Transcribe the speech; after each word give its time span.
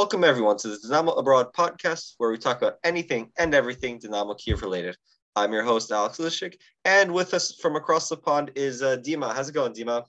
Welcome 0.00 0.24
everyone 0.24 0.56
to 0.56 0.68
the 0.68 0.78
Dynamo 0.78 1.12
Abroad 1.12 1.52
podcast, 1.52 2.14
where 2.16 2.30
we 2.30 2.38
talk 2.38 2.56
about 2.62 2.78
anything 2.82 3.30
and 3.38 3.54
everything 3.54 3.98
Dynamo 3.98 4.32
Kiev 4.32 4.62
related. 4.62 4.96
I'm 5.36 5.52
your 5.52 5.62
host 5.62 5.92
Alex 5.92 6.16
Lishik, 6.16 6.54
and 6.86 7.12
with 7.12 7.34
us 7.34 7.54
from 7.60 7.76
across 7.76 8.08
the 8.08 8.16
pond 8.16 8.50
is 8.54 8.80
uh, 8.80 8.96
Dima. 8.96 9.34
How's 9.34 9.50
it 9.50 9.52
going, 9.52 9.74
Dima? 9.74 10.06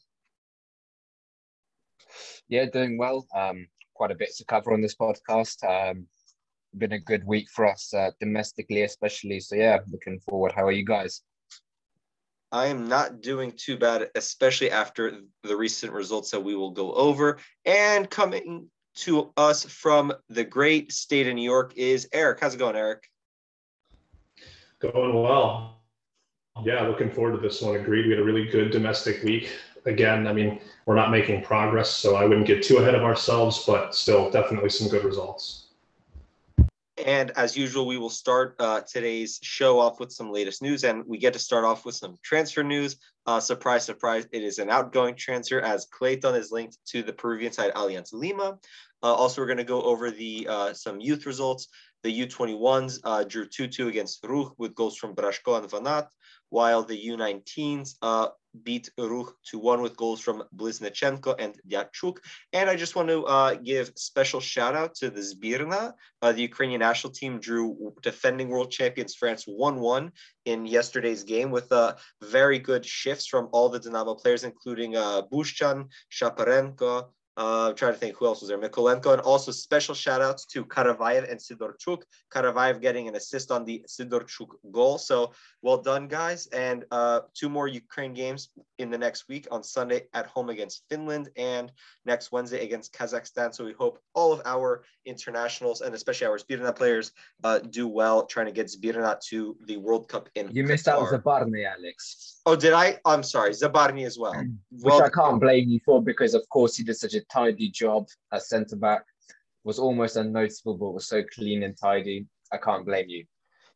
Yeah, 2.47 2.67
doing 2.71 2.97
well. 2.97 3.27
Um, 3.35 3.67
quite 3.93 4.11
a 4.11 4.15
bit 4.15 4.33
to 4.37 4.45
cover 4.45 4.71
on 4.71 4.79
this 4.79 4.95
podcast. 4.95 5.61
Um, 5.69 6.07
been 6.77 6.93
a 6.93 6.99
good 6.99 7.27
week 7.27 7.49
for 7.49 7.65
us 7.67 7.93
uh, 7.93 8.11
domestically, 8.21 8.83
especially. 8.83 9.41
So 9.41 9.57
yeah, 9.57 9.79
looking 9.91 10.21
forward. 10.21 10.53
How 10.53 10.63
are 10.63 10.71
you 10.71 10.85
guys? 10.85 11.21
I 12.53 12.67
am 12.67 12.87
not 12.87 13.19
doing 13.19 13.51
too 13.57 13.75
bad, 13.75 14.09
especially 14.15 14.71
after 14.71 15.19
the 15.43 15.57
recent 15.57 15.91
results 15.91 16.31
that 16.31 16.39
we 16.39 16.55
will 16.55 16.71
go 16.71 16.93
over. 16.93 17.39
And 17.65 18.09
coming 18.09 18.69
to 18.93 19.31
us 19.37 19.63
from 19.65 20.13
the 20.29 20.43
great 20.43 20.91
state 20.91 21.27
of 21.27 21.35
New 21.35 21.49
York 21.49 21.73
is 21.75 22.07
Erik. 22.13 22.39
How's 22.41 22.55
it 22.55 22.57
going, 22.57 22.75
Erik? 22.75 23.09
Going 24.79 25.13
well. 25.13 25.81
Yeah, 26.63 26.81
looking 26.81 27.11
forward 27.11 27.35
to 27.35 27.41
this 27.41 27.61
one. 27.61 27.75
Agreed. 27.75 28.05
We 28.05 28.11
had 28.11 28.19
a 28.19 28.23
really 28.23 28.45
good 28.45 28.71
domestic 28.71 29.23
week. 29.23 29.51
Again, 29.85 30.27
I 30.27 30.33
mean, 30.33 30.59
we're 30.85 30.95
not 30.95 31.11
making 31.11 31.43
progress, 31.43 31.89
so 31.89 32.15
I 32.15 32.25
wouldn't 32.25 32.45
get 32.45 32.61
too 32.61 32.77
ahead 32.77 32.93
of 32.93 33.03
ourselves, 33.03 33.63
but 33.65 33.95
still, 33.95 34.29
definitely 34.29 34.69
some 34.69 34.89
good 34.89 35.03
results. 35.03 35.60
And 37.05 37.31
as 37.31 37.57
usual, 37.57 37.87
we 37.87 37.97
will 37.97 38.09
start 38.09 38.55
uh, 38.59 38.81
today's 38.81 39.39
show 39.41 39.79
off 39.79 39.99
with 39.99 40.11
some 40.11 40.31
latest 40.31 40.61
news, 40.61 40.83
and 40.83 41.03
we 41.07 41.17
get 41.17 41.33
to 41.33 41.39
start 41.39 41.65
off 41.65 41.85
with 41.85 41.95
some 41.95 42.17
transfer 42.23 42.63
news. 42.63 42.97
Uh, 43.25 43.39
surprise, 43.39 43.85
surprise! 43.85 44.27
It 44.31 44.43
is 44.43 44.59
an 44.59 44.69
outgoing 44.69 45.15
transfer 45.15 45.59
as 45.59 45.85
Clayton 45.85 46.35
is 46.35 46.51
linked 46.51 46.77
to 46.87 47.01
the 47.01 47.13
Peruvian 47.13 47.51
side 47.51 47.73
Alianza 47.73 48.13
Lima. 48.13 48.59
Uh, 49.03 49.13
also, 49.13 49.41
we're 49.41 49.47
going 49.47 49.57
to 49.57 49.63
go 49.63 49.81
over 49.81 50.11
the 50.11 50.47
uh, 50.49 50.73
some 50.73 50.99
youth 50.99 51.25
results. 51.25 51.67
The 52.03 52.27
U21s 52.27 52.99
uh, 53.03 53.23
drew 53.23 53.47
2-2 53.47 53.87
against 53.87 54.23
Rukh 54.23 54.53
with 54.57 54.73
goals 54.73 54.97
from 54.97 55.13
Brazhko 55.13 55.57
and 55.57 55.69
Vanat, 55.69 56.07
while 56.51 56.83
the 56.83 57.07
U19s 57.07 57.95
uh, 58.01 58.27
beat 58.63 58.89
Rukh 58.97 59.33
2-1 59.53 59.81
with 59.81 59.95
goals 59.95 60.19
from 60.19 60.43
Bliznechenko 60.55 61.35
and 61.39 61.55
Dyachuk. 61.67 62.17
And 62.51 62.69
I 62.69 62.75
just 62.75 62.95
want 62.95 63.07
to 63.07 63.23
uh, 63.25 63.55
give 63.55 63.93
special 63.95 64.41
shout 64.41 64.75
out 64.75 64.93
to 64.95 65.09
the 65.09 65.21
Zbirna. 65.21 65.93
Uh, 66.21 66.31
the 66.33 66.41
Ukrainian 66.41 66.79
national 66.79 67.13
team 67.13 67.39
drew 67.39 67.93
defending 68.01 68.49
world 68.49 68.69
champions 68.69 69.15
France 69.15 69.45
1-1 69.45 70.11
in 70.45 70.65
yesterday's 70.65 71.23
game 71.23 71.51
with 71.51 71.71
uh, 71.71 71.95
very 72.21 72.59
good 72.59 72.85
shifts 72.85 73.27
from 73.27 73.47
all 73.53 73.69
the 73.69 73.79
Dynamo 73.79 74.15
players, 74.15 74.43
including 74.43 74.97
uh, 74.97 75.21
Bushchan, 75.31 75.87
Shaparenko, 76.11 77.07
uh, 77.37 77.69
I'm 77.69 77.75
trying 77.75 77.93
to 77.93 77.99
think 77.99 78.17
who 78.17 78.25
else 78.25 78.41
was 78.41 78.49
there. 78.49 78.57
Mikolenko, 78.57 79.13
and 79.13 79.21
also 79.21 79.51
special 79.51 79.95
shout 79.95 80.21
outs 80.21 80.45
to 80.47 80.65
Karavayev 80.65 81.29
and 81.31 81.39
Sidorchuk. 81.39 82.03
Karavayev 82.29 82.81
getting 82.81 83.07
an 83.07 83.15
assist 83.15 83.51
on 83.51 83.63
the 83.63 83.85
Sidorchuk 83.87 84.49
goal. 84.71 84.97
So 84.97 85.31
well 85.61 85.77
done, 85.77 86.07
guys. 86.07 86.47
And 86.47 86.85
uh, 86.91 87.21
two 87.33 87.49
more 87.49 87.67
Ukraine 87.67 88.13
games 88.13 88.49
in 88.81 88.89
the 88.89 88.97
next 88.97 89.27
week 89.27 89.47
on 89.51 89.63
Sunday 89.63 90.03
at 90.13 90.25
home 90.25 90.49
against 90.49 90.83
Finland 90.89 91.29
and 91.37 91.71
next 92.05 92.31
Wednesday 92.31 92.63
against 92.63 92.93
Kazakhstan. 92.93 93.53
So 93.53 93.65
we 93.65 93.73
hope 93.73 93.99
all 94.13 94.33
of 94.33 94.41
our 94.45 94.83
internationals 95.05 95.81
and 95.81 95.93
especially 95.95 96.27
our 96.27 96.37
Zbirna 96.37 96.75
players 96.75 97.11
uh, 97.43 97.59
do 97.59 97.87
well 97.87 98.25
trying 98.25 98.47
to 98.47 98.51
get 98.51 98.67
Zbirna 98.67 99.19
to 99.29 99.55
the 99.65 99.77
World 99.77 100.07
Cup 100.07 100.29
in 100.35 100.49
You 100.51 100.63
missed 100.63 100.87
out 100.87 101.07
Zabarny, 101.07 101.65
Alex. 101.65 102.41
Oh, 102.45 102.55
did 102.55 102.73
I? 102.73 102.99
I'm 103.05 103.23
sorry. 103.23 103.51
Zabarny 103.51 104.05
as 104.05 104.17
well. 104.17 104.33
Which 104.33 104.83
well, 104.83 105.03
I 105.03 105.09
can't 105.09 105.39
blame 105.39 105.69
you 105.69 105.79
for 105.85 106.01
because, 106.01 106.33
of 106.33 106.47
course, 106.49 106.75
he 106.75 106.83
did 106.83 106.97
such 106.97 107.13
a 107.13 107.21
tidy 107.25 107.69
job 107.69 108.07
as 108.31 108.49
centre 108.49 108.75
back. 108.75 109.03
Was 109.63 109.77
almost 109.77 110.15
unnoticeable, 110.15 110.75
but 110.75 110.91
was 110.91 111.07
so 111.07 111.21
clean 111.35 111.61
and 111.63 111.77
tidy. 111.77 112.25
I 112.51 112.57
can't 112.57 112.85
blame 112.85 113.09
you. 113.09 113.25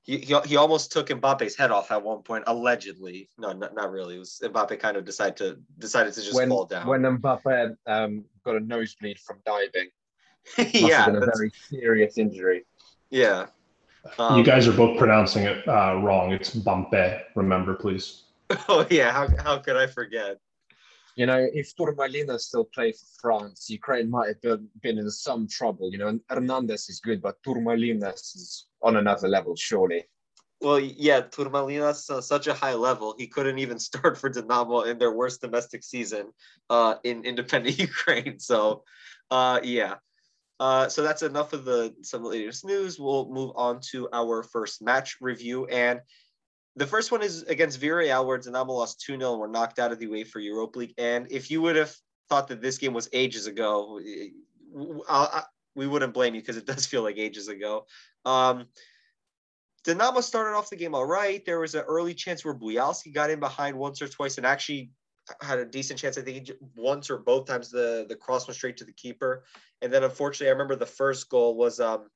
He, 0.05 0.19
he, 0.19 0.39
he 0.45 0.55
almost 0.55 0.91
took 0.91 1.07
Mbappe's 1.07 1.55
head 1.55 1.71
off 1.71 1.91
at 1.91 2.03
one 2.03 2.21
point, 2.21 2.43
allegedly. 2.45 3.27
No, 3.39 3.53
not, 3.53 3.73
not 3.73 3.91
really. 3.91 4.15
It 4.15 4.19
was 4.19 4.39
Mbappe 4.43 4.79
kind 4.79 4.97
of 4.97 5.03
decided 5.03 5.35
to 5.37 5.57
decided 5.79 6.13
to 6.13 6.21
just 6.21 6.35
when, 6.35 6.47
fall 6.47 6.65
down. 6.65 6.85
When 6.87 7.01
Mbappe 7.01 7.75
um, 7.87 8.23
got 8.43 8.55
a 8.55 8.59
nosebleed 8.59 9.19
from 9.19 9.39
diving. 9.45 9.89
yeah, 10.73 11.07
a 11.07 11.19
very 11.19 11.51
serious 11.69 12.19
injury. 12.19 12.65
Yeah. 13.09 13.47
Um, 14.19 14.37
you 14.37 14.43
guys 14.43 14.67
are 14.67 14.73
both 14.73 14.99
pronouncing 14.99 15.45
it 15.45 15.67
uh, 15.67 15.95
wrong. 15.95 16.31
It's 16.31 16.55
Bampe. 16.55 17.23
Remember, 17.35 17.73
please. 17.73 18.21
Oh 18.69 18.85
yeah, 18.91 19.11
how, 19.11 19.27
how 19.43 19.57
could 19.57 19.75
I 19.75 19.87
forget? 19.87 20.39
You 21.15 21.25
know, 21.25 21.47
if 21.53 21.73
Turmalina 21.75 22.37
still 22.39 22.65
played 22.65 22.95
for 22.95 23.05
France, 23.21 23.69
Ukraine 23.69 24.09
might 24.09 24.27
have 24.27 24.41
been, 24.41 24.67
been 24.81 24.97
in 24.97 25.09
some 25.09 25.47
trouble. 25.47 25.89
You 25.91 25.97
know, 25.97 26.19
Hernandez 26.29 26.89
is 26.89 26.99
good, 26.99 27.21
but 27.21 27.41
Trémoulinas 27.41 28.35
is 28.35 28.67
on 28.81 28.97
another 28.97 29.29
level, 29.29 29.55
surely. 29.55 30.03
Well, 30.61 30.79
yeah, 30.79 31.21
Trémoulinas 31.21 32.13
on 32.13 32.21
such 32.21 32.47
a 32.47 32.53
high 32.53 32.73
level, 32.73 33.15
he 33.17 33.27
couldn't 33.27 33.59
even 33.59 33.79
start 33.89 34.17
for 34.17 34.29
Dinamo 34.29 34.87
in 34.87 34.97
their 34.97 35.13
worst 35.13 35.39
domestic 35.39 35.83
season 35.83 36.31
uh, 36.69 36.95
in 37.03 37.23
independent 37.23 37.79
Ukraine. 37.89 38.39
So, 38.39 38.83
uh, 39.31 39.61
yeah. 39.63 39.95
Uh, 40.59 40.87
so 40.87 41.01
that's 41.01 41.21
enough 41.21 41.51
of 41.51 41.65
the 41.65 41.93
some 42.01 42.23
latest 42.23 42.63
news. 42.63 42.97
We'll 42.97 43.29
move 43.29 43.51
on 43.55 43.81
to 43.91 44.07
our 44.13 44.41
first 44.41 44.81
match 44.81 45.17
review, 45.19 45.65
and 45.65 45.99
the 46.75 46.87
first 46.87 47.11
one 47.11 47.21
is 47.21 47.43
against 47.43 47.79
Villarreal, 47.79 48.25
where 48.25 48.37
Dinamo 48.37 48.67
lost 48.67 49.01
2 49.01 49.17
0 49.17 49.31
and 49.31 49.39
were 49.39 49.47
knocked 49.47 49.79
out 49.79 49.91
of 49.91 49.99
the 49.99 50.07
UEFA 50.07 50.43
Europa 50.43 50.79
League. 50.79 50.93
And 50.97 51.27
if 51.31 51.49
you 51.49 51.61
would 51.61 51.75
have 51.75 51.95
thought 52.29 52.47
that 52.49 52.61
this 52.61 52.77
game 52.77 52.93
was 52.93 53.09
ages 53.13 53.47
ago, 53.47 53.99
I, 55.07 55.15
I, 55.33 55.43
we 55.75 55.87
wouldn't 55.87 56.13
blame 56.13 56.35
you 56.35 56.41
because 56.41 56.57
it 56.57 56.65
does 56.65 56.85
feel 56.85 57.03
like 57.03 57.17
ages 57.17 57.47
ago. 57.47 57.85
Um, 58.25 58.65
Dinamo 59.85 60.21
started 60.21 60.57
off 60.57 60.69
the 60.69 60.75
game 60.75 60.95
all 60.95 61.05
right. 61.05 61.45
There 61.45 61.59
was 61.59 61.75
an 61.75 61.83
early 61.87 62.13
chance 62.13 62.43
where 62.43 62.55
Bujalski 62.55 63.13
got 63.13 63.29
in 63.29 63.39
behind 63.39 63.77
once 63.77 64.01
or 64.01 64.07
twice 64.07 64.37
and 64.37 64.45
actually 64.45 64.91
had 65.41 65.59
a 65.59 65.65
decent 65.65 65.99
chance. 65.99 66.17
I 66.17 66.21
think 66.21 66.51
once 66.75 67.09
or 67.09 67.19
both 67.19 67.45
times 67.45 67.69
the, 67.69 68.05
the 68.09 68.15
cross 68.15 68.47
went 68.47 68.57
straight 68.57 68.77
to 68.77 68.83
the 68.83 68.93
keeper. 68.93 69.43
And 69.81 69.93
then 69.93 70.03
unfortunately, 70.03 70.47
I 70.47 70.53
remember 70.53 70.75
the 70.75 70.87
first 70.87 71.29
goal 71.29 71.55
was 71.55 71.79
um, 71.79 72.07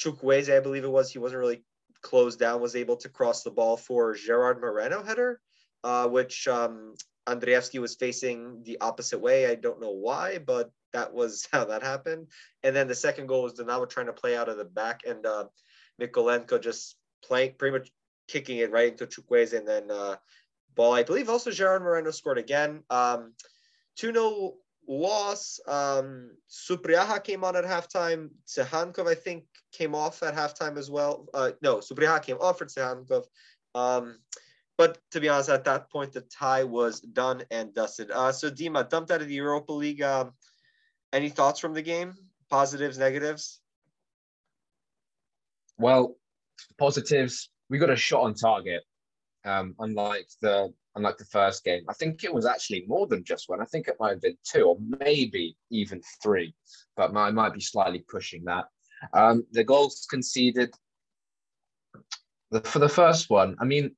Chukwueze, 0.00 0.54
I 0.54 0.60
believe 0.60 0.84
it 0.84 0.90
was. 0.90 1.12
He 1.12 1.18
wasn't 1.18 1.40
really 1.40 1.64
closed 2.02 2.38
down, 2.38 2.60
was 2.60 2.76
able 2.76 2.96
to 2.96 3.08
cross 3.08 3.42
the 3.42 3.50
ball 3.50 3.76
for 3.76 4.14
Gerard 4.14 4.60
Moreno 4.60 5.02
header, 5.02 5.40
uh, 5.84 6.08
which 6.08 6.46
um, 6.48 6.94
Andreevsky 7.26 7.80
was 7.80 7.94
facing 7.94 8.62
the 8.64 8.80
opposite 8.80 9.20
way. 9.20 9.46
I 9.46 9.54
don't 9.54 9.80
know 9.80 9.92
why, 9.92 10.38
but 10.38 10.70
that 10.92 11.12
was 11.12 11.48
how 11.52 11.64
that 11.64 11.82
happened. 11.82 12.28
And 12.62 12.74
then 12.74 12.88
the 12.88 12.94
second 12.94 13.26
goal 13.26 13.42
was 13.42 13.54
Dinamo 13.54 13.88
trying 13.88 14.06
to 14.06 14.12
play 14.12 14.36
out 14.36 14.48
of 14.48 14.56
the 14.56 14.64
back, 14.64 15.02
and 15.06 15.24
uh, 15.24 15.44
Mikolenko 16.00 16.60
just 16.60 16.96
playing 17.24 17.54
pretty 17.58 17.78
much 17.78 17.90
kicking 18.28 18.58
it 18.58 18.70
right 18.70 18.92
into 18.92 19.06
Chukwueze, 19.06 19.56
and 19.56 19.66
then 19.66 19.90
uh, 19.90 20.16
ball. 20.74 20.94
I 20.94 21.02
believe 21.02 21.28
also 21.28 21.50
Gerard 21.50 21.82
Moreno 21.82 22.10
scored 22.10 22.38
again. 22.38 22.82
Um, 22.90 23.34
2 23.96 24.12
0 24.12 24.54
loss. 24.88 25.60
Um, 25.66 26.30
Supriaha 26.50 27.22
came 27.22 27.44
on 27.44 27.56
at 27.56 27.64
halftime. 27.64 28.30
Tsehankov, 28.46 29.06
I 29.06 29.14
think, 29.14 29.44
came 29.72 29.94
off 29.94 30.22
at 30.22 30.34
halftime 30.34 30.76
as 30.76 30.90
well. 30.90 31.26
Uh, 31.32 31.52
no, 31.62 31.78
Supriaha 31.78 32.22
came 32.22 32.38
off 32.40 32.58
for 32.58 32.66
Tsehankov. 32.66 33.24
Um, 33.74 34.18
but 34.78 34.98
to 35.12 35.20
be 35.20 35.28
honest, 35.28 35.48
at 35.48 35.64
that 35.64 35.90
point, 35.90 36.12
the 36.12 36.22
tie 36.22 36.64
was 36.64 37.00
done 37.00 37.44
and 37.50 37.74
dusted. 37.74 38.10
Uh, 38.10 38.32
so 38.32 38.50
Dima 38.50 38.88
dumped 38.88 39.10
out 39.10 39.22
of 39.22 39.28
the 39.28 39.34
Europa 39.34 39.72
League. 39.72 40.02
Um, 40.02 40.32
any 41.12 41.28
thoughts 41.28 41.60
from 41.60 41.74
the 41.74 41.82
game? 41.82 42.14
Positives, 42.50 42.98
negatives? 42.98 43.60
Well, 45.78 46.16
positives. 46.78 47.50
We 47.68 47.78
got 47.78 47.90
a 47.90 47.96
shot 47.96 48.24
on 48.24 48.34
target, 48.34 48.82
um, 49.44 49.74
unlike 49.78 50.28
the 50.40 50.72
unlike 50.94 51.18
the 51.18 51.24
first 51.26 51.64
game. 51.64 51.84
I 51.88 51.94
think 51.94 52.24
it 52.24 52.32
was 52.32 52.46
actually 52.46 52.84
more 52.86 53.06
than 53.06 53.24
just 53.24 53.48
one. 53.48 53.60
I 53.60 53.64
think 53.66 53.88
it 53.88 53.96
might 53.98 54.10
have 54.10 54.20
been 54.20 54.36
two 54.44 54.62
or 54.62 54.76
maybe 55.00 55.56
even 55.70 56.02
three, 56.22 56.54
but 56.96 57.16
I 57.16 57.30
might 57.30 57.54
be 57.54 57.60
slightly 57.60 58.04
pushing 58.08 58.44
that. 58.44 58.66
Um, 59.14 59.44
the 59.52 59.64
goals 59.64 60.06
conceded 60.08 60.74
for 62.64 62.78
the 62.78 62.88
first 62.88 63.30
one, 63.30 63.56
I 63.60 63.64
mean, 63.64 63.96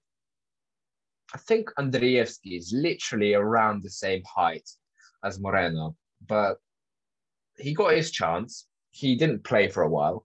I 1.35 1.39
think 1.39 1.71
Andreevsky 1.79 2.57
is 2.57 2.73
literally 2.73 3.35
around 3.35 3.83
the 3.83 3.91
same 3.91 4.23
height 4.25 4.69
as 5.25 5.41
Moreno, 5.41 5.97
but 6.27 6.59
he 7.59 7.75
got 7.75 7.95
his 7.95 8.11
chance. 8.11 8.67
He 8.93 9.17
didn't 9.17 9.43
play 9.43 9.69
for 9.69 9.83
a 9.83 9.89
while, 9.89 10.25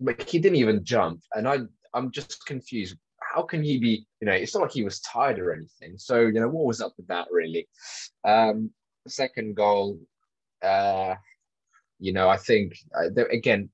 but 0.00 0.28
he 0.28 0.38
didn't 0.38 0.58
even 0.58 0.84
jump. 0.84 1.22
And 1.32 1.48
I, 1.48 1.60
I'm 1.92 2.12
just 2.12 2.46
confused 2.46 2.96
how 3.34 3.42
can 3.42 3.62
he 3.62 3.78
be, 3.78 4.06
you 4.20 4.26
know, 4.26 4.32
it's 4.32 4.54
not 4.54 4.62
like 4.62 4.72
he 4.72 4.84
was 4.84 5.00
tired 5.00 5.38
or 5.38 5.52
anything. 5.52 5.98
So, 5.98 6.20
you 6.20 6.40
know, 6.40 6.48
what 6.48 6.66
was 6.66 6.80
up 6.80 6.92
with 6.96 7.08
that 7.08 7.26
really? 7.30 7.68
Um, 8.24 8.70
second 9.08 9.56
goal, 9.56 9.98
uh, 10.62 11.14
you 11.98 12.12
know, 12.12 12.28
I 12.28 12.36
think 12.36 12.76
uh, 12.96 13.08
there, 13.12 13.26
again, 13.26 13.70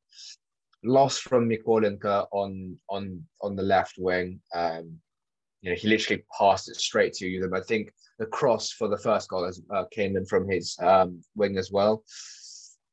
loss 0.83 1.19
from 1.19 1.49
Mikolenko 1.49 2.27
on 2.33 2.79
on 2.89 3.23
on 3.43 3.57
the 3.57 3.62
left 3.62 3.97
wing. 3.99 4.41
Um, 4.55 4.99
you 5.61 5.71
know, 5.71 5.77
he 5.77 5.89
literally 5.89 6.25
passed 6.39 6.71
it 6.71 6.77
straight 6.77 7.12
to 7.15 7.29
you. 7.29 7.51
I 7.55 7.61
think 7.61 7.93
the 8.19 8.27
cross 8.27 8.73
for 8.73 8.89
the 8.89 8.97
first 8.97 9.29
goal 9.29 9.45
has, 9.45 9.61
uh, 9.75 9.85
came 9.91 10.17
in 10.17 10.25
from 10.25 10.49
his 10.49 10.77
um, 10.81 11.21
wing 11.37 11.59
as 11.59 11.71
well. 11.71 12.03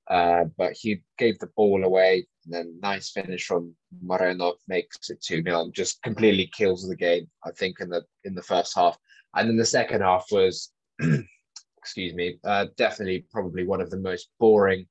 Uh, 0.09 0.45
but 0.57 0.73
he 0.73 1.01
gave 1.17 1.39
the 1.39 1.51
ball 1.55 1.83
away, 1.85 2.27
and 2.47 2.53
then 2.53 2.79
nice 2.81 3.11
finish 3.11 3.45
from 3.45 3.75
Moreno 4.01 4.53
makes 4.67 5.09
it 5.09 5.21
2 5.21 5.43
0, 5.43 5.69
just 5.73 6.01
completely 6.01 6.49
kills 6.55 6.87
the 6.87 6.95
game, 6.95 7.29
I 7.45 7.51
think, 7.51 7.79
in 7.79 7.89
the 7.89 8.03
in 8.23 8.35
the 8.35 8.41
first 8.41 8.73
half. 8.75 8.97
And 9.35 9.49
then 9.49 9.57
the 9.57 9.65
second 9.65 10.01
half 10.01 10.25
was, 10.31 10.71
excuse 11.77 12.13
me, 12.13 12.39
uh, 12.43 12.67
definitely 12.77 13.25
probably 13.31 13.65
one 13.65 13.81
of 13.81 13.89
the 13.89 13.99
most 13.99 14.29
boring 14.39 14.87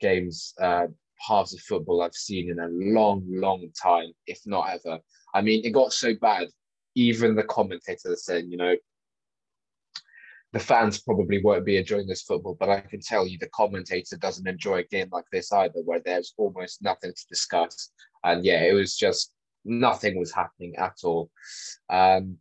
games, 0.00 0.54
uh, 0.60 0.86
halves 1.26 1.54
of 1.54 1.60
football 1.60 2.02
I've 2.02 2.14
seen 2.14 2.50
in 2.50 2.60
a 2.60 2.68
long, 2.68 3.24
long 3.26 3.68
time, 3.80 4.12
if 4.26 4.40
not 4.46 4.68
ever. 4.70 4.98
I 5.34 5.40
mean, 5.40 5.64
it 5.64 5.70
got 5.70 5.92
so 5.92 6.14
bad, 6.20 6.48
even 6.94 7.34
the 7.34 7.44
commentators 7.44 8.24
said, 8.24 8.44
you 8.48 8.56
know, 8.56 8.74
the 10.52 10.58
fans 10.58 11.00
probably 11.00 11.42
won't 11.42 11.66
be 11.66 11.76
enjoying 11.76 12.06
this 12.06 12.22
football, 12.22 12.56
but 12.58 12.70
I 12.70 12.80
can 12.80 13.00
tell 13.00 13.26
you 13.26 13.38
the 13.38 13.50
commentator 13.50 14.16
doesn't 14.16 14.48
enjoy 14.48 14.78
a 14.78 14.84
game 14.84 15.08
like 15.12 15.26
this 15.30 15.52
either, 15.52 15.80
where 15.84 16.00
there's 16.04 16.32
almost 16.38 16.82
nothing 16.82 17.12
to 17.14 17.26
discuss. 17.28 17.90
And 18.24 18.44
yeah, 18.44 18.62
it 18.62 18.72
was 18.72 18.96
just 18.96 19.34
nothing 19.64 20.18
was 20.18 20.32
happening 20.32 20.74
at 20.76 20.96
all. 21.04 21.30
Um, 21.90 22.38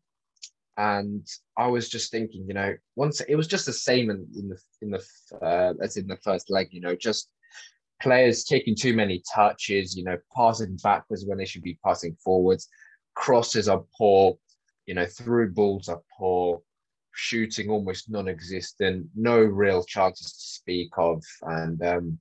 and 0.78 1.28
I 1.58 1.68
was 1.68 1.90
just 1.90 2.12
thinking, 2.12 2.46
you 2.48 2.54
know, 2.54 2.76
once 2.96 3.20
it 3.22 3.36
was 3.36 3.48
just 3.48 3.66
the 3.66 3.74
same 3.74 4.10
in, 4.10 4.26
in 4.36 4.50
the 4.50 4.58
in 4.82 4.92
the 4.92 5.04
uh, 5.42 5.74
as 5.82 5.98
in 5.98 6.08
the 6.08 6.18
first 6.18 6.50
leg, 6.50 6.68
you 6.72 6.82
know, 6.82 6.96
just 6.96 7.30
players 8.02 8.44
taking 8.44 8.76
too 8.76 8.94
many 8.94 9.22
touches, 9.34 9.98
you 9.98 10.04
know, 10.04 10.18
passing 10.36 10.78
backwards 10.84 11.26
when 11.26 11.40
they 11.40 11.46
should 11.46 11.64
be 11.64 11.80
passing 11.84 12.16
forwards, 12.24 12.70
crosses 13.16 13.68
are 13.68 13.84
poor, 13.98 14.38
you 14.86 14.94
know, 14.94 15.06
through 15.06 15.52
balls 15.52 15.90
are 15.90 16.02
poor 16.18 16.62
shooting 17.18 17.70
almost 17.70 18.10
non-existent, 18.10 19.08
no 19.16 19.40
real 19.40 19.84
chances 19.84 20.32
to 20.32 20.40
speak 20.40 20.90
of, 20.98 21.24
and 21.42 21.84
um, 21.84 22.20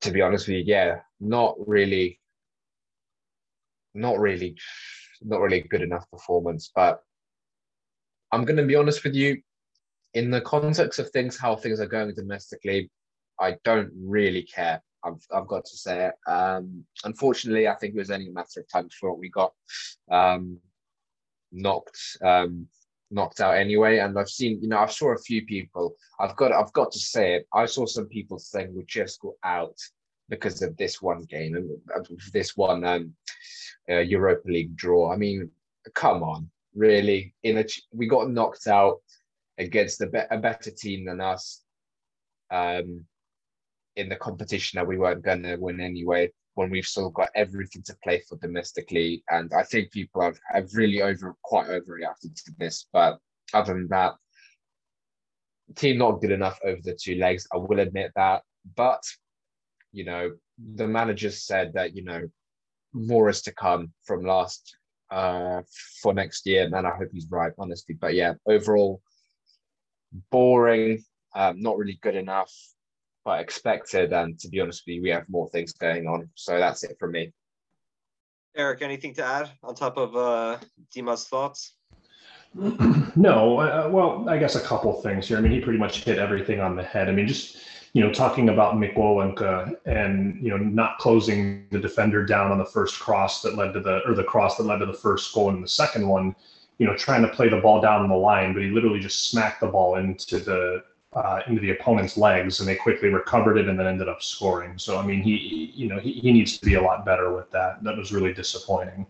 to 0.00 0.10
be 0.10 0.20
honest 0.20 0.48
with 0.48 0.56
you, 0.56 0.64
yeah, 0.66 1.00
not 1.20 1.54
really, 1.66 2.20
not 3.94 4.18
really, 4.18 4.56
not 5.22 5.40
really 5.40 5.60
good 5.60 5.82
enough 5.82 6.10
performance. 6.10 6.70
But 6.74 7.00
I'm 8.32 8.44
going 8.44 8.56
to 8.56 8.64
be 8.64 8.76
honest 8.76 9.04
with 9.04 9.14
you, 9.14 9.40
in 10.14 10.30
the 10.30 10.40
context 10.40 10.98
of 10.98 11.10
things, 11.10 11.38
how 11.38 11.56
things 11.56 11.80
are 11.80 11.86
going 11.86 12.14
domestically, 12.14 12.90
I 13.40 13.56
don't 13.64 13.90
really 13.96 14.42
care. 14.42 14.82
I've, 15.04 15.24
I've 15.32 15.46
got 15.46 15.64
to 15.66 15.76
say 15.76 16.06
it. 16.06 16.30
Um, 16.30 16.84
unfortunately, 17.04 17.68
I 17.68 17.74
think 17.74 17.94
it 17.94 17.98
was 17.98 18.10
only 18.10 18.28
a 18.28 18.32
matter 18.32 18.60
of 18.60 18.68
time 18.68 18.88
before 18.88 19.14
we 19.14 19.28
got 19.28 19.52
um, 20.10 20.58
knocked 21.52 21.98
um, 22.22 22.68
knocked 23.10 23.40
out 23.40 23.56
anyway. 23.56 23.98
And 23.98 24.18
I've 24.18 24.28
seen, 24.28 24.60
you 24.62 24.68
know, 24.68 24.78
I 24.78 24.86
saw 24.86 25.12
a 25.12 25.18
few 25.18 25.44
people. 25.46 25.94
I've 26.20 26.36
got, 26.36 26.52
I've 26.52 26.72
got 26.72 26.92
to 26.92 26.98
say 26.98 27.36
it. 27.36 27.46
I 27.52 27.66
saw 27.66 27.86
some 27.86 28.06
people 28.06 28.38
saying 28.38 28.74
we 28.74 28.84
just 28.84 29.20
got 29.20 29.34
out 29.44 29.76
because 30.28 30.62
of 30.62 30.76
this 30.76 31.00
one 31.00 31.22
game 31.24 31.54
and 31.54 31.68
this 32.32 32.56
one 32.56 32.84
um, 32.84 33.14
uh, 33.88 33.98
Europa 33.98 34.48
League 34.48 34.76
draw. 34.76 35.12
I 35.12 35.16
mean, 35.16 35.50
come 35.94 36.22
on, 36.22 36.50
really? 36.74 37.34
In 37.44 37.58
a, 37.58 37.64
we 37.92 38.06
got 38.06 38.30
knocked 38.30 38.66
out 38.66 38.98
against 39.58 40.00
a, 40.00 40.06
be- 40.06 40.18
a 40.30 40.38
better 40.38 40.70
team 40.70 41.04
than 41.04 41.20
us. 41.20 41.62
Um, 42.50 43.04
in 43.96 44.08
the 44.10 44.16
competition 44.16 44.76
that 44.76 44.86
we 44.86 44.98
weren't 44.98 45.24
going 45.24 45.42
to 45.42 45.56
win 45.56 45.80
anyway 45.80 46.30
when 46.56 46.70
we've 46.70 46.86
still 46.86 47.10
got 47.10 47.28
everything 47.34 47.82
to 47.82 47.94
play 48.02 48.22
for 48.26 48.38
domestically. 48.38 49.22
And 49.28 49.52
I 49.56 49.62
think 49.62 49.92
people 49.92 50.22
have, 50.22 50.38
have 50.50 50.72
really 50.72 51.02
over 51.02 51.36
quite 51.44 51.68
overreacted 51.68 52.34
to 52.44 52.52
this. 52.58 52.86
But 52.94 53.18
other 53.52 53.74
than 53.74 53.88
that, 53.88 54.14
team 55.76 55.98
not 55.98 56.22
good 56.22 56.30
enough 56.30 56.58
over 56.64 56.80
the 56.82 56.98
two 57.00 57.16
legs. 57.16 57.46
I 57.52 57.58
will 57.58 57.80
admit 57.80 58.10
that. 58.16 58.42
But, 58.74 59.02
you 59.92 60.06
know, 60.06 60.32
the 60.74 60.86
manager 60.86 61.30
said 61.30 61.74
that, 61.74 61.94
you 61.94 62.02
know, 62.02 62.22
more 62.94 63.28
is 63.28 63.42
to 63.42 63.52
come 63.52 63.92
from 64.04 64.24
last 64.24 64.76
uh 65.10 65.60
for 66.02 66.14
next 66.14 66.46
year. 66.46 66.64
And 66.64 66.74
I 66.74 66.96
hope 66.96 67.10
he's 67.12 67.28
right, 67.30 67.52
honestly. 67.58 67.94
But 68.00 68.14
yeah, 68.14 68.32
overall 68.46 69.02
boring, 70.30 71.04
um, 71.34 71.60
not 71.60 71.76
really 71.76 71.98
good 72.00 72.16
enough 72.16 72.50
quite 73.26 73.40
expected. 73.40 74.12
And 74.12 74.38
to 74.38 74.48
be 74.48 74.60
honest 74.60 74.84
with 74.86 74.94
you, 74.94 75.02
we 75.02 75.10
have 75.10 75.28
more 75.28 75.48
things 75.48 75.72
going 75.72 76.06
on. 76.06 76.28
So 76.36 76.58
that's 76.58 76.84
it 76.84 76.96
from 77.00 77.10
me. 77.10 77.32
Erik, 78.56 78.82
anything 78.82 79.14
to 79.14 79.24
add 79.24 79.50
on 79.64 79.74
top 79.74 79.96
of 79.96 80.14
uh, 80.14 80.58
Dima's 80.94 81.26
thoughts? 81.26 81.74
No, 83.18 83.60
uh, 83.60 83.88
well, 83.90 84.28
I 84.28 84.36
guess 84.36 84.56
a 84.56 84.60
couple 84.60 84.92
things 85.00 85.26
here. 85.26 85.38
I 85.38 85.40
mean, 85.40 85.50
he 85.50 85.60
pretty 85.60 85.78
much 85.78 86.04
hit 86.04 86.18
everything 86.18 86.60
on 86.60 86.76
the 86.76 86.82
head. 86.82 87.08
I 87.08 87.12
mean, 87.12 87.26
just 87.26 87.56
you 87.94 88.02
know, 88.02 88.12
talking 88.12 88.50
about 88.50 88.74
Mikolenko 88.74 89.74
and 89.86 90.38
you 90.42 90.50
know 90.50 90.58
not 90.58 90.98
closing 90.98 91.66
the 91.70 91.78
defender 91.78 92.26
down 92.26 92.52
on 92.52 92.58
the 92.58 92.66
first 92.66 93.00
cross 93.00 93.40
that 93.40 93.56
led 93.56 93.72
to 93.72 93.80
the 93.80 94.02
or 94.06 94.12
the 94.12 94.22
cross 94.22 94.58
that 94.58 94.64
led 94.64 94.80
to 94.80 94.86
the 94.86 94.92
first 94.92 95.32
goal 95.32 95.48
and 95.48 95.64
the 95.64 95.68
second 95.68 96.06
one, 96.06 96.36
you 96.76 96.86
know, 96.86 96.94
trying 96.94 97.22
to 97.22 97.28
play 97.28 97.48
the 97.48 97.56
ball 97.56 97.80
down 97.80 98.06
the 98.06 98.14
line, 98.14 98.52
but 98.52 98.62
he 98.62 98.68
literally 98.68 99.00
just 99.00 99.30
smacked 99.30 99.62
the 99.62 99.66
ball 99.66 99.96
into 99.96 100.38
the 100.38 100.82
uh, 101.16 101.40
into 101.46 101.60
the 101.62 101.70
opponent's 101.70 102.18
legs, 102.18 102.60
and 102.60 102.68
they 102.68 102.76
quickly 102.76 103.08
recovered 103.08 103.56
it 103.56 103.68
and 103.68 103.78
then 103.78 103.86
ended 103.86 104.08
up 104.08 104.22
scoring. 104.22 104.78
So 104.78 104.98
I 104.98 105.04
mean, 105.04 105.22
he 105.22 105.72
you 105.74 105.88
know 105.88 105.98
he, 105.98 106.12
he 106.12 106.30
needs 106.30 106.58
to 106.58 106.64
be 106.64 106.74
a 106.74 106.82
lot 106.82 107.04
better 107.06 107.34
with 107.34 107.50
that. 107.52 107.82
That 107.82 107.96
was 107.96 108.12
really 108.12 108.34
disappointing. 108.34 109.06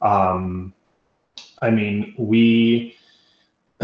Um, 0.00 0.72
I 1.60 1.70
mean, 1.70 2.14
we. 2.16 2.96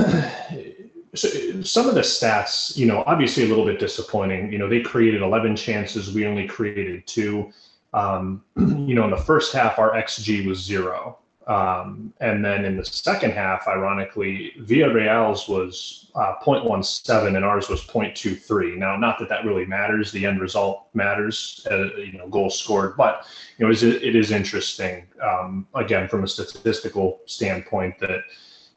so 1.15 1.29
some 1.62 1.88
of 1.88 1.94
the 1.94 2.00
stats, 2.00 2.76
you 2.76 2.87
know, 2.87 3.05
obviously 3.06 3.44
a 3.44 3.49
little 3.49 3.67
bit 3.67 3.79
disappointing. 3.79 4.50
You 4.53 4.59
know, 4.59 4.69
they 4.69 4.81
created 4.81 5.23
11 5.23 5.56
chances. 5.56 6.12
We 6.12 6.26
only 6.26 6.47
created 6.47 7.06
two. 7.06 7.53
Um, 7.93 8.43
you 8.56 8.94
know, 8.94 9.05
in 9.05 9.11
the 9.11 9.17
first 9.17 9.53
half, 9.53 9.79
our 9.79 9.93
XG 9.93 10.47
was 10.47 10.59
zero. 10.59 11.19
Um, 11.49 12.12
and 12.21 12.45
then 12.45 12.67
in 12.67 12.77
the 12.77 12.85
second 12.85 13.33
half, 13.33 13.67
ironically, 13.67 14.53
Villarreal's 14.61 15.49
was 15.49 16.11
uh, 16.15 16.35
0.17 16.45 17.37
and 17.37 17.45
ours 17.45 17.71
was 17.71 17.81
0.23. 17.87 18.77
Now, 18.77 18.99
not 18.99 19.19
that 19.19 19.31
that 19.31 19.47
really 19.47 19.65
matters. 19.65 20.12
The 20.12 20.27
end 20.27 20.43
result 20.43 20.88
matters, 20.93 21.67
uh, 21.71 21.95
you 21.97 22.19
know, 22.19 22.28
goals 22.28 22.59
scored. 22.59 22.99
But, 22.99 23.25
you 23.57 23.64
know, 23.67 23.73
it 23.73 24.14
is 24.14 24.31
interesting, 24.31 25.07
um, 25.23 25.67
again, 25.75 26.07
from 26.07 26.23
a 26.23 26.28
statistical 26.28 27.21
standpoint 27.25 27.99
that, 28.00 28.25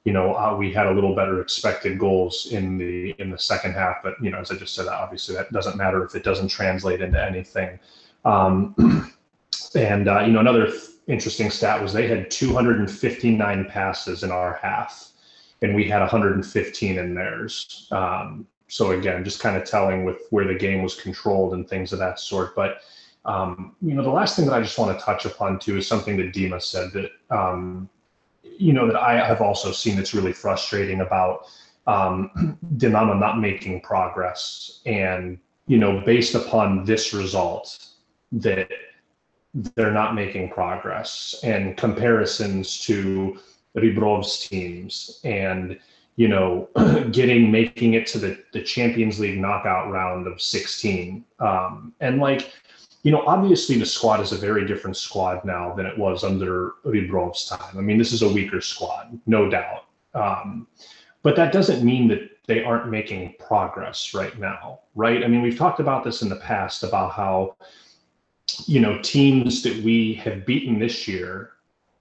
you 0.06 0.14
know, 0.14 0.34
uh, 0.34 0.56
we 0.56 0.72
had 0.72 0.88
a 0.88 0.94
little 0.94 1.14
better 1.14 1.42
expected 1.42 2.00
goals 2.00 2.48
in 2.52 2.78
the 2.78 3.14
in 3.20 3.30
the 3.30 3.38
second 3.38 3.74
half. 3.74 3.98
But, 4.02 4.14
you 4.22 4.32
know, 4.32 4.40
as 4.40 4.50
I 4.50 4.56
just 4.56 4.76
said, 4.76 4.88
obviously 4.88 5.36
that 5.36 5.52
doesn't 5.52 5.76
matter 5.76 6.06
if 6.06 6.16
it 6.16 6.24
doesn't 6.24 6.48
translate 6.48 7.02
into 7.02 7.22
anything. 7.22 7.80
Um, 8.24 9.12
and, 9.76 10.08
uh, 10.08 10.22
you 10.22 10.32
know, 10.32 10.40
another 10.40 10.72
interesting 11.12 11.50
stat 11.50 11.82
was 11.82 11.92
they 11.92 12.08
had 12.08 12.32
259 12.32 13.66
passes 13.66 14.24
in 14.24 14.32
our 14.32 14.60
half, 14.62 15.12
and 15.62 15.76
we 15.76 15.88
had 15.88 16.00
115 16.00 16.98
in 16.98 17.14
theirs. 17.14 17.88
Um, 17.92 18.48
so 18.68 18.92
again, 18.92 19.24
just 19.26 19.42
kind 19.42 19.58
of 19.58 19.66
telling 19.66 20.06
with 20.06 20.22
where 20.30 20.48
the 20.48 20.56
game 20.56 20.82
was 20.82 20.96
controlled 20.96 21.54
and 21.54 21.68
things 21.68 21.92
of 21.92 22.00
that 22.00 22.20
sort. 22.20 22.56
But 22.56 22.82
um, 23.26 23.76
you 23.82 23.94
know, 23.94 24.02
the 24.02 24.10
last 24.10 24.36
thing 24.36 24.46
that 24.46 24.54
I 24.54 24.62
just 24.62 24.80
want 24.80 24.98
to 24.98 25.06
touch 25.06 25.26
upon 25.26 25.60
too 25.60 25.78
is 25.78 25.86
something 25.86 26.18
that 26.18 26.34
Dima 26.34 26.62
said 26.62 26.92
that 26.94 27.12
um, 27.30 27.90
you 28.44 28.74
know 28.74 28.88
that 28.88 28.96
I 28.96 29.24
have 29.24 29.42
also 29.42 29.72
seen 29.72 29.98
that's 29.98 30.14
really 30.14 30.34
frustrating 30.34 31.02
about 31.02 31.46
um, 31.88 32.58
Dinamo 32.78 33.20
not 33.20 33.40
making 33.40 33.82
progress, 33.82 34.80
and 34.86 35.38
you 35.68 35.78
know, 35.78 36.02
based 36.02 36.36
upon 36.36 36.86
this 36.86 37.14
result, 37.14 37.86
that 38.32 38.70
they're 39.54 39.92
not 39.92 40.16
making 40.16 40.50
progress 40.50 41.36
and 41.44 41.76
comparisons 41.78 42.80
to 42.80 43.38
Rebrov's 43.76 44.48
teams 44.48 45.20
and 45.24 45.78
you 46.16 46.28
know 46.28 46.70
getting 47.12 47.52
making 47.52 47.94
it 47.94 48.08
to 48.08 48.20
the, 48.20 48.44
the 48.54 48.62
Champions 48.62 49.20
League 49.20 49.40
knockout 49.40 49.92
round 49.92 50.28
of 50.28 50.42
16 50.42 51.24
um, 51.40 51.94
and 52.00 52.20
like 52.20 52.54
you 53.04 53.12
know 53.12 53.24
obviously 53.26 53.78
the 53.78 53.86
squad 53.86 54.22
is 54.22 54.32
a 54.32 54.38
very 54.38 54.66
different 54.66 54.96
squad 54.96 55.44
now 55.44 55.74
than 55.74 55.86
it 55.86 55.98
was 55.98 56.24
under 56.24 56.74
Rebrov's 56.86 57.46
time. 57.46 57.78
I 57.78 57.82
mean 57.82 57.98
this 57.98 58.14
is 58.14 58.22
a 58.22 58.30
weaker 58.30 58.62
squad 58.62 59.20
no 59.26 59.50
doubt. 59.50 59.86
Um, 60.14 60.68
but 61.24 61.36
that 61.36 61.54
doesn't 61.54 61.86
mean 61.86 62.08
that 62.10 62.30
they 62.48 62.64
aren't 62.64 62.90
making 62.90 63.36
progress 63.40 64.14
right 64.14 64.38
now 64.40 64.80
right? 64.96 65.24
I 65.24 65.28
mean 65.28 65.42
we've 65.42 65.58
talked 65.58 65.80
about 65.80 66.04
this 66.04 66.22
in 66.22 66.30
the 66.30 66.36
past 66.38 66.84
about 66.84 67.14
how 67.14 67.56
you 68.68 68.80
know, 68.80 69.00
teams 69.02 69.62
that 69.64 69.84
we 69.84 70.14
have 70.16 70.46
beaten 70.46 70.80
this 70.80 71.08
year, 71.08 71.52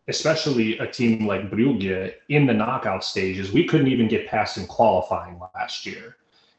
especially 0.08 0.78
a 0.78 0.86
team 0.86 1.26
like 1.26 1.50
Brugge 1.50 2.14
in 2.28 2.46
the 2.46 2.54
knockout 2.54 3.04
stages, 3.04 3.52
we 3.52 3.64
couldn't 3.64 3.88
even 3.88 4.08
get 4.08 4.28
past 4.28 4.56
in 4.56 4.66
qualifying 4.66 5.40
last 5.54 5.86
year. 5.86 6.16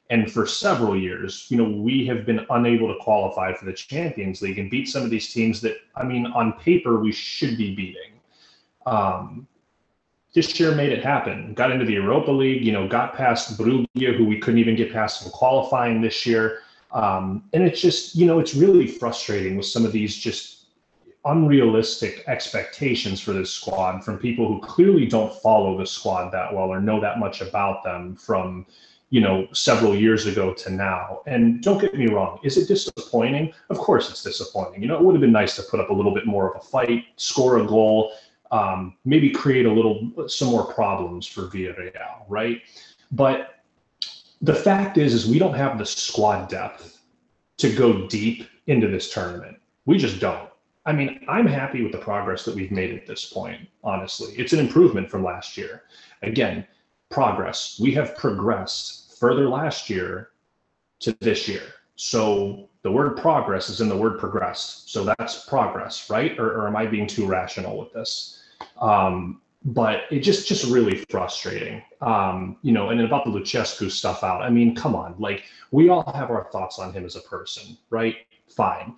And 0.10 0.30
for 0.30 0.46
several 0.46 0.98
years, 0.98 1.48
you 1.50 1.58
know, 1.58 1.70
we 1.70 2.06
have 2.06 2.26
been 2.26 2.46
unable 2.50 2.94
to 2.94 3.00
qualify 3.00 3.54
for 3.54 3.66
the 3.66 3.74
Champions 3.74 4.42
League 4.42 4.60
and 4.60 4.70
beat 4.70 4.90
some 4.90 5.04
of 5.04 5.10
these 5.10 5.32
teams 5.32 5.62
that, 5.62 5.78
I 5.96 6.04
mean, 6.04 6.26
on 6.28 6.54
paper, 6.54 7.00
we 7.00 7.14
should 7.14 7.58
be 7.58 7.74
beating. 7.74 8.20
Um, 8.86 9.48
this 10.34 10.60
year 10.60 10.76
made 10.76 10.92
it 10.92 11.04
happen. 11.04 11.54
Got 11.54 11.72
into 11.72 11.86
the 11.86 11.94
Europa 11.94 12.32
League, 12.32 12.66
you 12.66 12.72
know, 12.72 12.88
got 12.88 13.16
past 13.16 13.58
Brugge, 13.58 14.18
who 14.18 14.26
we 14.26 14.38
couldn't 14.38 14.60
even 14.60 14.76
get 14.76 14.92
past 14.92 15.26
in 15.26 15.32
qualifying 15.32 16.02
this 16.02 16.26
year 16.26 16.60
Um, 16.94 17.46
and 17.54 17.64
it's 17.64 17.82
just, 17.82 18.16
you 18.16 18.26
know, 18.26 18.40
it's 18.40 18.54
really 18.54 18.88
frustrating 18.88 19.56
with 19.56 19.66
some 19.66 19.86
of 19.86 19.92
these 19.92 20.16
just 20.16 20.66
unrealistic 21.26 22.24
expectations 22.28 23.22
for 23.22 23.32
this 23.32 23.52
squad 23.52 24.04
from 24.04 24.18
people 24.18 24.48
who 24.48 24.60
clearly 24.60 25.06
don't 25.06 25.34
follow 25.42 25.78
the 25.78 25.86
squad 25.86 26.32
that 26.32 26.54
well 26.54 26.66
or 26.66 26.82
know 26.82 27.00
that 27.00 27.20
much 27.20 27.42
about 27.42 27.84
them 27.84 28.16
from 28.16 28.66
you 29.12 29.22
know 29.22 29.48
several 29.54 29.96
years 29.96 30.26
ago 30.26 30.52
to 30.52 30.72
now. 30.72 31.22
And 31.28 31.62
don't 31.62 31.80
get 31.80 31.94
me 31.94 32.08
wrong 32.08 32.40
is 32.44 32.58
it 32.58 32.68
disappointing? 32.68 33.54
Of 33.70 33.78
course 33.78 34.10
it's 34.10 34.24
disappointing. 34.24 34.82
You 34.82 34.88
know 34.88 34.96
it 34.96 35.04
would 35.04 35.14
have 35.14 35.22
been 35.22 35.32
nice 35.32 35.56
to 35.58 35.64
put 35.64 35.80
up 35.80 35.92
a 35.92 35.94
little 35.94 36.14
bit 36.14 36.26
more 36.26 36.50
of 36.50 36.60
a 36.60 36.66
fight 36.66 37.06
score 37.18 37.60
a 37.60 37.68
goal 37.68 38.14
um, 38.52 38.98
maybe 39.06 39.30
create 39.30 39.66
a 39.66 39.72
little 39.72 40.28
some 40.28 40.50
more 40.50 40.66
problems 40.74 41.26
for 41.26 41.44
Villarreal, 41.44 42.24
right? 42.28 42.62
But 43.12 43.61
the 44.42 44.56
fact 44.56 44.98
is 44.98 45.14
is 45.14 45.28
we 45.28 45.40
don't 45.40 45.54
have 45.54 45.78
the 45.78 45.86
squad 45.86 46.50
depth 46.50 47.00
to 47.58 47.74
go 47.76 48.08
deep 48.08 48.48
into 48.68 48.88
this 48.88 49.14
tournament 49.14 49.58
we 49.86 49.98
just 49.98 50.20
don't 50.20 50.52
I 50.86 50.94
mean, 50.94 51.24
I'm 51.28 51.46
happy 51.46 51.84
with 51.84 51.92
the 51.92 52.00
progress 52.00 52.44
that 52.46 52.56
we've 52.56 52.72
made 52.72 52.94
at 52.94 53.06
this 53.06 53.26
point, 53.26 53.68
honestly. 53.84 54.34
It's 54.36 54.54
an 54.54 54.60
improvement 54.60 55.10
from 55.10 55.24
last 55.24 55.56
year. 55.56 55.84
Again, 56.24 56.66
progress. 57.10 57.80
We 57.80 57.92
have 57.94 58.18
progressed 58.18 59.20
further 59.20 59.48
last 59.48 59.90
year 59.90 60.30
to 61.02 61.16
this 61.20 61.48
year. 61.48 61.62
So 61.96 62.70
the 62.82 62.92
word 62.92 63.18
progress 63.18 63.70
is 63.70 63.82
in 63.82 63.90
the 63.90 63.98
word 63.98 64.18
progressed. 64.18 64.92
So 64.92 65.04
that's 65.04 65.46
progress, 65.46 66.10
right? 66.10 66.38
Or, 66.40 66.62
or 66.62 66.68
am 66.68 66.76
I 66.76 66.88
being 66.88 67.06
too 67.06 67.28
rational 67.28 67.78
with 67.78 67.94
this? 67.94 68.42
Um, 68.80 69.41
but 69.64 70.04
it 70.10 70.20
just 70.20 70.48
just 70.48 70.66
really 70.66 71.06
frustrating. 71.10 71.82
Um, 72.02 72.58
you 72.62 72.72
know, 72.72 72.90
and 72.90 73.02
about 73.02 73.26
the 73.26 73.32
Lucescu 73.32 73.92
stuff 73.92 74.24
out. 74.24 74.42
I 74.42 74.50
mean, 74.50 74.76
come 74.76 74.96
on, 74.96 75.16
like 75.20 75.44
we 75.72 75.90
all 75.90 76.12
have 76.14 76.32
our 76.32 76.50
thoughts 76.52 76.80
on 76.80 76.94
him 76.94 77.06
as 77.06 77.16
a 77.16 77.22
person, 77.22 77.78
right? 77.90 78.18
Fine 78.56 78.96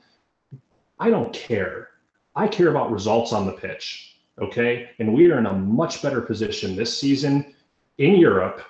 I 1.03 1.09
don't 1.09 1.33
care. 1.33 1.89
I 2.35 2.47
care 2.47 2.69
about 2.69 2.89
results 2.89 3.33
on 3.33 3.45
the 3.45 3.51
pitch. 3.51 4.15
Okay. 4.41 4.89
And 4.99 5.13
we 5.13 5.29
are 5.29 5.37
in 5.37 5.45
a 5.45 5.53
much 5.53 6.01
better 6.01 6.21
position 6.21 6.75
this 6.75 6.97
season 6.97 7.53
in 7.97 8.15
Europe. 8.15 8.61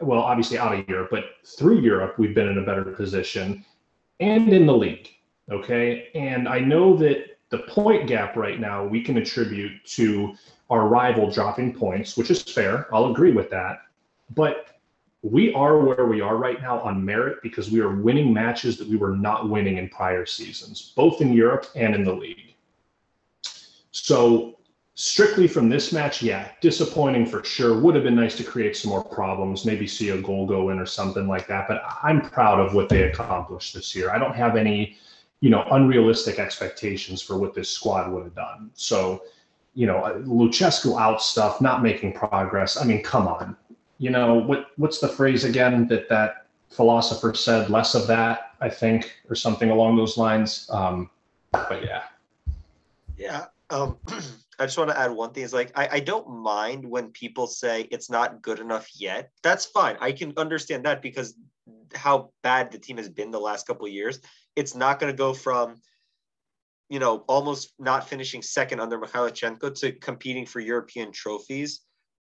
Well, 0.00 0.20
obviously 0.20 0.58
out 0.58 0.74
of 0.74 0.88
Europe, 0.88 1.08
but 1.10 1.24
through 1.44 1.80
Europe, 1.80 2.18
we've 2.18 2.34
been 2.34 2.48
in 2.48 2.58
a 2.58 2.66
better 2.66 2.84
position 2.84 3.64
and 4.20 4.52
in 4.52 4.66
the 4.66 4.76
league. 4.76 5.08
Okay. 5.50 6.08
And 6.16 6.48
I 6.48 6.58
know 6.58 6.96
that 6.96 7.35
the 7.50 7.58
point 7.58 8.06
gap 8.08 8.36
right 8.36 8.58
now 8.58 8.84
we 8.84 9.02
can 9.02 9.16
attribute 9.18 9.84
to 9.84 10.34
our 10.70 10.88
rival 10.88 11.30
dropping 11.30 11.72
points, 11.72 12.16
which 12.16 12.30
is 12.30 12.42
fair. 12.42 12.92
I'll 12.92 13.10
agree 13.10 13.32
with 13.32 13.50
that. 13.50 13.82
But 14.34 14.76
we 15.22 15.52
are 15.54 15.78
where 15.78 16.06
we 16.06 16.20
are 16.20 16.36
right 16.36 16.60
now 16.60 16.80
on 16.80 17.04
merit 17.04 17.38
because 17.42 17.70
we 17.70 17.80
are 17.80 17.96
winning 17.96 18.32
matches 18.32 18.76
that 18.78 18.88
we 18.88 18.96
were 18.96 19.16
not 19.16 19.48
winning 19.48 19.78
in 19.78 19.88
prior 19.88 20.26
seasons, 20.26 20.92
both 20.96 21.20
in 21.20 21.32
Europe 21.32 21.66
and 21.74 21.94
in 21.94 22.04
the 22.04 22.12
league. 22.12 22.54
So, 23.90 24.58
strictly 24.94 25.48
from 25.48 25.68
this 25.68 25.92
match, 25.92 26.22
yeah, 26.22 26.48
disappointing 26.60 27.26
for 27.26 27.42
sure. 27.44 27.78
Would 27.78 27.94
have 27.94 28.04
been 28.04 28.14
nice 28.14 28.36
to 28.36 28.44
create 28.44 28.76
some 28.76 28.90
more 28.90 29.04
problems, 29.04 29.64
maybe 29.64 29.86
see 29.86 30.10
a 30.10 30.20
goal 30.20 30.46
go 30.46 30.70
in 30.70 30.78
or 30.78 30.86
something 30.86 31.26
like 31.26 31.46
that. 31.48 31.66
But 31.66 31.82
I'm 32.02 32.20
proud 32.20 32.60
of 32.60 32.74
what 32.74 32.88
they 32.88 33.04
accomplished 33.04 33.74
this 33.74 33.94
year. 33.94 34.10
I 34.10 34.18
don't 34.18 34.36
have 34.36 34.56
any, 34.56 34.96
you 35.40 35.50
know, 35.50 35.66
unrealistic 35.70 36.38
expectations 36.38 37.22
for 37.22 37.38
what 37.38 37.54
this 37.54 37.68
squad 37.68 38.10
would 38.10 38.24
have 38.24 38.34
done. 38.34 38.70
So, 38.74 39.22
you 39.74 39.86
know, 39.86 40.22
Lucescu 40.26 40.98
out 40.98 41.22
stuff, 41.22 41.60
not 41.60 41.82
making 41.82 42.12
progress. 42.14 42.76
I 42.76 42.84
mean, 42.84 43.02
come 43.02 43.28
on. 43.28 43.56
You 43.98 44.10
know 44.10 44.34
what 44.34 44.68
what's 44.76 44.98
the 44.98 45.08
phrase 45.08 45.44
again 45.44 45.86
that 45.88 46.08
that 46.08 46.46
philosopher 46.70 47.34
said? 47.34 47.70
Less 47.70 47.94
of 47.94 48.06
that 48.08 48.52
i 48.60 48.68
think 48.68 49.12
or 49.28 49.34
something 49.34 49.70
along 49.70 49.96
those 49.96 50.16
lines. 50.16 50.68
Um 50.70 51.10
but 51.52 51.82
yeah. 51.84 52.02
Yeah 53.16 53.46
um 53.70 53.96
i 54.58 54.64
just 54.64 54.78
want 54.78 54.90
to 54.90 54.98
add 54.98 55.10
one 55.10 55.32
thing 55.32 55.42
is 55.42 55.52
like 55.52 55.72
I, 55.74 55.88
I 55.92 56.00
don't 56.00 56.28
mind 56.28 56.84
when 56.88 57.10
people 57.10 57.46
say 57.46 57.82
it's 57.90 58.10
not 58.10 58.42
good 58.42 58.58
enough 58.58 58.88
yet. 58.94 59.30
That's 59.42 59.66
fine. 59.66 59.96
I 60.00 60.12
can 60.12 60.32
understand 60.36 60.84
that 60.84 61.02
because 61.02 61.34
how 61.94 62.30
bad 62.42 62.70
the 62.72 62.78
team 62.78 62.96
has 62.96 63.08
been 63.08 63.30
the 63.30 63.40
last 63.40 63.66
couple 63.66 63.86
years 63.88 64.20
it's 64.54 64.74
not 64.74 64.98
going 64.98 65.12
to 65.12 65.16
go 65.16 65.32
from 65.32 65.76
you 66.88 66.98
know 66.98 67.24
almost 67.28 67.74
not 67.78 68.08
finishing 68.08 68.42
second 68.42 68.80
under 68.80 68.98
Mikhailichenko 68.98 69.74
to 69.80 69.92
competing 69.92 70.46
for 70.46 70.60
european 70.60 71.12
trophies 71.12 71.80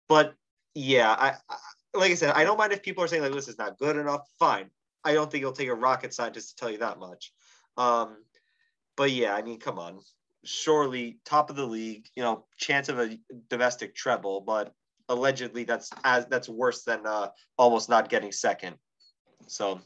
but 0.07 0.35
yeah, 0.75 1.11
I, 1.11 1.33
I, 1.49 1.55
like 1.97 2.11
I 2.11 2.15
said, 2.15 2.33
I 2.33 2.43
don't 2.43 2.57
mind 2.57 2.73
if 2.73 2.83
people 2.83 3.03
are 3.03 3.07
saying 3.07 3.23
like 3.23 3.31
this 3.31 3.47
is 3.47 3.57
not 3.57 3.79
good 3.79 3.95
enough. 3.95 4.27
Fine. 4.37 4.69
I 5.03 5.13
don't 5.13 5.31
think 5.31 5.41
it'll 5.41 5.53
take 5.53 5.69
a 5.69 5.75
rocket 5.75 6.13
scientist 6.13 6.49
to 6.49 6.55
tell 6.55 6.71
you 6.71 6.79
that 6.79 6.99
much. 6.99 7.31
Um, 7.77 8.17
but 8.97 9.11
yeah, 9.11 9.33
I 9.33 9.41
mean, 9.41 9.59
come 9.59 9.79
on. 9.79 9.99
Surely 10.43 11.19
top 11.25 11.49
of 11.49 11.55
the 11.55 11.65
league, 11.65 12.07
you 12.15 12.23
know, 12.23 12.45
chance 12.57 12.89
of 12.89 12.99
a 12.99 13.17
domestic 13.49 13.95
treble, 13.95 14.41
but 14.41 14.73
allegedly 15.07 15.63
that's 15.63 15.89
as 16.03 16.25
that's 16.27 16.49
worse 16.49 16.83
than 16.83 17.05
uh, 17.05 17.29
almost 17.57 17.89
not 17.89 18.09
getting 18.09 18.31
second. 18.31 18.75
So 19.47 19.81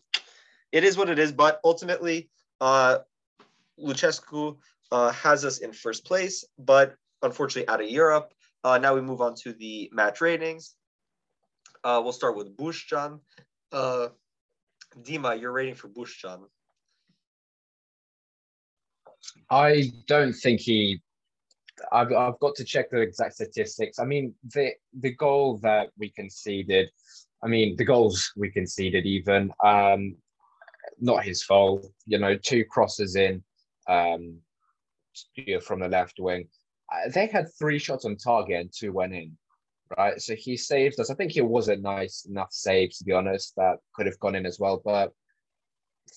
it 0.71 0.83
is 0.83 0.97
what 0.97 1.09
it 1.09 1.19
is. 1.19 1.31
But 1.31 1.59
ultimately, 1.63 2.29
uh, 2.61 2.99
Lucescu 3.79 4.57
uh, 4.91 5.11
has 5.11 5.45
us 5.45 5.59
in 5.59 5.73
first 5.73 6.05
place, 6.05 6.45
but 6.57 6.95
unfortunately 7.21 7.67
out 7.67 7.81
of 7.81 7.89
Europe. 7.89 8.33
Uh, 8.63 8.77
now 8.77 8.93
we 8.93 9.01
move 9.01 9.21
on 9.21 9.35
to 9.35 9.53
the 9.53 9.89
match 9.93 10.21
ratings. 10.21 10.75
Uh, 11.83 12.01
we'll 12.03 12.13
start 12.13 12.35
with 12.35 12.55
Bushchan. 12.57 13.19
Uh, 13.71 14.09
Dima, 15.01 15.39
your 15.39 15.51
rating 15.51 15.75
for 15.75 15.87
Bushchan. 15.87 16.41
I 19.49 19.91
don't 20.07 20.33
think 20.33 20.61
he. 20.61 21.01
I've, 21.91 22.11
I've 22.11 22.39
got 22.39 22.55
to 22.55 22.65
check 22.65 22.89
the 22.89 22.99
exact 22.99 23.35
statistics. 23.35 23.99
I 23.99 24.05
mean, 24.05 24.33
the 24.43 24.71
the 24.99 25.15
goal 25.15 25.57
that 25.63 25.89
we 25.97 26.09
conceded. 26.09 26.89
I 27.43 27.47
mean, 27.47 27.75
the 27.77 27.85
goals 27.85 28.31
we 28.35 28.49
conceded 28.49 29.05
even. 29.05 29.51
Um, 29.65 30.15
not 30.99 31.23
his 31.23 31.43
fault. 31.43 31.85
You 32.05 32.19
know, 32.19 32.35
two 32.35 32.65
crosses 32.65 33.15
in. 33.15 33.43
Um, 33.87 34.37
from 35.61 35.79
the 35.79 35.87
left 35.87 36.19
wing. 36.19 36.47
Uh, 36.93 37.09
they 37.09 37.27
had 37.27 37.47
three 37.57 37.79
shots 37.79 38.05
on 38.05 38.15
target 38.15 38.61
and 38.61 38.71
two 38.73 38.93
went 38.93 39.13
in 39.13 39.35
right? 39.97 40.21
So 40.21 40.35
he 40.35 40.55
saved 40.57 40.99
us. 40.99 41.09
I 41.09 41.15
think 41.15 41.35
it 41.35 41.45
was 41.45 41.69
a 41.69 41.75
nice 41.75 42.25
enough 42.25 42.51
save, 42.51 42.91
to 42.97 43.03
be 43.03 43.11
honest, 43.11 43.53
that 43.57 43.77
could 43.93 44.05
have 44.05 44.19
gone 44.19 44.35
in 44.35 44.45
as 44.45 44.59
well. 44.59 44.81
But 44.83 45.11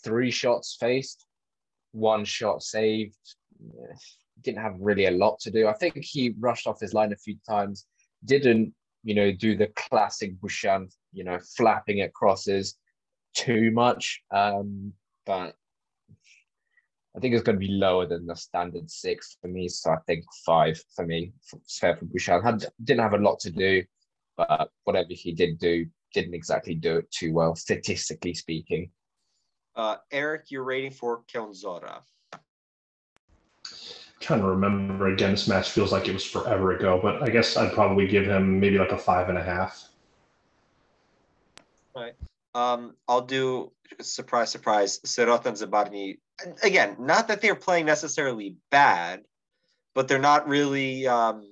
three 0.04 0.30
shots 0.30 0.76
faced, 0.78 1.26
one 1.92 2.24
shot 2.24 2.62
saved. 2.62 3.16
Didn't 4.42 4.62
have 4.62 4.74
really 4.78 5.06
a 5.06 5.10
lot 5.10 5.38
to 5.40 5.50
do. 5.50 5.68
I 5.68 5.74
think 5.74 5.96
he 6.00 6.34
rushed 6.38 6.66
off 6.66 6.80
his 6.80 6.94
line 6.94 7.12
a 7.12 7.16
few 7.16 7.36
times. 7.48 7.86
Didn't, 8.24 8.74
you 9.02 9.14
know, 9.14 9.32
do 9.32 9.56
the 9.56 9.68
classic 9.76 10.38
Bushchan, 10.40 10.88
you 11.12 11.24
know, 11.24 11.38
flapping 11.56 12.00
at 12.00 12.14
crosses 12.14 12.76
too 13.34 13.70
much. 13.70 14.22
Um, 14.30 14.92
but 15.26 15.54
I 17.16 17.20
think 17.20 17.34
it's 17.34 17.42
going 17.42 17.58
to 17.58 17.66
be 17.66 17.72
lower 17.72 18.06
than 18.06 18.26
the 18.26 18.36
standard 18.36 18.90
six 18.90 19.36
for 19.40 19.48
me. 19.48 19.68
So 19.68 19.90
I 19.90 19.98
think 20.06 20.24
five 20.46 20.82
for 20.94 21.06
me. 21.06 21.32
Fair 21.68 21.96
for 21.96 22.06
Bushchan. 22.06 22.42
Had, 22.42 22.64
didn't 22.82 23.02
have 23.02 23.14
a 23.14 23.18
lot 23.18 23.40
to 23.40 23.50
do, 23.50 23.82
but 24.36 24.70
whatever 24.84 25.08
he 25.10 25.32
did 25.32 25.58
do, 25.58 25.86
didn't 26.14 26.34
exactly 26.34 26.74
do 26.74 26.98
it 26.98 27.10
too 27.10 27.32
well, 27.32 27.54
statistically 27.54 28.34
speaking. 28.34 28.90
Uh, 29.74 29.96
Erik, 30.10 30.50
you're 30.50 30.64
rating 30.64 30.90
for 30.90 31.22
Kędziora? 31.32 32.02
Trying 34.22 34.40
to 34.40 34.46
remember 34.46 35.08
again. 35.08 35.32
This 35.32 35.48
match 35.48 35.70
feels 35.70 35.90
like 35.90 36.06
it 36.06 36.12
was 36.12 36.24
forever 36.24 36.76
ago, 36.76 37.00
but 37.02 37.22
I 37.22 37.28
guess 37.28 37.56
I'd 37.56 37.72
probably 37.72 38.06
give 38.06 38.24
him 38.24 38.60
maybe 38.60 38.78
like 38.78 38.92
a 38.92 38.98
five 38.98 39.28
and 39.28 39.36
a 39.36 39.42
half. 39.42 39.88
Right. 41.94 42.14
Um, 42.54 42.94
I'll 43.08 43.22
do 43.22 43.72
surprise, 44.00 44.50
surprise. 44.50 45.00
Syrota 45.00 45.46
and 45.46 45.56
Zabarny. 45.56 46.18
Again, 46.62 46.96
not 47.00 47.28
that 47.28 47.40
they're 47.40 47.56
playing 47.56 47.86
necessarily 47.86 48.56
bad, 48.70 49.22
but 49.94 50.06
they're 50.06 50.20
not 50.20 50.48
really 50.48 51.06
um, 51.08 51.44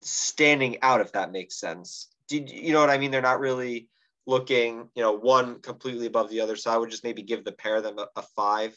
standing 0.00 0.78
out. 0.80 1.02
If 1.02 1.12
that 1.12 1.32
makes 1.32 1.60
sense. 1.60 2.08
Do 2.28 2.38
you 2.38 2.72
know 2.72 2.80
what 2.80 2.90
I 2.90 2.96
mean? 2.96 3.10
They're 3.10 3.20
not 3.20 3.40
really 3.40 3.88
looking, 4.26 4.88
you 4.94 5.02
know, 5.02 5.12
one 5.12 5.60
completely 5.60 6.06
above 6.06 6.30
the 6.30 6.40
other. 6.40 6.56
So 6.56 6.70
I 6.70 6.78
would 6.78 6.90
just 6.90 7.04
maybe 7.04 7.22
give 7.22 7.44
the 7.44 7.52
pair 7.52 7.76
of 7.76 7.82
them 7.82 7.98
a, 7.98 8.08
a 8.16 8.22
five, 8.22 8.74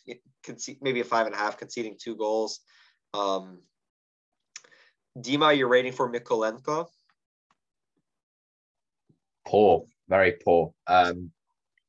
maybe 0.82 1.00
a 1.00 1.06
five 1.06 1.26
and 1.26 1.34
a 1.34 1.38
half, 1.38 1.58
conceding 1.58 1.96
two 1.98 2.16
goals. 2.18 2.60
Um, 3.14 3.60
Dima, 5.18 5.58
you're 5.58 5.68
rating 5.68 5.94
for 5.94 6.12
Mykolenko? 6.12 6.88
Poor, 9.48 9.86
very 10.08 10.34
poor. 10.44 10.74
Um, 10.88 11.32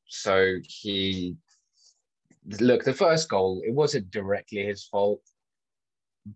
so 0.07 0.55
he 0.63 1.35
look 2.59 2.83
the 2.83 2.93
first 2.93 3.29
goal. 3.29 3.61
It 3.65 3.73
wasn't 3.73 4.11
directly 4.11 4.65
his 4.65 4.85
fault, 4.85 5.21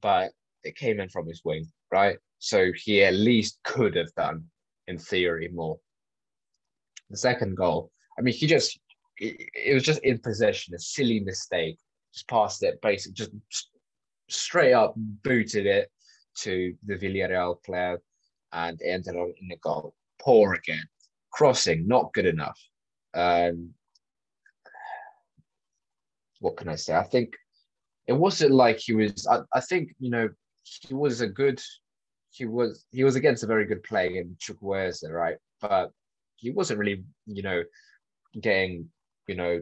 but 0.02 0.32
it 0.64 0.76
came 0.76 1.00
in 1.00 1.10
from 1.10 1.28
his 1.28 1.42
wing, 1.44 1.66
right? 1.92 2.18
So 2.40 2.72
he 2.76 3.04
at 3.04 3.16
least 3.16 3.60
could 3.64 3.96
have 3.96 4.14
done, 4.16 4.46
in 4.88 4.98
theory, 4.98 5.50
more. 5.54 5.80
The 7.10 7.18
second 7.18 7.56
goal, 7.56 7.92
I 8.18 8.22
mean, 8.22 8.34
he 8.34 8.48
just 8.48 8.80
it, 9.18 9.50
it 9.54 9.74
was 9.74 9.84
just 9.84 10.04
in 10.04 10.20
possession, 10.20 10.76
a 10.76 10.80
silly 10.80 11.20
mistake. 11.20 11.80
Just 12.14 12.28
passed 12.28 12.64
it, 12.64 12.80
basically, 12.82 13.16
just 13.16 13.70
straight 14.30 14.74
up 14.74 14.94
booted 14.98 15.66
it 15.66 15.90
to 16.40 16.76
the 16.86 16.96
Villarreal 16.96 17.62
player 17.64 18.00
and 18.52 18.80
ended 18.84 19.16
up 19.16 19.28
in 19.42 19.48
the 19.50 19.58
goal. 19.58 19.94
Poor 20.20 20.54
again. 20.54 20.88
Crossing, 21.32 21.88
not 21.88 22.14
good 22.14 22.26
enough. 22.26 22.60
Um, 23.14 23.74
what 26.40 26.58
can 26.58 26.70
I 26.70 26.76
say? 26.76 26.96
I 26.96 27.04
think 27.04 27.36
it 28.08 28.14
wasn't 28.14 28.52
like 28.52 28.80
he 28.80 28.94
was. 28.94 29.28
I, 29.28 29.40
I 29.54 29.62
think 29.62 29.96
you 30.00 30.10
know 30.10 30.30
he 30.64 30.94
was 30.94 31.22
a 31.22 31.28
good. 31.28 31.62
He 32.32 32.46
was 32.46 32.86
he 32.92 33.04
was 33.04 33.16
against 33.16 33.44
a 33.44 33.48
very 33.48 33.66
good 33.66 33.84
play 33.84 34.18
in 34.18 34.36
Chukwueze, 34.40 35.10
right? 35.10 35.38
But 35.62 35.92
he 36.36 36.52
wasn't 36.52 36.80
really 36.80 37.04
you 37.26 37.44
know 37.44 37.64
getting 38.40 38.90
you 39.28 39.36
know 39.36 39.62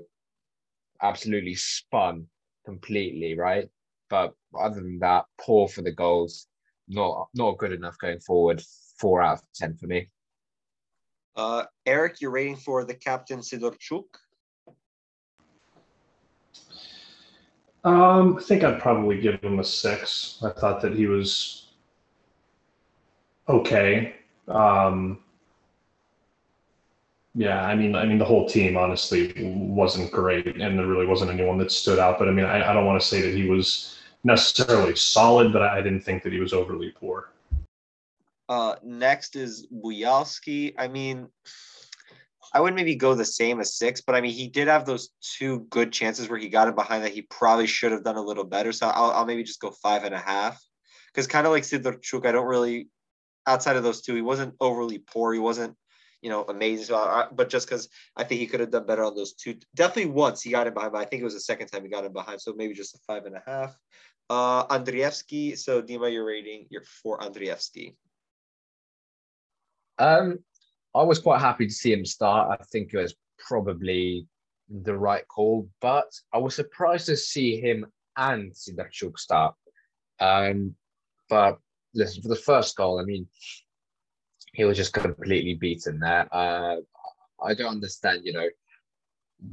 absolutely 1.01 1.55
spun 1.55 2.27
completely, 2.65 3.37
right? 3.37 3.69
But 4.13 4.35
other 4.55 4.75
than 4.75 4.99
that, 4.99 5.25
poor 5.41 5.67
for 5.67 5.81
the 5.81 5.91
goals. 5.91 6.45
Not 6.87 7.29
not 7.33 7.57
good 7.57 7.71
enough 7.71 7.97
going 7.97 8.19
forward. 8.19 8.61
Four 8.99 9.23
out 9.23 9.39
of 9.39 9.43
ten 9.55 9.75
for 9.75 9.87
me. 9.87 10.07
Uh, 11.35 11.63
Erik, 11.87 12.21
you're 12.21 12.29
rating 12.29 12.57
for 12.57 12.85
the 12.85 12.93
captain 12.93 13.39
Sidorchuk. 13.39 14.03
Um, 17.83 18.37
I 18.37 18.41
think 18.43 18.63
I'd 18.63 18.79
probably 18.79 19.19
give 19.19 19.41
him 19.41 19.57
a 19.57 19.63
six. 19.63 20.37
I 20.43 20.51
thought 20.51 20.79
that 20.83 20.93
he 20.93 21.07
was 21.07 21.71
okay. 23.49 24.17
Um, 24.47 25.23
yeah, 27.33 27.65
I 27.65 27.73
mean, 27.73 27.95
I 27.95 28.05
mean, 28.05 28.19
the 28.19 28.25
whole 28.25 28.47
team 28.47 28.77
honestly 28.77 29.33
wasn't 29.43 30.11
great, 30.11 30.61
and 30.61 30.77
there 30.77 30.85
really 30.85 31.07
wasn't 31.07 31.31
anyone 31.31 31.57
that 31.57 31.71
stood 31.71 31.97
out. 31.97 32.19
But 32.19 32.27
I 32.27 32.31
mean, 32.31 32.45
I, 32.45 32.69
I 32.69 32.73
don't 32.73 32.85
want 32.85 33.01
to 33.01 33.07
say 33.07 33.19
that 33.21 33.35
he 33.35 33.49
was 33.49 33.97
necessarily 34.23 34.95
solid, 34.95 35.51
but 35.51 35.61
I 35.61 35.81
didn't 35.81 36.01
think 36.01 36.23
that 36.23 36.33
he 36.33 36.39
was 36.39 36.53
overly 36.53 36.91
poor. 36.91 37.29
Uh, 38.49 38.75
next 38.83 39.35
is 39.35 39.67
Buyalski. 39.71 40.73
I 40.77 40.87
mean, 40.87 41.27
I 42.53 42.59
would 42.59 42.75
maybe 42.75 42.95
go 42.95 43.15
the 43.15 43.25
same 43.25 43.59
as 43.59 43.77
six, 43.77 44.01
but 44.01 44.15
I 44.15 44.21
mean, 44.21 44.33
he 44.33 44.47
did 44.47 44.67
have 44.67 44.85
those 44.85 45.09
two 45.21 45.61
good 45.69 45.91
chances 45.91 46.29
where 46.29 46.37
he 46.37 46.49
got 46.49 46.67
it 46.67 46.75
behind 46.75 47.03
that 47.03 47.13
he 47.13 47.23
probably 47.23 47.67
should 47.67 47.91
have 47.91 48.03
done 48.03 48.17
a 48.17 48.21
little 48.21 48.43
better. 48.43 48.71
So 48.71 48.87
I'll, 48.87 49.11
I'll 49.11 49.25
maybe 49.25 49.43
just 49.43 49.59
go 49.59 49.71
five 49.71 50.03
and 50.03 50.13
a 50.13 50.19
half. 50.19 50.61
Because 51.11 51.27
kind 51.27 51.45
of 51.45 51.51
like 51.51 51.63
Sidorchuk, 51.63 52.25
I 52.25 52.31
don't 52.31 52.47
really, 52.47 52.89
outside 53.45 53.75
of 53.75 53.83
those 53.83 54.01
two, 54.01 54.15
he 54.15 54.21
wasn't 54.21 54.55
overly 54.59 54.97
poor. 54.99 55.33
He 55.33 55.39
wasn't, 55.39 55.75
you 56.21 56.29
know, 56.29 56.43
amazing. 56.43 56.85
So 56.85 56.95
I, 56.95 57.27
but 57.31 57.49
just 57.49 57.67
because 57.67 57.87
I 58.15 58.23
think 58.23 58.39
he 58.39 58.47
could 58.47 58.59
have 58.59 58.71
done 58.71 58.87
better 58.87 59.03
on 59.03 59.15
those 59.15 59.33
two. 59.33 59.55
Definitely 59.75 60.11
once 60.11 60.41
he 60.41 60.51
got 60.51 60.67
him 60.67 60.73
behind, 60.73 60.91
but 60.93 61.01
I 61.01 61.05
think 61.05 61.21
it 61.21 61.25
was 61.25 61.35
the 61.35 61.39
second 61.39 61.67
time 61.67 61.83
he 61.83 61.89
got 61.89 62.05
him 62.05 62.13
behind. 62.13 62.41
So 62.41 62.53
maybe 62.55 62.73
just 62.73 62.95
a 62.95 62.99
five 63.05 63.25
and 63.25 63.35
a 63.35 63.43
half. 63.45 63.75
Uh, 64.29 64.65
Andrievsky. 64.67 65.57
So 65.57 65.81
Dima, 65.81 66.11
your 66.11 66.25
rating, 66.25 66.65
you're 66.69 66.83
for 66.83 67.19
Andrievsky. 67.19 67.95
Um, 69.99 70.39
I 70.95 71.03
was 71.03 71.19
quite 71.19 71.41
happy 71.41 71.67
to 71.67 71.73
see 71.73 71.93
him 71.93 72.05
start. 72.05 72.59
I 72.59 72.63
think 72.65 72.93
it 72.93 72.97
was 72.97 73.15
probably 73.37 74.27
the 74.69 74.97
right 74.97 75.27
call, 75.27 75.69
but 75.81 76.11
I 76.33 76.37
was 76.37 76.55
surprised 76.55 77.07
to 77.07 77.17
see 77.17 77.59
him 77.59 77.85
and 78.17 78.51
Sidorchuk 78.53 79.17
start. 79.19 79.55
Um, 80.19 80.75
but 81.29 81.59
listen, 81.93 82.21
for 82.21 82.29
the 82.29 82.35
first 82.35 82.75
goal, 82.75 82.99
I 82.99 83.03
mean, 83.03 83.27
he 84.53 84.63
was 84.65 84.77
just 84.77 84.93
completely 84.93 85.55
beaten 85.55 85.99
there. 85.99 86.27
Uh, 86.33 86.77
I 87.43 87.53
don't 87.53 87.71
understand, 87.71 88.21
you 88.23 88.33
know, 88.33 88.47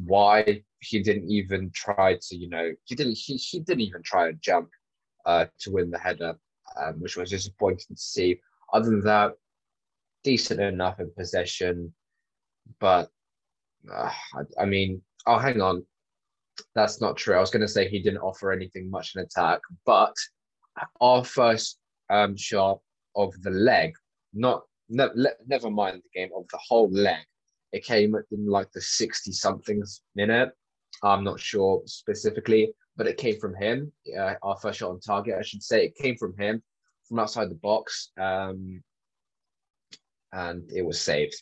why 0.05 0.63
he 0.81 1.03
didn't 1.03 1.31
even 1.31 1.71
try 1.75 2.17
to, 2.21 2.37
you 2.37 2.49
know, 2.49 2.73
he 2.85 2.95
didn't 2.95 3.17
he, 3.17 3.37
he 3.37 3.61
didn't 3.61 3.83
even 3.83 4.03
try 4.03 4.27
to 4.27 4.33
jump 4.35 4.69
uh, 5.27 5.47
to 5.61 5.71
win 5.71 5.91
the 5.91 5.99
header, 5.99 6.35
um, 6.81 6.95
which 7.01 7.17
was 7.17 7.31
disappointing 7.31 7.95
to 7.95 7.97
see. 7.97 8.41
Other 8.73 8.91
than 8.91 9.03
that, 9.03 9.33
decent 10.25 10.61
enough 10.61 11.01
in 11.01 11.11
possession, 11.17 11.93
but 12.79 13.11
uh, 13.93 14.11
I, 14.35 14.63
I, 14.63 14.65
mean, 14.67 15.03
oh, 15.27 15.39
hang 15.39 15.61
on, 15.61 15.85
that's 16.75 17.01
not 17.01 17.17
true. 17.17 17.37
I 17.37 17.41
was 17.41 17.51
going 17.51 17.63
to 17.63 17.69
say 17.69 17.89
he 17.89 18.01
didn't 18.01 18.21
offer 18.21 18.53
anything 18.53 18.91
much 18.91 19.15
in 19.15 19.23
attack, 19.23 19.61
but 19.85 20.15
our 21.01 21.25
first 21.25 21.79
um, 22.11 22.37
shot 22.37 22.81
of 23.17 23.35
the 23.43 23.51
leg, 23.51 23.93
not 24.33 24.63
ne- 24.89 25.09
le- 25.15 25.31
never 25.47 25.71
mind 25.71 26.03
the 26.03 26.21
game 26.21 26.31
of 26.37 26.45
the 26.51 26.59
whole 26.59 26.91
leg, 26.91 27.25
it 27.73 27.85
came 27.85 28.15
in 28.31 28.47
like 28.47 28.71
the 28.73 28.81
sixty 28.81 29.33
somethings 29.33 30.03
minute. 30.15 30.53
I'm 31.03 31.25
not 31.25 31.41
sure 31.41 31.83
specifically, 31.87 32.73
but 32.97 33.07
it 33.07 33.17
came 33.17 33.39
from 33.39 33.55
him. 33.55 33.93
Uh, 34.19 34.35
our 34.43 34.57
first 34.57 34.79
shot 34.79 34.91
on 34.91 35.01
target, 35.01 35.37
I 35.39 35.43
should 35.43 35.63
say, 35.63 35.85
it 35.85 35.95
came 35.95 36.17
from 36.17 36.37
him 36.39 36.63
from 37.09 37.19
outside 37.19 37.51
the 37.51 37.57
box. 37.57 38.11
Um, 38.19 38.83
and 40.33 40.71
it 40.73 40.83
was 40.83 41.01
saved. 41.01 41.35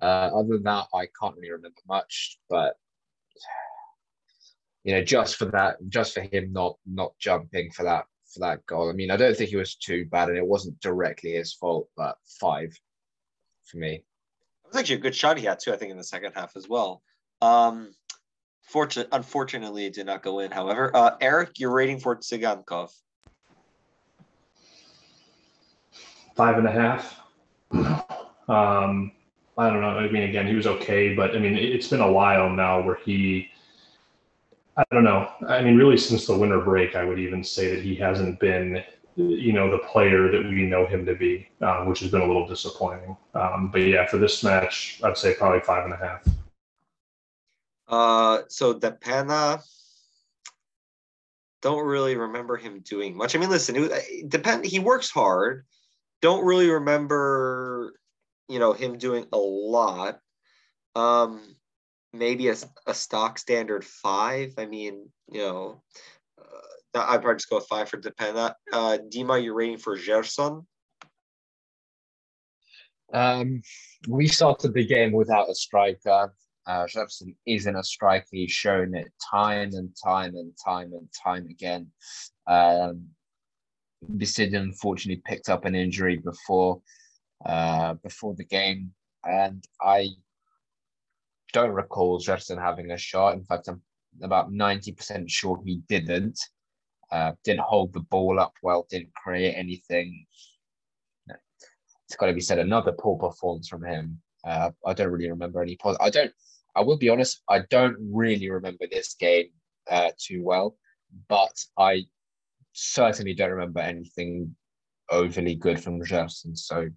Uh, 0.00 0.30
other 0.34 0.54
than 0.54 0.64
that, 0.64 0.86
I 0.94 1.06
can't 1.20 1.36
really 1.36 1.52
remember 1.52 1.80
much, 1.86 2.38
but 2.48 2.74
you 4.84 4.92
know, 4.94 5.04
just 5.04 5.36
for 5.36 5.44
that, 5.46 5.76
just 5.88 6.14
for 6.14 6.22
him 6.22 6.52
not 6.52 6.76
not 6.86 7.12
jumping 7.18 7.70
for 7.70 7.84
that 7.84 8.06
for 8.32 8.40
that 8.40 8.66
goal. 8.66 8.90
I 8.90 8.94
mean, 8.94 9.10
I 9.10 9.16
don't 9.16 9.36
think 9.36 9.50
he 9.50 9.56
was 9.56 9.76
too 9.76 10.06
bad, 10.06 10.28
and 10.28 10.38
it 10.38 10.46
wasn't 10.46 10.80
directly 10.80 11.32
his 11.32 11.52
fault, 11.52 11.88
but 11.96 12.16
five 12.40 12.76
for 13.64 13.76
me. 13.76 13.94
It 13.94 14.68
was 14.68 14.76
actually 14.76 14.96
a 14.96 15.00
good 15.00 15.14
shot 15.14 15.38
he 15.38 15.44
had 15.44 15.60
too. 15.60 15.72
I 15.72 15.76
think 15.76 15.92
in 15.92 15.98
the 15.98 16.04
second 16.04 16.32
half 16.34 16.56
as 16.56 16.68
well. 16.68 17.02
Um, 17.40 17.92
fortunate, 18.72 19.08
unfortunately, 19.12 19.84
it 19.84 19.92
did 19.92 20.06
not 20.06 20.22
go 20.22 20.40
in. 20.40 20.50
However, 20.50 20.90
uh, 20.96 21.16
Erik, 21.20 21.60
you're 21.60 21.70
rating 21.70 22.00
for 22.00 22.16
Tsigankov. 22.16 22.90
Five 26.34 26.56
and 26.56 26.66
a 26.66 26.72
half. 26.72 27.20
Um, 28.48 29.12
I 29.58 29.68
don't 29.68 29.82
know. 29.82 29.98
I 29.98 30.10
mean, 30.10 30.22
again, 30.22 30.46
he 30.46 30.54
was 30.54 30.66
okay, 30.66 31.14
but 31.14 31.36
I 31.36 31.38
mean, 31.38 31.56
it's 31.56 31.88
been 31.88 32.00
a 32.00 32.10
while 32.10 32.48
now 32.48 32.80
where 32.80 32.98
he, 33.04 33.50
I 34.78 34.84
don't 34.90 35.04
know. 35.04 35.28
I 35.46 35.60
mean, 35.62 35.76
really, 35.76 35.98
since 35.98 36.26
the 36.26 36.36
winter 36.36 36.60
break, 36.60 36.96
I 36.96 37.04
would 37.04 37.18
even 37.18 37.44
say 37.44 37.74
that 37.74 37.84
he 37.84 37.94
hasn't 37.94 38.40
been, 38.40 38.82
you 39.16 39.52
know, 39.52 39.70
the 39.70 39.78
player 39.78 40.30
that 40.32 40.42
we 40.42 40.62
know 40.62 40.86
him 40.86 41.04
to 41.04 41.14
be, 41.14 41.46
um, 41.60 41.86
which 41.86 42.00
has 42.00 42.10
been 42.10 42.22
a 42.22 42.26
little 42.26 42.48
disappointing. 42.48 43.14
Um, 43.34 43.68
but 43.70 43.82
yeah, 43.82 44.06
for 44.06 44.16
this 44.16 44.42
match, 44.42 45.00
I'd 45.04 45.18
say 45.18 45.34
probably 45.34 45.60
five 45.60 45.84
and 45.84 45.92
a 45.92 45.98
half. 45.98 46.26
Uh, 47.88 48.42
so 48.48 48.72
de 48.72 48.92
Pena, 48.92 49.60
don't 51.60 51.86
really 51.86 52.16
remember 52.16 52.56
him 52.56 52.80
doing 52.80 53.16
much. 53.16 53.34
I 53.34 53.38
mean, 53.38 53.50
listen, 53.50 53.76
it, 53.76 54.28
depend. 54.28 54.64
He 54.64 54.78
works 54.78 55.10
hard. 55.10 55.64
Don't 56.20 56.44
really 56.44 56.70
remember 56.70 57.94
you 58.48 58.58
know 58.58 58.72
him 58.72 58.98
doing 58.98 59.26
a 59.32 59.38
lot. 59.38 60.18
Um, 60.94 61.56
maybe 62.12 62.48
a, 62.48 62.56
a 62.86 62.94
stock 62.94 63.38
standard 63.38 63.84
five. 63.84 64.54
I 64.58 64.66
mean, 64.66 65.08
you 65.30 65.40
know, 65.40 65.82
uh, 66.38 67.00
I'd 67.00 67.22
probably 67.22 67.36
just 67.36 67.48
go 67.48 67.60
five 67.60 67.88
for 67.88 67.96
de 67.96 68.10
Pena. 68.10 68.54
Uh, 68.72 68.98
Dima, 69.08 69.42
you're 69.42 69.54
rating 69.54 69.78
for 69.78 69.96
Gerson. 69.96 70.66
Um, 73.12 73.62
we 74.08 74.26
started 74.26 74.74
the 74.74 74.86
game 74.86 75.12
without 75.12 75.50
a 75.50 75.54
striker. 75.54 76.34
Uh, 76.66 76.86
Gerson 76.86 77.34
isn't 77.46 77.76
a 77.76 77.82
striker. 77.82 78.26
He's 78.30 78.52
shown 78.52 78.94
it 78.94 79.12
time 79.30 79.70
and 79.72 79.90
time 80.02 80.34
and 80.36 80.52
time 80.64 80.92
and 80.92 81.08
time 81.12 81.46
again. 81.46 81.88
Um, 82.46 83.08
unfortunately 84.08 85.22
picked 85.24 85.48
up 85.48 85.64
an 85.64 85.74
injury 85.74 86.16
before 86.18 86.80
uh, 87.44 87.94
before 87.94 88.34
the 88.34 88.44
game, 88.44 88.92
and 89.24 89.64
I 89.80 90.10
don't 91.52 91.72
recall 91.72 92.18
Gerson 92.18 92.58
having 92.58 92.90
a 92.90 92.98
shot. 92.98 93.34
In 93.34 93.44
fact, 93.44 93.68
I'm 93.68 93.82
about 94.22 94.52
90% 94.52 95.28
sure 95.28 95.60
he 95.64 95.82
didn't. 95.88 96.38
Uh, 97.10 97.32
didn't 97.44 97.60
hold 97.60 97.92
the 97.92 98.00
ball 98.00 98.40
up 98.40 98.54
well, 98.62 98.86
didn't 98.88 99.14
create 99.14 99.54
anything. 99.54 100.24
It's 101.28 102.16
got 102.16 102.26
to 102.26 102.32
be 102.32 102.40
said, 102.40 102.58
another 102.58 102.92
poor 102.92 103.18
performance 103.18 103.68
from 103.68 103.84
him. 103.84 104.20
Uh, 104.44 104.70
I 104.84 104.94
don't 104.94 105.10
really 105.10 105.30
remember 105.30 105.62
any. 105.62 105.78
I 106.00 106.10
don't. 106.10 106.32
I 106.74 106.82
will 106.82 106.96
be 106.96 107.08
honest. 107.08 107.42
I 107.48 107.60
don't 107.70 107.96
really 108.00 108.50
remember 108.50 108.86
this 108.90 109.14
game 109.14 109.48
uh, 109.90 110.10
too 110.18 110.42
well, 110.42 110.76
but 111.28 111.52
I 111.78 112.06
certainly 112.72 113.34
don't 113.34 113.50
remember 113.50 113.80
anything 113.80 114.56
overly 115.10 115.54
good 115.54 115.82
from 115.82 116.00
Gerson. 116.00 116.56
So 116.56 116.88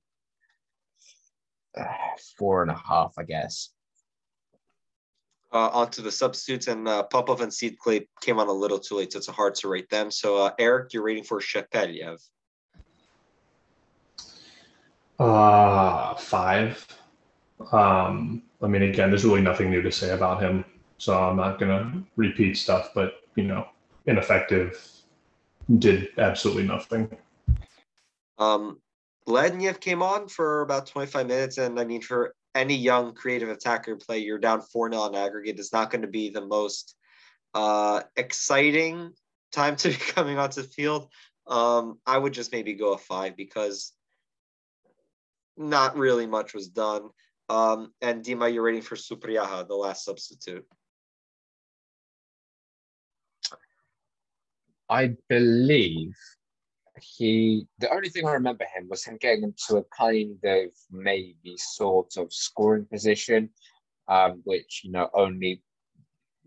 four 2.37 2.61
and 2.61 2.71
a 2.71 2.81
half, 2.87 3.13
I 3.17 3.23
guess. 3.23 3.69
Uh, 5.51 5.69
onto 5.69 6.01
the 6.01 6.11
substitutes, 6.11 6.67
and 6.67 6.87
uh, 6.87 7.03
Popov 7.03 7.39
and 7.39 7.51
Sidcley 7.51 8.07
came 8.21 8.39
on 8.39 8.47
a 8.47 8.51
little 8.51 8.79
too 8.79 8.95
late, 8.95 9.13
so 9.13 9.17
it's 9.19 9.27
hard 9.27 9.55
to 9.55 9.69
rate 9.69 9.89
them. 9.89 10.11
So, 10.11 10.37
uh, 10.37 10.51
Erik, 10.59 10.93
you're 10.93 11.03
rating 11.03 11.23
for 11.23 11.39
Shepeliev. 11.39 12.19
Uh, 15.17 16.13
five. 16.15 16.85
Um, 17.71 18.43
I 18.65 18.67
mean, 18.67 18.81
again, 18.81 19.11
there's 19.11 19.23
really 19.23 19.41
nothing 19.41 19.69
new 19.69 19.83
to 19.83 19.91
say 19.91 20.09
about 20.09 20.41
him. 20.41 20.65
so 20.97 21.15
I'm 21.15 21.37
not 21.37 21.59
gonna 21.59 22.03
repeat 22.15 22.57
stuff. 22.57 22.89
But 22.95 23.21
you 23.35 23.43
know, 23.43 23.67
ineffective, 24.07 24.83
did 25.77 26.09
absolutely 26.17 26.63
nothing. 26.63 27.15
Um, 28.39 28.81
Lednev 29.27 29.79
came 29.79 30.01
on 30.01 30.27
for 30.27 30.61
about 30.61 30.87
25 30.87 31.27
minutes, 31.27 31.57
and 31.59 31.79
I 31.79 31.85
mean, 31.85 32.01
for 32.01 32.33
any 32.55 32.75
young 32.75 33.13
creative 33.13 33.49
attacker 33.49 33.95
play, 33.97 34.17
you're 34.19 34.39
down 34.39 34.61
4 34.61 34.91
0 34.91 35.01
on 35.01 35.15
aggregate. 35.15 35.59
It's 35.59 35.71
not 35.71 35.91
going 35.91 36.01
to 36.01 36.07
be 36.07 36.29
the 36.29 36.45
most 36.45 36.95
uh, 37.53 38.01
exciting 38.15 39.11
time 39.51 39.75
to 39.77 39.89
be 39.89 39.95
coming 40.15 40.39
onto 40.39 40.63
the 40.63 40.67
field. 40.67 41.07
Um, 41.45 41.99
I 42.07 42.17
would 42.17 42.33
just 42.33 42.51
maybe 42.51 42.73
go 42.73 42.93
a 42.93 42.97
five 42.97 43.37
because 43.37 43.93
not 45.55 45.95
really 45.95 46.25
much 46.25 46.55
was 46.55 46.67
done. 46.67 47.09
Um, 47.49 47.93
and 48.01 48.23
Dima, 48.23 48.51
you're 48.51 48.63
rating 48.63 48.81
for 48.81 48.95
Supriyaga, 48.95 49.67
the 49.67 49.75
last 49.75 50.05
substitute. 50.05 50.65
I 54.89 55.15
believe 55.29 56.13
he 57.01 57.67
the 57.79 57.91
only 57.93 58.09
thing 58.09 58.27
I 58.27 58.33
remember 58.33 58.65
him 58.65 58.87
was 58.87 59.03
him 59.03 59.17
getting 59.19 59.43
into 59.43 59.77
a 59.77 59.83
kind 59.97 60.37
of 60.43 60.69
maybe 60.91 61.55
sort 61.57 62.17
of 62.17 62.31
scoring 62.31 62.85
position, 62.85 63.49
um, 64.07 64.41
which 64.43 64.81
you 64.83 64.91
know 64.91 65.09
only 65.13 65.61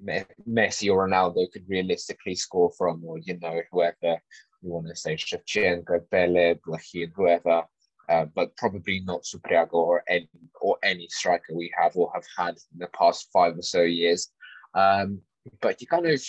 Messi 0.02 0.90
or 0.90 1.08
Ronaldo 1.08 1.50
could 1.52 1.68
realistically 1.68 2.34
score 2.34 2.70
from, 2.78 3.04
or 3.04 3.18
you 3.18 3.38
know 3.40 3.60
whoever 3.72 4.20
you 4.62 4.70
want 4.70 4.86
to 4.88 4.96
say 4.96 5.16
Shevchenko, 5.16 6.00
Pele, 6.10 6.54
Blokhin, 6.54 7.12
whoever, 7.14 7.64
uh, 8.08 8.26
but 8.34 8.56
probably 8.56 9.00
not 9.00 9.22
Supriyaga 9.22 9.72
or 9.72 10.02
any 10.08 10.28
or 10.60 10.78
any 10.82 11.08
striker 11.10 11.54
we 11.54 11.72
have 11.80 11.96
or 11.96 12.10
have 12.14 12.24
had 12.36 12.56
in 12.72 12.78
the 12.78 12.88
past 12.88 13.28
five 13.32 13.56
or 13.56 13.62
so 13.62 13.82
years. 13.82 14.30
Um, 14.74 15.20
but 15.60 15.76
he 15.78 15.86
kind 15.86 16.06
of 16.06 16.22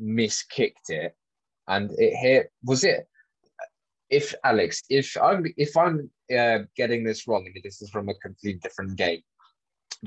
miskicked 0.00 0.88
it, 0.88 1.14
and 1.68 1.90
it 1.98 2.14
hit. 2.16 2.52
Was 2.64 2.84
it? 2.84 3.06
If 4.08 4.34
Alex, 4.42 4.82
if 4.88 5.16
I'm 5.22 5.44
if 5.56 5.76
I'm 5.76 6.10
uh, 6.36 6.58
getting 6.76 7.04
this 7.04 7.28
wrong, 7.28 7.46
and 7.46 7.62
this 7.62 7.80
is 7.80 7.90
from 7.90 8.08
a 8.08 8.14
completely 8.14 8.58
different 8.60 8.96
game, 8.96 9.22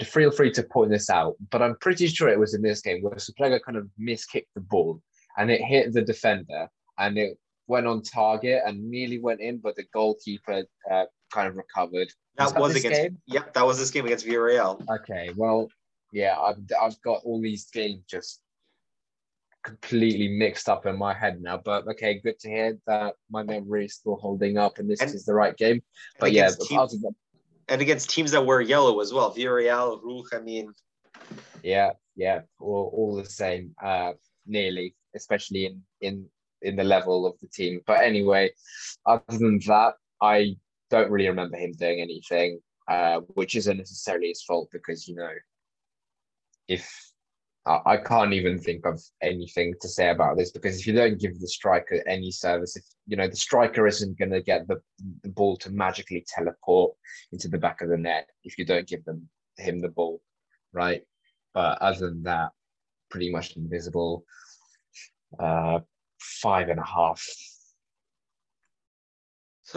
feel 0.01 0.31
free 0.31 0.51
to 0.51 0.63
point 0.63 0.89
this 0.89 1.09
out. 1.09 1.35
But 1.51 1.61
I'm 1.61 1.77
pretty 1.77 2.07
sure 2.07 2.29
it 2.29 2.39
was 2.39 2.53
in 2.53 2.61
this 2.61 2.81
game 2.81 3.01
where 3.01 3.15
Supriyaga 3.15 3.61
kind 3.63 3.77
of 3.77 3.87
miskicked 3.99 4.47
the 4.55 4.61
ball 4.61 5.01
and 5.37 5.51
it 5.51 5.61
hit 5.61 5.93
the 5.93 6.01
defender 6.01 6.67
and 6.97 7.17
it 7.17 7.37
went 7.67 7.87
on 7.87 8.01
target 8.01 8.61
and 8.65 8.89
nearly 8.89 9.19
went 9.19 9.41
in, 9.41 9.57
but 9.57 9.75
the 9.75 9.85
goalkeeper 9.93 10.63
uh, 10.91 11.05
kind 11.31 11.47
of 11.47 11.55
recovered. 11.55 12.09
That 12.37 12.45
was, 12.45 12.53
that 12.53 12.61
was 12.61 12.75
against. 12.75 13.01
Game? 13.01 13.17
Yep, 13.27 13.53
that 13.53 13.65
was 13.65 13.79
this 13.79 13.91
game 13.91 14.05
against 14.05 14.25
Villarreal. 14.25 14.81
Okay, 14.89 15.31
well, 15.35 15.69
yeah, 16.11 16.37
I've 16.39 16.57
I've 16.81 17.01
got 17.01 17.21
all 17.23 17.41
these 17.41 17.69
games 17.71 18.03
just 18.09 18.39
completely 19.63 20.27
mixed 20.27 20.67
up 20.67 20.85
in 20.85 20.97
my 20.97 21.13
head 21.13 21.41
now. 21.41 21.57
But 21.63 21.87
okay, 21.87 22.19
good 22.23 22.39
to 22.39 22.49
hear 22.49 22.77
that 22.87 23.15
my 23.29 23.43
memory 23.43 23.85
is 23.85 23.95
still 23.95 24.15
holding 24.15 24.57
up 24.57 24.77
and 24.77 24.89
this 24.89 25.01
and, 25.01 25.13
is 25.13 25.25
the 25.25 25.33
right 25.33 25.55
game. 25.55 25.81
But 26.19 26.33
yeah, 26.33 26.49
teams, 26.67 27.03
and 27.69 27.81
against 27.81 28.09
teams 28.09 28.31
that 28.31 28.45
wear 28.45 28.61
yellow 28.61 28.99
as 28.99 29.13
well, 29.13 29.33
Villarreal, 29.33 30.01
Rukh. 30.03 30.33
I 30.33 30.39
mean, 30.39 30.73
yeah, 31.63 31.91
yeah, 32.15 32.41
all, 32.59 32.91
all 32.93 33.15
the 33.15 33.25
same, 33.25 33.73
uh, 33.81 34.13
nearly, 34.45 34.95
especially 35.15 35.65
in 35.65 35.81
in 36.01 36.25
in 36.63 36.75
the 36.75 36.83
level 36.83 37.25
of 37.25 37.39
the 37.39 37.47
team. 37.47 37.81
But 37.85 38.01
anyway, 38.01 38.51
other 39.05 39.23
than 39.27 39.59
that, 39.67 39.95
I 40.21 40.55
don't 40.89 41.11
really 41.11 41.27
remember 41.27 41.57
him 41.57 41.73
doing 41.73 42.01
anything, 42.01 42.59
uh, 42.87 43.19
which 43.33 43.55
isn't 43.55 43.77
necessarily 43.77 44.29
his 44.29 44.43
fault 44.43 44.69
because 44.71 45.07
you 45.07 45.15
know, 45.15 45.33
if 46.67 46.89
I 47.65 47.95
can't 47.95 48.33
even 48.33 48.59
think 48.59 48.85
of 48.85 49.01
anything 49.21 49.73
to 49.79 49.87
say 49.87 50.09
about 50.09 50.35
this 50.35 50.51
because 50.51 50.79
if 50.79 50.85
you 50.85 50.91
don't 50.91 51.19
give 51.19 51.39
the 51.39 51.47
striker 51.47 52.03
any 52.05 52.29
service, 52.29 52.75
if 52.75 52.83
you 53.07 53.15
know 53.15 53.27
the 53.27 53.37
striker 53.37 53.87
isn't 53.87 54.19
going 54.19 54.31
to 54.31 54.41
get 54.41 54.67
the, 54.67 54.81
the 55.21 55.29
ball 55.29 55.55
to 55.57 55.71
magically 55.71 56.25
teleport 56.27 56.93
into 57.31 57.47
the 57.47 57.57
back 57.57 57.81
of 57.81 57.87
the 57.87 57.97
net 57.97 58.27
if 58.43 58.57
you 58.57 58.65
don't 58.65 58.87
give 58.87 59.05
them 59.05 59.29
him 59.57 59.79
the 59.79 59.87
ball, 59.87 60.21
right? 60.73 61.03
But 61.53 61.81
other 61.81 62.09
than 62.09 62.23
that, 62.23 62.49
pretty 63.09 63.31
much 63.31 63.55
invisible. 63.55 64.25
Uh, 65.39 65.79
five 66.23 66.69
and 66.69 66.79
a 66.79 66.85
half. 66.85 67.25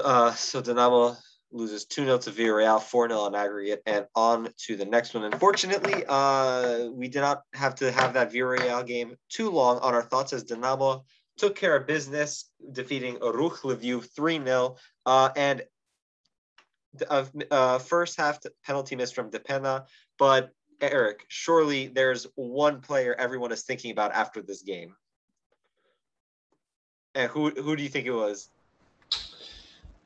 Uh, 0.03 0.33
so 0.35 0.61
Dinamo 0.63 1.17
loses 1.53 1.87
2 1.87 2.05
0 2.05 2.19
to 2.19 2.31
Villarreal, 2.31 2.81
4 2.81 3.09
0 3.09 3.21
on 3.21 3.35
aggregate, 3.35 3.83
and 3.87 4.07
on 4.15 4.49
to 4.67 4.77
the 4.77 4.85
next 4.85 5.15
one. 5.15 5.25
Unfortunately, 5.25 6.05
uh, 6.09 6.87
we 6.91 7.09
did 7.09 7.21
not 7.21 7.43
have 7.55 7.75
to 7.77 7.91
have 7.91 8.15
that 8.15 8.33
Villarreal 8.33 8.87
game 8.87 9.17
too 9.29 9.51
long 9.51 9.79
on 9.79 9.95
our 9.95 10.03
thoughts 10.03 10.33
as 10.33 10.45
Dinamo 10.45 11.03
took 11.37 11.55
care 11.55 11.77
of 11.77 11.87
business, 11.87 12.51
defeating 12.73 13.19
Rukh 13.21 13.61
Lviv 13.63 14.09
3 14.15 14.45
0. 14.45 14.77
Uh, 15.05 15.31
and 15.37 15.63
uh, 17.09 17.25
uh, 17.51 17.79
first 17.79 18.19
half 18.19 18.39
penalty 18.65 18.97
miss 18.97 19.13
from 19.13 19.31
de 19.31 19.39
Pena. 19.39 19.85
But 20.19 20.51
Erik, 20.81 21.25
surely 21.29 21.89
there's 21.89 22.27
one 22.35 22.81
player 22.81 23.15
everyone 23.19 23.53
is 23.53 23.65
thinking 23.65 23.91
about 23.91 24.13
after 24.13 24.43
this 24.43 24.63
game. 24.63 24.95
And 27.17 27.31
who, 27.31 27.49
who 27.51 27.75
do 27.75 27.83
you 27.83 27.89
think 27.89 28.07
it 28.07 28.13
was? 28.13 28.51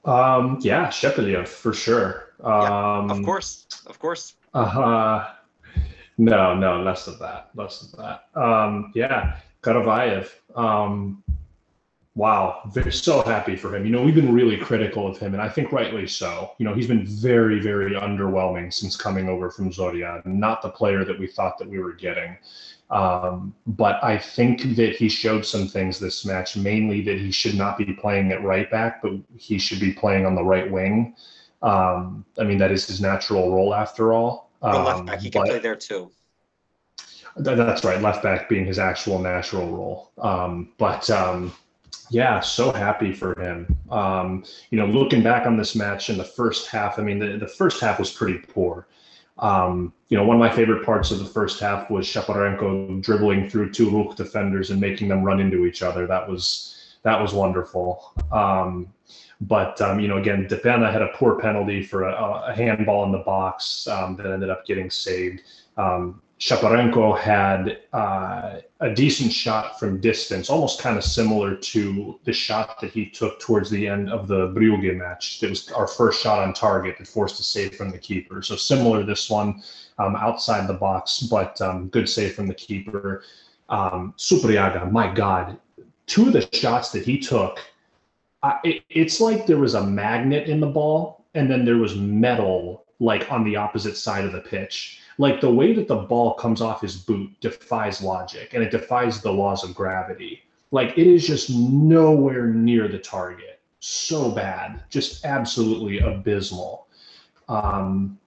Um, 0.04 0.58
yeah, 0.60 0.86
Shepeliev 0.86 1.48
for 1.48 1.74
sure. 1.74 2.34
Um, 2.42 3.08
yeah, 3.08 3.16
of 3.16 3.24
course, 3.24 3.66
of 3.86 3.98
course. 3.98 4.36
Uh, 4.54 5.32
no, 6.18 6.54
no, 6.54 6.80
less 6.82 7.08
of 7.08 7.18
that, 7.18 7.50
less 7.56 7.82
of 7.82 7.98
that. 7.98 8.40
Um, 8.40 8.92
yeah, 8.94 9.38
Karavayev. 9.62 10.30
Um, 10.54 11.22
wow, 12.14 12.62
very, 12.72 12.92
so 12.92 13.22
happy 13.22 13.56
for 13.56 13.74
him. 13.74 13.84
You 13.84 13.90
know, 13.90 14.02
we've 14.02 14.14
been 14.14 14.32
really 14.32 14.56
critical 14.56 15.08
of 15.08 15.18
him, 15.18 15.34
and 15.34 15.42
I 15.42 15.48
think 15.48 15.72
rightly 15.72 16.06
so. 16.06 16.52
You 16.58 16.64
know, 16.64 16.74
he's 16.74 16.86
been 16.86 17.04
very, 17.04 17.60
very 17.60 17.94
underwhelming 17.94 18.72
since 18.72 18.96
coming 18.96 19.28
over 19.28 19.50
from 19.50 19.70
Zorya. 19.70 20.24
Not 20.24 20.62
the 20.62 20.70
player 20.70 21.04
that 21.04 21.18
we 21.18 21.26
thought 21.26 21.58
that 21.58 21.68
we 21.68 21.80
were 21.80 21.92
getting. 21.92 22.38
Um, 22.90 23.54
but 23.66 24.02
I 24.02 24.18
think 24.18 24.74
that 24.74 24.96
he 24.96 25.08
showed 25.08 25.46
some 25.46 25.68
things 25.68 25.98
this 26.00 26.24
match, 26.24 26.56
mainly 26.56 27.02
that 27.02 27.18
he 27.18 27.30
should 27.30 27.54
not 27.54 27.78
be 27.78 27.92
playing 27.92 28.32
at 28.32 28.42
right 28.42 28.68
back, 28.70 29.00
but 29.00 29.12
he 29.36 29.58
should 29.58 29.78
be 29.78 29.92
playing 29.92 30.26
on 30.26 30.34
the 30.34 30.42
right 30.42 30.68
wing. 30.70 31.14
Um, 31.62 32.24
I 32.38 32.44
mean, 32.44 32.58
that 32.58 32.72
is 32.72 32.86
his 32.86 33.00
natural 33.00 33.54
role 33.54 33.74
after 33.74 34.12
all. 34.12 34.50
Um, 34.62 34.84
left 34.84 35.06
back, 35.06 35.20
he 35.20 35.30
can 35.30 35.44
play 35.44 35.58
there 35.58 35.76
too. 35.76 36.10
that's 37.36 37.84
right, 37.84 38.00
left 38.02 38.22
back 38.22 38.48
being 38.48 38.66
his 38.66 38.78
actual 38.78 39.18
natural 39.20 39.68
role. 39.68 40.10
Um, 40.18 40.72
but 40.76 41.08
um, 41.10 41.52
yeah, 42.10 42.40
so 42.40 42.72
happy 42.72 43.12
for 43.12 43.40
him. 43.40 43.76
Um, 43.90 44.44
you 44.70 44.78
know, 44.78 44.86
looking 44.86 45.22
back 45.22 45.46
on 45.46 45.56
this 45.56 45.76
match 45.76 46.10
in 46.10 46.18
the 46.18 46.24
first 46.24 46.68
half, 46.68 46.98
I 46.98 47.02
mean, 47.02 47.20
the, 47.20 47.38
the 47.38 47.46
first 47.46 47.80
half 47.80 48.00
was 48.00 48.10
pretty 48.10 48.38
poor. 48.38 48.88
Um, 49.40 49.92
you 50.08 50.16
know, 50.16 50.24
one 50.24 50.36
of 50.36 50.40
my 50.40 50.54
favorite 50.54 50.84
parts 50.84 51.10
of 51.10 51.18
the 51.18 51.24
first 51.24 51.60
half 51.60 51.90
was 51.90 52.06
Shaparenko 52.06 53.02
dribbling 53.02 53.48
through 53.48 53.72
two 53.72 53.90
Rukh 53.90 54.16
defenders 54.16 54.70
and 54.70 54.80
making 54.80 55.08
them 55.08 55.22
run 55.22 55.40
into 55.40 55.66
each 55.66 55.82
other. 55.82 56.06
That 56.06 56.28
was 56.28 56.96
that 57.02 57.20
was 57.20 57.32
wonderful. 57.32 58.12
Um, 58.30 58.92
but 59.40 59.80
um, 59.80 59.98
you 59.98 60.08
know, 60.08 60.18
again, 60.18 60.46
de 60.46 60.56
Pena 60.56 60.92
had 60.92 61.02
a 61.02 61.08
poor 61.14 61.40
penalty 61.40 61.82
for 61.82 62.04
a, 62.04 62.44
a 62.48 62.54
handball 62.54 63.04
in 63.04 63.12
the 63.12 63.18
box 63.18 63.86
um, 63.86 64.16
that 64.16 64.26
ended 64.26 64.50
up 64.50 64.66
getting 64.66 64.90
saved. 64.90 65.42
Um, 65.76 66.20
Shaparenko 66.40 67.18
had 67.18 67.80
uh, 67.92 68.60
a 68.80 68.94
decent 68.94 69.30
shot 69.30 69.78
from 69.78 70.00
distance, 70.00 70.48
almost 70.48 70.80
kind 70.80 70.96
of 70.96 71.04
similar 71.04 71.54
to 71.54 72.18
the 72.24 72.32
shot 72.32 72.80
that 72.80 72.90
he 72.90 73.04
took 73.04 73.38
towards 73.40 73.68
the 73.68 73.86
end 73.86 74.08
of 74.08 74.26
the 74.26 74.48
Brugge 74.48 74.96
match. 74.96 75.42
It 75.42 75.50
was 75.50 75.70
our 75.72 75.86
first 75.86 76.22
shot 76.22 76.38
on 76.38 76.54
target 76.54 76.96
that 76.96 77.06
forced 77.06 77.38
a 77.40 77.42
save 77.42 77.74
from 77.74 77.90
the 77.90 77.98
keeper. 77.98 78.40
So 78.40 78.56
similar 78.56 79.02
this 79.02 79.28
one, 79.28 79.62
um, 79.98 80.16
outside 80.16 80.66
the 80.66 80.74
box, 80.74 81.20
but 81.20 81.60
um, 81.60 81.88
good 81.88 82.08
save 82.08 82.34
from 82.34 82.46
the 82.46 82.54
keeper. 82.54 83.22
Um, 83.68 84.14
Supriyaga, 84.16 84.90
my 84.90 85.12
God, 85.12 85.58
two 86.06 86.28
of 86.28 86.32
the 86.32 86.48
shots 86.54 86.90
that 86.92 87.04
he 87.04 87.18
took, 87.18 87.60
uh, 88.42 88.54
it, 88.64 88.82
it's 88.88 89.20
like 89.20 89.46
there 89.46 89.58
was 89.58 89.74
a 89.74 89.86
magnet 89.86 90.48
in 90.48 90.58
the 90.58 90.66
ball, 90.66 91.26
and 91.34 91.50
then 91.50 91.66
there 91.66 91.76
was 91.76 91.96
metal 91.96 92.86
like 92.98 93.30
on 93.30 93.44
the 93.44 93.56
opposite 93.56 93.96
side 93.96 94.24
of 94.24 94.32
the 94.32 94.40
pitch 94.40 95.00
like 95.20 95.38
the 95.42 95.52
way 95.52 95.74
that 95.74 95.86
the 95.86 95.96
ball 95.96 96.32
comes 96.32 96.62
off 96.62 96.80
his 96.80 96.96
boot 96.96 97.30
defies 97.42 98.00
logic 98.00 98.54
and 98.54 98.62
it 98.62 98.70
defies 98.70 99.20
the 99.20 99.30
laws 99.30 99.62
of 99.62 99.74
gravity. 99.74 100.42
Like 100.70 100.96
it 100.96 101.06
is 101.06 101.26
just 101.26 101.50
nowhere 101.50 102.46
near 102.46 102.88
the 102.88 102.98
target. 102.98 103.60
So 103.80 104.30
bad, 104.30 104.82
just 104.88 105.26
absolutely 105.26 105.98
abysmal. 105.98 106.86
Um, 107.50 108.18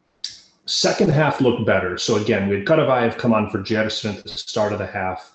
second 0.68 1.10
half 1.10 1.42
looked 1.42 1.66
better. 1.66 1.98
So 1.98 2.18
again, 2.18 2.48
we 2.48 2.58
had 2.58 2.68
Karavayev 2.68 3.18
come 3.18 3.34
on 3.34 3.50
for 3.50 3.58
Gerson 3.58 4.16
at 4.16 4.22
the 4.22 4.30
start 4.30 4.72
of 4.72 4.78
the 4.78 4.86
half. 4.86 5.32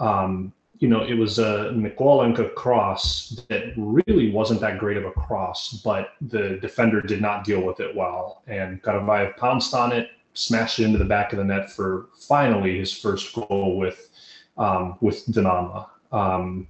Um, 0.00 0.52
you 0.80 0.88
know, 0.88 1.04
it 1.04 1.14
was 1.14 1.38
a 1.38 1.70
Mikolenko 1.72 2.52
cross 2.56 3.44
that 3.48 3.74
really 3.76 4.32
wasn't 4.32 4.60
that 4.60 4.80
great 4.80 4.96
of 4.96 5.04
a 5.04 5.12
cross, 5.12 5.80
but 5.84 6.14
the 6.20 6.58
defender 6.60 7.00
did 7.00 7.22
not 7.22 7.44
deal 7.44 7.60
with 7.60 7.78
it 7.78 7.94
well. 7.94 8.42
And 8.48 8.82
Karavayev 8.82 9.36
pounced 9.36 9.72
on 9.72 9.92
it, 9.92 10.08
smashed 10.36 10.78
it 10.78 10.84
into 10.84 10.98
the 10.98 11.04
back 11.04 11.32
of 11.32 11.38
the 11.38 11.44
net 11.44 11.70
for 11.70 12.06
finally 12.28 12.78
his 12.78 12.92
first 12.92 13.34
goal 13.34 13.76
with 13.76 14.10
um, 14.56 14.96
with 15.00 15.26
Dinamo. 15.26 15.88
Um, 16.12 16.68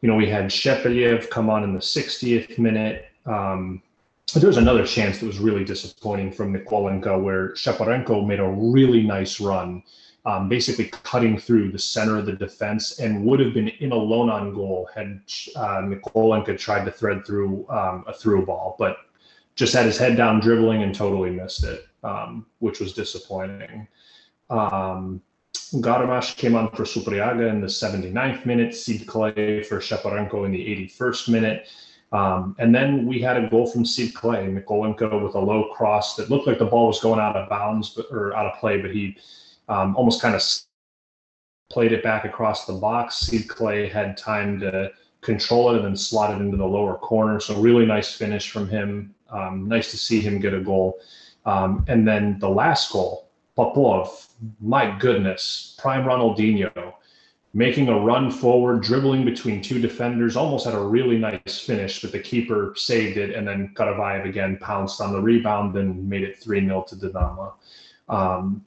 you 0.00 0.08
know, 0.08 0.16
we 0.16 0.28
had 0.28 0.46
Shepeliev 0.46 1.28
come 1.28 1.50
on 1.50 1.62
in 1.62 1.74
the 1.74 1.80
60th 1.80 2.58
minute. 2.58 3.06
Um, 3.26 3.82
there 4.34 4.46
was 4.46 4.56
another 4.56 4.86
chance 4.86 5.18
that 5.18 5.26
was 5.26 5.38
really 5.38 5.64
disappointing 5.64 6.32
from 6.32 6.54
Mikolenko 6.54 7.22
where 7.22 7.48
Shaparenko 7.50 8.26
made 8.26 8.40
a 8.40 8.48
really 8.48 9.02
nice 9.02 9.40
run, 9.40 9.82
um, 10.24 10.48
basically 10.48 10.86
cutting 11.02 11.36
through 11.36 11.72
the 11.72 11.78
center 11.78 12.18
of 12.18 12.26
the 12.26 12.32
defense 12.32 13.00
and 13.00 13.24
would 13.24 13.40
have 13.40 13.52
been 13.52 13.68
in 13.68 13.92
alone 13.92 14.30
on 14.30 14.54
goal 14.54 14.88
had 14.94 15.20
uh, 15.56 15.82
Mikolenko 15.82 16.56
tried 16.56 16.84
to 16.84 16.92
thread 16.92 17.26
through 17.26 17.66
um, 17.68 18.04
a 18.06 18.14
through 18.14 18.46
ball, 18.46 18.76
but 18.78 18.98
just 19.56 19.74
had 19.74 19.84
his 19.84 19.98
head 19.98 20.16
down 20.16 20.40
dribbling 20.40 20.82
and 20.82 20.94
totally 20.94 21.30
missed 21.30 21.64
it, 21.64 21.86
um, 22.04 22.46
which 22.58 22.80
was 22.80 22.92
disappointing. 22.92 23.86
Um, 24.48 25.22
Garamash 25.74 26.36
came 26.36 26.56
on 26.56 26.70
for 26.70 26.82
Supriaga 26.82 27.48
in 27.48 27.60
the 27.60 27.66
79th 27.66 28.44
minute, 28.44 28.70
Sidcley 28.70 29.64
for 29.64 29.78
Shaparenko 29.78 30.44
in 30.44 30.52
the 30.52 30.58
81st 30.58 31.28
minute. 31.28 31.68
Um, 32.12 32.56
and 32.58 32.74
then 32.74 33.06
we 33.06 33.20
had 33.20 33.36
a 33.36 33.48
goal 33.48 33.70
from 33.70 33.84
Sid 33.84 34.14
Clay, 34.14 34.46
Mikolenko 34.46 35.22
with 35.24 35.36
a 35.36 35.38
low 35.38 35.72
cross 35.72 36.16
that 36.16 36.28
looked 36.28 36.48
like 36.48 36.58
the 36.58 36.64
ball 36.64 36.88
was 36.88 37.00
going 37.00 37.20
out 37.20 37.36
of 37.36 37.48
bounds 37.48 37.96
or 38.10 38.34
out 38.34 38.46
of 38.46 38.58
play, 38.58 38.80
but 38.80 38.90
he 38.90 39.16
um, 39.68 39.94
almost 39.94 40.20
kind 40.20 40.34
of 40.34 40.42
played 41.70 41.92
it 41.92 42.02
back 42.02 42.24
across 42.24 42.66
the 42.66 42.72
box. 42.72 43.30
Sidcley 43.30 43.90
had 43.90 44.16
time 44.16 44.58
to 44.60 44.90
control 45.20 45.70
it 45.70 45.76
and 45.76 45.84
then 45.84 45.96
slot 45.96 46.34
it 46.34 46.42
into 46.42 46.56
the 46.56 46.66
lower 46.66 46.96
corner. 46.96 47.38
So 47.38 47.60
really 47.60 47.86
nice 47.86 48.12
finish 48.12 48.50
from 48.50 48.68
him. 48.68 49.14
Um, 49.30 49.68
nice 49.68 49.92
to 49.92 49.96
see 49.96 50.20
him 50.20 50.40
get 50.40 50.52
a 50.52 50.60
goal. 50.60 50.98
Um, 51.46 51.84
and 51.88 52.06
then 52.06 52.38
the 52.38 52.48
last 52.48 52.92
goal, 52.92 53.28
Popov, 53.56 54.26
my 54.60 54.96
goodness, 54.98 55.76
prime 55.78 56.04
Ronaldinho, 56.04 56.94
making 57.52 57.88
a 57.88 57.98
run 57.98 58.30
forward, 58.30 58.82
dribbling 58.82 59.24
between 59.24 59.60
two 59.60 59.80
defenders, 59.80 60.36
almost 60.36 60.64
had 60.64 60.74
a 60.74 60.80
really 60.80 61.18
nice 61.18 61.60
finish, 61.60 62.00
but 62.00 62.12
the 62.12 62.18
keeper 62.18 62.72
saved 62.76 63.16
it, 63.16 63.34
and 63.34 63.46
then 63.46 63.72
Karavayev 63.74 64.28
again 64.28 64.56
pounced 64.60 65.00
on 65.00 65.12
the 65.12 65.20
rebound 65.20 65.76
and 65.76 66.08
made 66.08 66.22
it 66.22 66.38
3 66.38 66.64
0 66.64 66.84
to 66.88 66.96
Dinamo. 66.96 67.52
Um, 68.08 68.64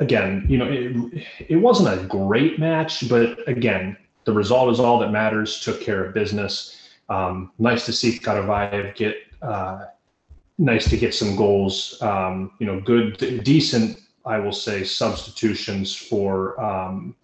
again, 0.00 0.44
you 0.48 0.58
know, 0.58 0.66
it, 0.66 1.26
it 1.48 1.56
wasn't 1.56 1.98
a 1.98 2.06
great 2.06 2.58
match, 2.58 3.08
but 3.08 3.48
again, 3.48 3.96
the 4.24 4.32
result 4.32 4.70
is 4.72 4.80
all 4.80 4.98
that 4.98 5.10
matters, 5.10 5.60
took 5.60 5.80
care 5.80 6.04
of 6.04 6.12
business. 6.12 6.76
Um, 7.08 7.52
nice 7.58 7.86
to 7.86 7.92
see 7.92 8.18
Karavayev 8.18 8.94
get 8.94 9.16
uh, 9.40 9.86
nice 10.60 10.88
to 10.90 10.96
get 10.96 11.14
some 11.14 11.34
goals. 11.34 12.00
Um, 12.02 12.52
you 12.58 12.66
know, 12.66 12.80
good, 12.80 13.42
decent, 13.42 13.98
I 14.24 14.38
will 14.38 14.52
say, 14.52 14.84
substitutions 14.84 15.96
for 15.96 16.60
um, 16.60 17.16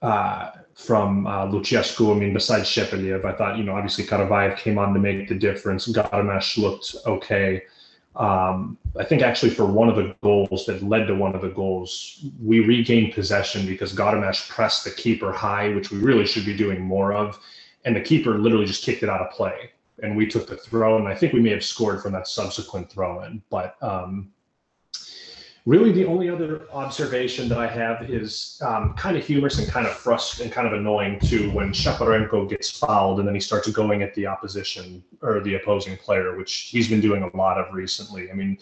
uh, 0.00 0.52
from 0.74 1.26
uh, 1.26 1.46
Lucescu. 1.46 2.14
I 2.14 2.18
mean, 2.18 2.32
besides 2.32 2.68
Shepeliev, 2.68 3.24
I 3.24 3.32
thought, 3.32 3.58
you 3.58 3.64
know, 3.64 3.74
obviously 3.74 4.04
Karavayev 4.04 4.58
came 4.58 4.78
on 4.78 4.94
to 4.94 5.00
make 5.00 5.28
the 5.28 5.34
difference. 5.34 5.88
Garamash 5.88 6.56
looked 6.56 6.94
okay. 7.04 7.64
Um, 8.14 8.78
I 8.98 9.04
think 9.04 9.20
actually 9.20 9.50
for 9.50 9.66
one 9.66 9.90
of 9.90 9.96
the 9.96 10.14
goals 10.22 10.64
that 10.66 10.82
led 10.82 11.06
to 11.08 11.14
one 11.14 11.34
of 11.34 11.42
the 11.42 11.50
goals, 11.50 12.24
we 12.42 12.60
regained 12.60 13.12
possession 13.12 13.66
because 13.66 13.92
Garamash 13.92 14.48
pressed 14.48 14.84
the 14.84 14.90
keeper 14.90 15.32
high, 15.32 15.68
which 15.74 15.90
we 15.90 15.98
really 15.98 16.26
should 16.26 16.46
be 16.46 16.56
doing 16.56 16.80
more 16.80 17.12
of. 17.12 17.38
And 17.84 17.94
the 17.94 18.00
keeper 18.00 18.38
literally 18.38 18.66
just 18.66 18.84
kicked 18.84 19.02
it 19.02 19.08
out 19.08 19.20
of 19.20 19.30
play 19.32 19.72
and 20.02 20.16
we 20.16 20.26
took 20.26 20.46
the 20.46 20.56
throw, 20.56 20.98
and 20.98 21.08
I 21.08 21.14
think 21.14 21.32
we 21.32 21.40
may 21.40 21.50
have 21.50 21.64
scored 21.64 22.02
from 22.02 22.12
that 22.12 22.28
subsequent 22.28 22.90
throw 22.90 23.22
in. 23.24 23.42
But 23.50 23.76
um, 23.82 24.30
really, 25.64 25.90
the 25.92 26.04
only 26.04 26.30
other 26.30 26.66
observation 26.72 27.48
that 27.48 27.58
I 27.58 27.66
have 27.66 28.08
is 28.10 28.60
um, 28.64 28.94
kind 28.94 29.16
of 29.16 29.26
humorous 29.26 29.58
and 29.58 29.68
kind 29.68 29.86
of 29.86 29.92
frustrating 29.94 30.46
and 30.46 30.54
kind 30.54 30.66
of 30.66 30.74
annoying 30.74 31.18
too 31.20 31.50
when 31.50 31.72
Shaparenko 31.72 32.48
gets 32.48 32.70
fouled 32.70 33.18
and 33.18 33.26
then 33.26 33.34
he 33.34 33.40
starts 33.40 33.68
going 33.70 34.02
at 34.02 34.14
the 34.14 34.26
opposition 34.26 35.02
or 35.22 35.40
the 35.40 35.54
opposing 35.54 35.96
player, 35.96 36.36
which 36.36 36.68
he's 36.70 36.88
been 36.88 37.00
doing 37.00 37.22
a 37.22 37.36
lot 37.36 37.58
of 37.58 37.74
recently. 37.74 38.30
I 38.30 38.34
mean, 38.34 38.58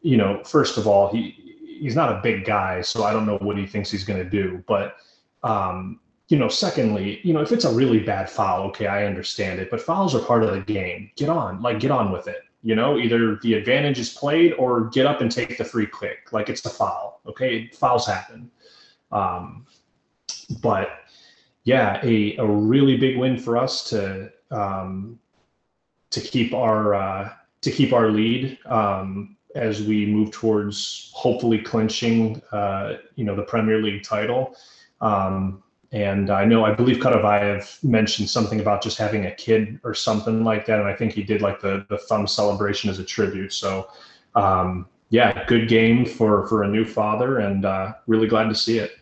you 0.00 0.16
know, 0.16 0.42
first 0.44 0.78
of 0.78 0.86
all, 0.86 1.12
he 1.12 1.52
he's 1.80 1.96
not 1.96 2.12
a 2.12 2.20
big 2.22 2.44
guy, 2.44 2.80
so 2.80 3.04
I 3.04 3.12
don't 3.12 3.26
know 3.26 3.38
what 3.38 3.58
he 3.58 3.66
thinks 3.66 3.90
he's 3.90 4.04
going 4.04 4.22
to 4.22 4.28
do, 4.28 4.62
but 4.68 4.96
um, 5.42 5.98
you 6.32 6.38
know, 6.38 6.48
secondly, 6.48 7.20
you 7.24 7.34
know, 7.34 7.42
if 7.42 7.52
it's 7.52 7.66
a 7.66 7.74
really 7.74 7.98
bad 7.98 8.30
foul, 8.30 8.62
okay, 8.68 8.86
I 8.86 9.04
understand 9.04 9.60
it, 9.60 9.70
but 9.70 9.82
fouls 9.82 10.14
are 10.14 10.18
part 10.18 10.42
of 10.42 10.52
the 10.52 10.60
game. 10.60 11.10
Get 11.14 11.28
on, 11.28 11.60
like, 11.60 11.78
get 11.78 11.90
on 11.90 12.10
with 12.10 12.26
it. 12.26 12.40
You 12.62 12.74
know, 12.74 12.96
either 12.96 13.36
the 13.42 13.52
advantage 13.52 13.98
is 13.98 14.14
played 14.14 14.54
or 14.54 14.88
get 14.88 15.04
up 15.04 15.20
and 15.20 15.30
take 15.30 15.58
the 15.58 15.64
free 15.64 15.86
kick. 16.00 16.32
Like 16.32 16.48
it's 16.48 16.64
a 16.64 16.70
foul. 16.70 17.20
Okay, 17.26 17.68
fouls 17.74 18.06
happen. 18.06 18.50
Um, 19.10 19.66
but 20.62 21.00
yeah, 21.64 22.00
a, 22.02 22.36
a 22.38 22.46
really 22.46 22.96
big 22.96 23.18
win 23.18 23.36
for 23.36 23.58
us 23.58 23.84
to 23.90 24.32
um, 24.50 25.18
to 26.08 26.20
keep 26.22 26.54
our 26.54 26.94
uh, 26.94 27.32
to 27.60 27.70
keep 27.70 27.92
our 27.92 28.10
lead 28.10 28.58
um, 28.64 29.36
as 29.54 29.82
we 29.82 30.06
move 30.06 30.30
towards 30.30 31.10
hopefully 31.14 31.58
clinching 31.58 32.40
uh, 32.52 32.94
you 33.16 33.24
know 33.24 33.36
the 33.36 33.42
Premier 33.42 33.82
League 33.82 34.02
title. 34.02 34.56
Um, 35.02 35.62
and 35.92 36.30
I 36.30 36.46
know, 36.46 36.64
I 36.64 36.74
believe 36.74 36.98
Karavayev 36.98 37.84
mentioned 37.84 38.30
something 38.30 38.60
about 38.60 38.82
just 38.82 38.96
having 38.96 39.26
a 39.26 39.30
kid 39.30 39.78
or 39.84 39.92
something 39.92 40.42
like 40.42 40.64
that. 40.66 40.78
And 40.78 40.88
I 40.88 40.94
think 40.94 41.12
he 41.12 41.22
did 41.22 41.42
like 41.42 41.60
the, 41.60 41.84
the 41.90 41.98
thumb 41.98 42.26
celebration 42.26 42.88
as 42.88 42.98
a 42.98 43.04
tribute. 43.04 43.52
So, 43.52 43.88
um, 44.34 44.86
yeah, 45.10 45.44
good 45.44 45.68
game 45.68 46.06
for, 46.06 46.46
for 46.46 46.62
a 46.62 46.68
new 46.68 46.86
father 46.86 47.40
and 47.40 47.66
uh, 47.66 47.92
really 48.06 48.26
glad 48.26 48.48
to 48.48 48.54
see 48.54 48.78
it. 48.78 48.92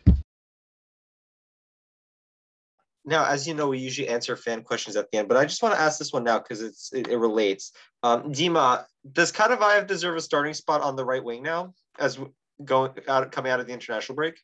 Now, 3.05 3.24
as 3.24 3.46
you 3.46 3.55
know, 3.55 3.68
we 3.68 3.79
usually 3.79 4.09
answer 4.09 4.37
fan 4.37 4.62
questions 4.62 4.96
at 4.96 5.11
the 5.11 5.18
end, 5.18 5.29
but 5.29 5.37
I 5.37 5.44
just 5.44 5.62
want 5.62 5.76
to 5.76 5.81
ask 5.81 5.96
this 5.98 6.12
one 6.12 6.24
now 6.24 6.38
because 6.38 6.61
it's 6.61 6.92
it, 6.92 7.07
it, 7.07 7.16
relates. 7.16 7.72
Um, 8.03 8.33
Dima, 8.33 8.85
does 9.12 9.33
Karavayev 9.33 9.87
deserve 9.87 10.16
a 10.16 10.20
starting 10.20 10.55
spot 10.55 10.81
on 10.83 10.96
the 10.96 11.05
right 11.05 11.22
wing 11.22 11.42
now 11.42 11.72
as 11.98 12.18
going 12.64 12.92
out 13.09 13.31
coming 13.33 13.50
out 13.50 13.61
of 13.61 13.66
the 13.66 13.72
international 13.72 14.16
break? 14.16 14.35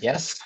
Yes, 0.00 0.40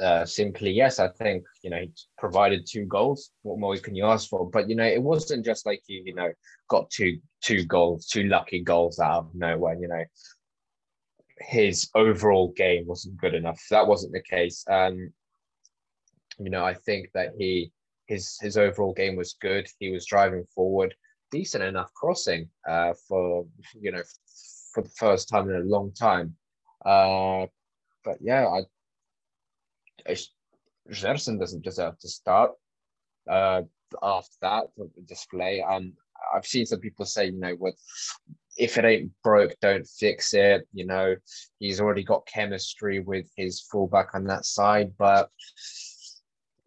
uh, 0.00 0.24
simply 0.24 0.70
yes. 0.70 0.98
I 0.98 1.08
think 1.08 1.44
you 1.62 1.70
know 1.70 1.78
he 1.78 1.90
provided 2.18 2.66
two 2.66 2.84
goals. 2.86 3.30
What 3.42 3.58
more 3.58 3.76
can 3.76 3.94
you 3.94 4.06
ask 4.06 4.28
for? 4.28 4.48
But 4.50 4.68
you 4.68 4.76
know 4.76 4.84
it 4.84 5.02
wasn't 5.02 5.44
just 5.44 5.66
like 5.66 5.82
you 5.86 6.02
you 6.04 6.14
know 6.14 6.30
got 6.68 6.90
two 6.90 7.18
two 7.42 7.64
goals, 7.64 8.06
two 8.06 8.24
lucky 8.24 8.60
goals 8.60 8.98
out 8.98 9.18
of 9.18 9.34
nowhere. 9.34 9.76
You 9.78 9.88
know 9.88 10.04
his 11.38 11.88
overall 11.94 12.52
game 12.56 12.86
wasn't 12.86 13.16
good 13.16 13.34
enough. 13.34 13.60
That 13.70 13.86
wasn't 13.86 14.12
the 14.12 14.22
case. 14.22 14.64
Um, 14.68 15.12
you 16.38 16.50
know 16.50 16.64
I 16.64 16.74
think 16.74 17.10
that 17.14 17.32
he 17.38 17.72
his 18.06 18.38
his 18.40 18.56
overall 18.56 18.92
game 18.92 19.16
was 19.16 19.36
good. 19.40 19.66
He 19.78 19.90
was 19.90 20.06
driving 20.06 20.44
forward, 20.54 20.94
decent 21.30 21.64
enough 21.64 21.92
crossing 21.94 22.48
uh, 22.68 22.94
for 23.08 23.46
you 23.80 23.92
know 23.92 24.02
for 24.72 24.82
the 24.82 24.90
first 24.90 25.28
time 25.28 25.48
in 25.50 25.56
a 25.56 25.64
long 25.64 25.92
time. 25.92 26.36
Uh, 26.84 27.46
but 28.04 28.18
yeah, 28.20 28.46
I 28.48 28.62
Gerson 30.90 31.38
doesn't 31.38 31.64
deserve 31.64 31.98
to 32.00 32.08
start 32.08 32.52
uh, 33.28 33.62
after 34.02 34.36
that 34.40 34.64
display. 35.06 35.62
I've 35.62 36.46
seen 36.46 36.66
some 36.66 36.80
people 36.80 37.04
say, 37.04 37.26
you 37.26 37.40
know, 37.40 37.54
what 37.54 37.74
if 38.56 38.76
it 38.76 38.84
ain't 38.84 39.10
broke, 39.24 39.54
don't 39.60 39.86
fix 39.86 40.34
it. 40.34 40.66
You 40.72 40.86
know, 40.86 41.16
he's 41.58 41.80
already 41.80 42.04
got 42.04 42.26
chemistry 42.26 43.00
with 43.00 43.26
his 43.36 43.60
fullback 43.60 44.14
on 44.14 44.24
that 44.24 44.44
side, 44.44 44.92
but 44.98 45.30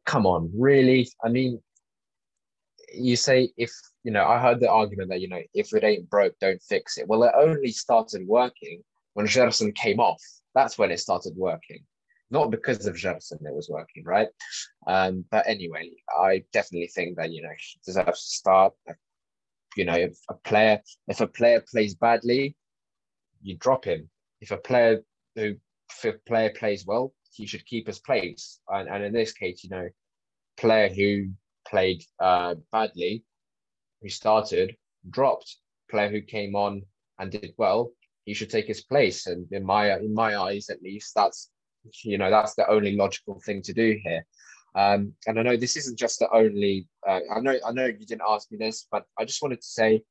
come 0.06 0.26
on, 0.26 0.52
really? 0.56 1.08
I 1.24 1.30
mean, 1.30 1.62
you 2.94 3.16
say 3.16 3.52
if 3.58 3.72
you 4.04 4.12
know, 4.12 4.26
I 4.26 4.40
heard 4.40 4.60
the 4.60 4.70
argument 4.70 5.10
that 5.10 5.22
you 5.22 5.28
know, 5.28 5.42
if 5.54 5.74
it 5.74 5.84
ain't 5.84 6.10
broke, 6.10 6.34
don't 6.40 6.62
fix 6.62 6.98
it. 6.98 7.08
Well, 7.08 7.24
it 7.24 7.34
only 7.36 7.72
started 7.72 8.28
working 8.28 8.82
when 9.14 9.28
Gerson 9.28 9.72
came 9.74 10.00
off. 10.00 10.22
That's 10.54 10.78
when 10.78 10.92
it 10.92 11.00
started 11.00 11.36
working 11.36 11.84
not 12.32 12.52
because 12.52 12.86
of 12.86 13.00
Gerson 13.00 13.40
it 13.46 13.54
was 13.54 13.70
working, 13.70 14.04
right? 14.04 14.28
Um, 14.88 15.26
but 15.32 15.48
anyway, 15.48 15.92
I 16.20 16.44
definitely 16.54 16.88
think 16.88 17.18
that 17.18 17.32
you 17.32 17.42
know 17.42 17.50
he 17.58 17.80
deserves 17.86 18.26
to 18.26 18.36
start. 18.36 18.74
You 19.76 19.86
know, 19.86 19.96
if 19.96 20.18
a 20.30 20.36
player 20.36 20.82
if 21.08 21.22
a 21.22 21.28
player 21.28 21.64
plays 21.72 21.96
badly, 21.96 22.56
you 23.42 23.58
drop 23.58 23.86
him. 23.86 24.10
If 24.42 24.52
a 24.52 24.58
player 24.58 25.02
who 25.36 25.56
if 25.90 26.06
a 26.06 26.18
player 26.28 26.52
plays 26.58 26.86
well, 26.86 27.14
he 27.32 27.46
should 27.46 27.66
keep 27.66 27.88
his 27.88 28.00
place. 28.00 28.60
And, 28.70 28.90
and 28.90 29.04
in 29.04 29.14
this 29.14 29.34
case, 29.34 29.64
you 29.64 29.70
know, 29.70 29.88
player 30.58 30.90
who 30.90 31.32
played 31.68 32.04
uh, 32.20 32.56
badly, 32.72 33.24
who 34.02 34.10
started, 34.10 34.76
dropped. 35.10 35.58
Player 35.92 36.10
who 36.10 36.22
came 36.22 36.56
on 36.56 36.82
and 37.20 37.32
did 37.32 37.54
well, 37.58 37.92
he 38.26 38.34
should 38.34 38.50
take 38.50 38.66
his 38.66 38.84
place. 38.84 39.28
And 39.28 39.48
in 39.52 39.64
my 39.64 39.96
in 39.98 40.14
my 40.14 40.36
eyes, 40.36 40.70
at 40.70 40.82
least, 40.82 41.14
that's 41.16 41.52
you 42.04 42.18
know 42.18 42.30
that's 42.30 42.56
the 42.56 42.70
only 42.70 42.96
logical 42.96 43.40
thing 43.46 43.62
to 43.64 43.74
do 43.74 44.00
here. 44.04 44.26
Um, 44.76 45.14
and 45.26 45.40
i 45.40 45.42
know 45.42 45.56
this 45.56 45.78
isn't 45.78 45.98
just 45.98 46.20
the 46.20 46.30
only 46.34 46.86
uh, 47.08 47.22
i 47.34 47.40
know 47.40 47.58
i 47.66 47.72
know 47.72 47.86
you 47.86 48.06
didn't 48.06 48.28
ask 48.28 48.52
me 48.52 48.58
this 48.58 48.88
but 48.92 49.06
i 49.18 49.24
just 49.24 49.42
wanted 49.42 49.62
to 49.62 49.68
say 49.68 50.04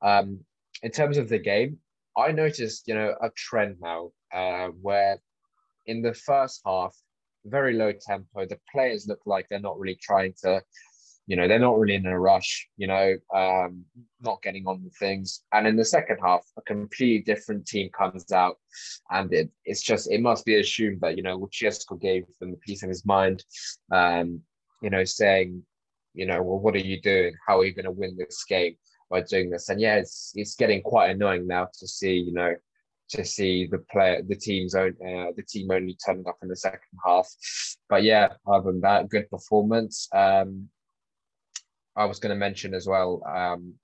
um, 0.00 0.38
in 0.84 0.92
terms 0.92 1.18
of 1.18 1.28
the 1.28 1.40
game 1.40 1.78
I 2.16 2.32
noticed, 2.32 2.88
you 2.88 2.94
know, 2.94 3.14
a 3.22 3.30
trend 3.30 3.76
now 3.80 4.10
uh, 4.32 4.68
where 4.80 5.18
in 5.86 6.02
the 6.02 6.14
first 6.14 6.60
half, 6.66 6.94
very 7.44 7.74
low 7.74 7.92
tempo, 7.92 8.46
the 8.46 8.58
players 8.70 9.08
look 9.08 9.20
like 9.26 9.48
they're 9.48 9.58
not 9.58 9.78
really 9.78 9.98
trying 10.00 10.34
to, 10.42 10.62
you 11.26 11.36
know, 11.36 11.46
they're 11.46 11.58
not 11.58 11.78
really 11.78 11.94
in 11.94 12.06
a 12.06 12.18
rush, 12.18 12.68
you 12.76 12.86
know, 12.86 13.14
um, 13.34 13.84
not 14.20 14.42
getting 14.42 14.66
on 14.66 14.82
with 14.82 14.96
things. 14.96 15.42
And 15.52 15.66
in 15.66 15.76
the 15.76 15.84
second 15.84 16.18
half, 16.22 16.44
a 16.58 16.62
completely 16.62 17.22
different 17.22 17.66
team 17.66 17.90
comes 17.96 18.30
out, 18.32 18.56
and 19.10 19.32
it, 19.32 19.50
it's 19.64 19.82
just, 19.82 20.10
it 20.10 20.20
must 20.20 20.44
be 20.44 20.60
assumed 20.60 21.00
that, 21.00 21.16
you 21.16 21.22
know, 21.22 21.38
Lucescu 21.38 22.00
gave 22.00 22.24
them 22.40 22.52
a 22.52 22.66
piece 22.66 22.82
of 22.82 22.88
his 22.88 23.06
mind, 23.06 23.44
um, 23.92 24.40
you 24.82 24.90
know, 24.90 25.04
saying, 25.04 25.62
you 26.14 26.26
know, 26.26 26.42
well, 26.42 26.58
what 26.58 26.74
are 26.74 26.78
you 26.78 27.00
doing? 27.00 27.34
How 27.46 27.60
are 27.60 27.64
you 27.64 27.74
going 27.74 27.86
to 27.86 27.90
win 27.90 28.16
this 28.16 28.44
game? 28.44 28.76
by 29.12 29.20
doing 29.20 29.50
this. 29.50 29.68
And 29.68 29.80
yeah, 29.80 29.96
it's 29.96 30.32
it's 30.34 30.56
getting 30.56 30.82
quite 30.82 31.10
annoying 31.10 31.46
now 31.46 31.68
to 31.78 31.86
see, 31.86 32.16
you 32.16 32.32
know, 32.32 32.54
to 33.10 33.24
see 33.24 33.68
the 33.70 33.78
player, 33.92 34.22
the 34.26 34.34
team's 34.34 34.74
own, 34.74 34.96
uh, 35.06 35.30
the 35.36 35.44
team 35.46 35.70
only 35.70 35.96
turning 36.04 36.26
up 36.26 36.38
in 36.42 36.48
the 36.48 36.56
second 36.56 36.80
half. 37.04 37.28
But 37.88 38.02
yeah, 38.02 38.28
other 38.46 38.72
than 38.72 38.80
that, 38.80 39.10
good 39.10 39.30
performance. 39.30 40.08
Um, 40.12 40.68
I 41.96 42.04
was 42.06 42.18
going 42.18 42.30
to 42.30 42.36
mention 42.36 42.74
as 42.74 42.86
well, 42.86 43.22
um, 43.26 43.74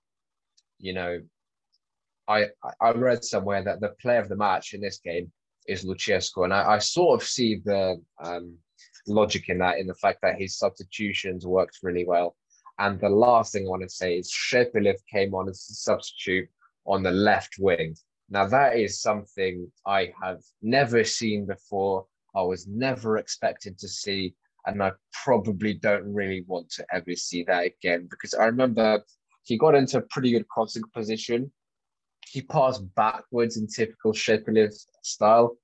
you 0.79 0.93
know, 0.93 1.21
I 2.27 2.47
I 2.81 2.91
read 2.93 3.25
somewhere 3.25 3.63
that 3.65 3.81
the 3.81 3.95
player 4.01 4.21
of 4.21 4.29
the 4.29 4.37
match 4.37 4.75
in 4.75 4.81
this 4.81 4.99
game 4.99 5.33
is 5.67 5.85
Lucescu, 5.85 6.45
and 6.45 6.53
I, 6.53 6.75
I 6.75 6.79
sort 6.79 7.21
of 7.21 7.27
see 7.27 7.61
the 7.65 8.01
um, 8.23 8.57
logic 9.07 9.49
in 9.49 9.59
that, 9.59 9.79
in 9.79 9.87
the 9.87 9.95
fact 9.95 10.21
that 10.23 10.39
his 10.39 10.57
substitutions 10.57 11.47
worked 11.47 11.79
really 11.83 12.07
well. 12.07 12.37
And 12.79 13.01
the 13.01 13.09
last 13.09 13.53
thing 13.53 13.67
I 13.67 13.71
want 13.71 13.83
to 13.83 13.89
say 13.89 14.19
is 14.19 14.33
Shepelev 14.33 14.97
came 15.13 15.35
on 15.35 15.49
as 15.49 15.67
a 15.71 15.75
substitute 15.75 16.49
on 16.87 17.03
the 17.03 17.11
left 17.11 17.57
wing. 17.59 17.97
Now, 18.31 18.47
that 18.47 18.77
is 18.77 19.01
something 19.01 19.71
I 19.87 20.13
have 20.23 20.41
never 20.63 21.03
seen 21.03 21.47
before. 21.47 22.07
I 22.37 22.43
was 22.43 22.67
never 22.67 23.17
expecting 23.17 23.75
to 23.77 23.89
see, 23.89 24.35
and 24.69 24.83
I 24.83 24.93
probably 25.25 25.75
don't 25.75 26.13
really 26.13 26.45
want 26.47 26.71
to 26.73 26.87
ever 26.93 27.15
see 27.17 27.43
that 27.45 27.65
again 27.65 28.07
because 28.11 28.35
I 28.35 28.45
remember 28.45 29.03
he 29.43 29.57
got 29.57 29.75
into 29.75 29.99
a 29.99 30.03
pretty 30.03 30.31
good 30.31 30.47
crossing 30.49 30.85
position. 30.95 31.51
He 32.31 32.43
passed 32.43 32.83
backwards 32.95 33.57
in 33.57 33.67
typical 33.67 34.13
Shepelev 34.13 34.75
style, 35.03 35.57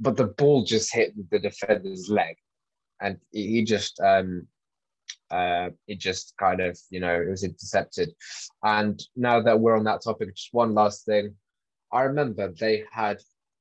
but 0.00 0.16
the 0.16 0.24
ball 0.24 0.64
just 0.64 0.92
hit 0.92 1.12
the 1.30 1.38
defender's 1.38 2.08
leg, 2.08 2.36
and 3.00 3.18
he 3.30 3.62
just 3.62 4.00
um, 4.00 4.48
uh, 5.30 5.68
it 5.86 5.98
just 5.98 6.34
kind 6.38 6.60
of, 6.60 6.78
you 6.88 7.00
know, 7.00 7.14
it 7.14 7.28
was 7.28 7.44
intercepted. 7.44 8.14
And 8.62 9.00
now 9.16 9.42
that 9.42 9.60
we're 9.60 9.76
on 9.76 9.84
that 9.84 10.02
topic, 10.02 10.34
just 10.34 10.54
one 10.54 10.74
last 10.74 11.04
thing. 11.04 11.34
I 11.92 12.02
remember 12.02 12.52
they 12.52 12.84
had 12.90 13.18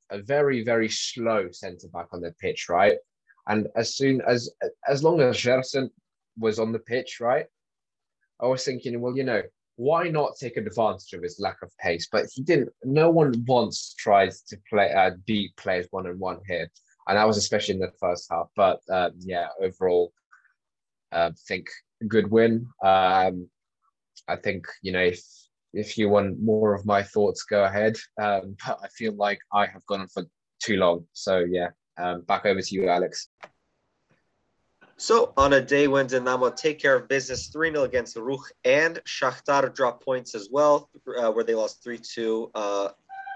a 0.09 0.21
very, 0.21 0.63
very 0.63 0.89
slow 0.89 1.49
centre 1.51 1.87
back 1.91 2.07
on 2.13 2.21
the 2.21 2.31
pitch, 2.39 2.69
right? 2.69 2.97
And 3.47 3.67
as 3.75 3.95
soon 3.95 4.21
as, 4.27 4.49
as 4.87 5.03
long 5.03 5.21
as 5.21 5.41
Gerson 5.41 5.89
was 6.37 6.59
on 6.59 6.71
the 6.71 6.79
pitch, 6.79 7.19
right? 7.19 7.45
I 8.41 8.47
was 8.47 8.65
thinking, 8.65 8.99
well, 8.99 9.15
you 9.15 9.23
know, 9.23 9.41
why 9.77 10.07
not 10.07 10.37
take 10.39 10.57
advantage 10.57 11.13
of 11.13 11.23
his 11.23 11.39
lack 11.39 11.61
of 11.61 11.71
pace? 11.77 12.07
But 12.11 12.25
he 12.33 12.41
didn't. 12.41 12.69
No 12.83 13.09
one 13.09 13.43
once 13.47 13.93
tried 13.97 14.31
to 14.47 14.57
play 14.69 14.91
uh, 14.91 15.11
beat 15.25 15.55
players 15.57 15.87
one 15.91 16.07
on 16.07 16.17
one 16.17 16.39
here, 16.47 16.69
and 17.07 17.17
that 17.17 17.27
was 17.27 17.37
especially 17.37 17.75
in 17.75 17.81
the 17.81 17.91
first 17.99 18.27
half. 18.31 18.47
But 18.55 18.79
uh, 18.89 19.09
yeah, 19.19 19.47
overall, 19.61 20.13
uh, 21.11 21.31
think 21.47 21.67
good 22.07 22.31
win. 22.31 22.67
Um, 22.83 23.49
I 24.27 24.37
think 24.37 24.65
you 24.81 24.91
know 24.91 25.03
if 25.03 25.21
if 25.73 25.97
you 25.97 26.07
want 26.07 26.41
more 26.41 26.73
of 26.73 26.85
my 26.85 27.03
thoughts, 27.03 27.43
go 27.43 27.65
ahead. 27.65 27.97
Um, 28.21 28.55
but 28.65 28.79
I 28.81 28.87
feel 28.89 29.13
like 29.13 29.39
I 29.53 29.65
have 29.65 29.85
gone 29.87 30.01
on 30.01 30.07
for 30.07 30.23
too 30.63 30.77
long. 30.77 31.05
So 31.13 31.39
yeah, 31.39 31.69
um, 31.97 32.21
back 32.21 32.45
over 32.45 32.61
to 32.61 32.75
you, 32.75 32.89
Alex. 32.89 33.29
So 34.97 35.33
on 35.35 35.53
a 35.53 35.61
day 35.61 35.87
when 35.87 36.07
Dinamo 36.07 36.55
take 36.55 36.79
care 36.79 36.95
of 36.95 37.09
business 37.09 37.49
3-0 37.49 37.83
against 37.83 38.15
Rukh 38.15 38.49
and 38.63 39.01
Shakhtar 39.05 39.73
drop 39.73 40.03
points 40.03 40.35
as 40.35 40.47
well, 40.49 40.89
uh, 41.17 41.31
where 41.31 41.43
they 41.43 41.53
lost 41.53 41.83
3-2 41.83 42.49
uh, 42.55 42.89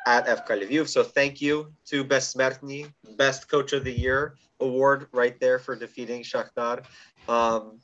at 0.07 0.25
FK 0.25 0.67
Lviv. 0.67 0.87
So 0.87 1.03
thank 1.03 1.41
you 1.41 1.73
to 1.87 2.05
Besmertny, 2.05 2.91
best 3.17 3.49
coach 3.49 3.73
of 3.73 3.83
the 3.83 3.91
year 3.91 4.35
award 4.61 5.07
right 5.11 5.37
there 5.39 5.59
for 5.59 5.75
defeating 5.75 6.23
Shakhtar 6.23 6.83
um, 7.27 7.79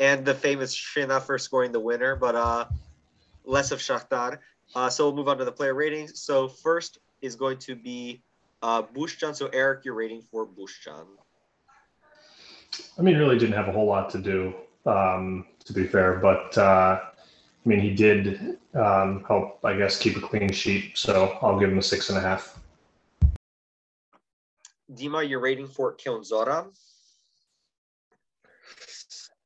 and 0.00 0.24
the 0.24 0.34
famous 0.34 0.74
Shina 0.74 1.22
for 1.22 1.38
scoring 1.38 1.72
the 1.72 1.80
winner, 1.80 2.16
but 2.16 2.34
uh, 2.34 2.66
less 3.44 3.70
of 3.70 3.78
Shakhtar. 3.78 4.38
Uh, 4.74 4.88
so 4.88 5.06
we'll 5.06 5.16
move 5.16 5.28
on 5.28 5.38
to 5.38 5.44
the 5.44 5.52
player 5.52 5.74
ratings. 5.74 6.22
So 6.22 6.48
first 6.48 6.98
is 7.20 7.36
going 7.36 7.58
to 7.58 7.76
be 7.76 8.22
uh, 8.62 8.82
Bushchan. 8.82 9.34
So 9.34 9.48
Erik, 9.48 9.84
your 9.84 9.94
rating 9.94 10.22
for 10.22 10.46
Bushchan. 10.46 11.06
I 12.98 13.02
mean, 13.02 13.18
really 13.18 13.38
didn't 13.38 13.54
have 13.54 13.68
a 13.68 13.72
whole 13.72 13.86
lot 13.86 14.10
to 14.10 14.18
do, 14.18 14.54
um, 14.86 15.46
to 15.64 15.72
be 15.72 15.86
fair, 15.86 16.14
but 16.14 16.56
uh, 16.56 17.00
I 17.02 17.68
mean, 17.68 17.80
he 17.80 17.94
did 17.94 18.58
um, 18.74 19.24
help, 19.28 19.64
I 19.64 19.76
guess, 19.76 19.98
keep 19.98 20.16
a 20.16 20.20
clean 20.20 20.50
sheet. 20.52 20.96
So 20.96 21.38
I'll 21.42 21.58
give 21.58 21.70
him 21.70 21.78
a 21.78 21.82
six 21.82 22.08
and 22.08 22.18
a 22.18 22.20
half. 22.20 22.58
Dima, 24.92 25.26
your 25.28 25.40
rating 25.40 25.66
for 25.66 25.94
Kędziora 25.94 26.66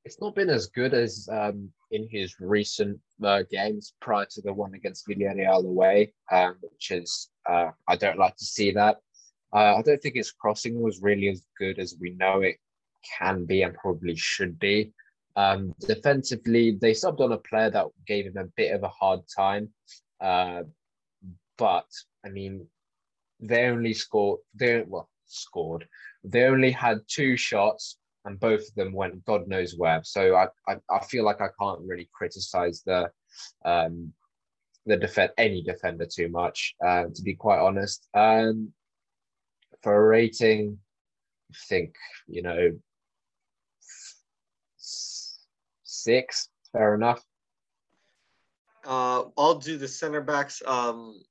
it's 0.06 0.20
not 0.20 0.36
been 0.36 0.48
as 0.48 0.68
good 0.68 0.94
as 0.94 1.28
um, 1.32 1.68
in 1.90 2.08
his 2.08 2.36
recent 2.38 2.98
uh, 3.24 3.42
games 3.50 3.92
prior 4.00 4.24
to 4.30 4.40
the 4.40 4.52
one 4.52 4.72
against 4.74 5.06
Villarreal 5.08 5.66
away, 5.66 6.14
um, 6.30 6.56
which 6.60 6.92
is 6.92 7.28
uh, 7.50 7.70
I 7.88 7.96
don't 7.96 8.18
like 8.18 8.36
to 8.36 8.44
see 8.44 8.70
that. 8.70 8.98
Uh, 9.52 9.76
I 9.76 9.82
don't 9.82 10.00
think 10.00 10.16
his 10.16 10.32
crossing 10.32 10.80
was 10.80 11.02
really 11.02 11.28
as 11.28 11.42
good 11.58 11.78
as 11.78 11.96
we 12.00 12.10
know 12.10 12.40
it 12.40 12.56
can 13.18 13.44
be 13.44 13.62
and 13.62 13.74
probably 13.74 14.16
should 14.16 14.58
be. 14.58 14.92
Um, 15.36 15.74
defensively, 15.80 16.78
they 16.80 16.92
subbed 16.92 17.20
on 17.20 17.32
a 17.32 17.38
player 17.38 17.70
that 17.70 17.86
gave 18.06 18.26
him 18.26 18.36
a 18.38 18.50
bit 18.56 18.74
of 18.74 18.82
a 18.82 18.88
hard 18.88 19.20
time, 19.34 19.68
uh, 20.20 20.62
but 21.58 21.86
I 22.24 22.30
mean, 22.30 22.66
they 23.40 23.66
only 23.66 23.92
scored. 23.92 24.40
They 24.54 24.82
well 24.86 25.10
scored. 25.26 25.86
They 26.24 26.44
only 26.44 26.70
had 26.70 27.00
two 27.06 27.36
shots 27.36 27.98
and 28.26 28.40
both 28.40 28.68
of 28.68 28.74
them 28.74 28.92
went 28.92 29.24
God 29.24 29.48
knows 29.48 29.76
where. 29.76 30.02
So 30.04 30.34
I, 30.34 30.48
I, 30.68 30.76
I 30.90 31.04
feel 31.04 31.24
like 31.24 31.40
I 31.40 31.48
can't 31.58 31.80
really 31.86 32.08
criticize 32.12 32.82
the 32.84 33.10
um, 33.64 34.12
the 34.84 34.96
defend 34.96 35.30
any 35.38 35.62
defender 35.62 36.06
too 36.06 36.28
much, 36.28 36.74
uh, 36.84 37.04
to 37.14 37.22
be 37.22 37.34
quite 37.34 37.58
honest. 37.58 38.08
Um, 38.14 38.72
for 39.86 39.94
a 39.94 40.04
rating, 40.04 40.76
I 41.52 41.54
think 41.68 41.94
you 42.26 42.42
know 42.42 42.72
six, 44.78 46.48
fair 46.72 46.96
enough. 46.96 47.22
Uh, 48.84 49.26
I'll 49.38 49.60
do 49.60 49.78
the 49.78 49.86
center 49.86 50.20
backs. 50.20 50.60
Um, 50.66 51.22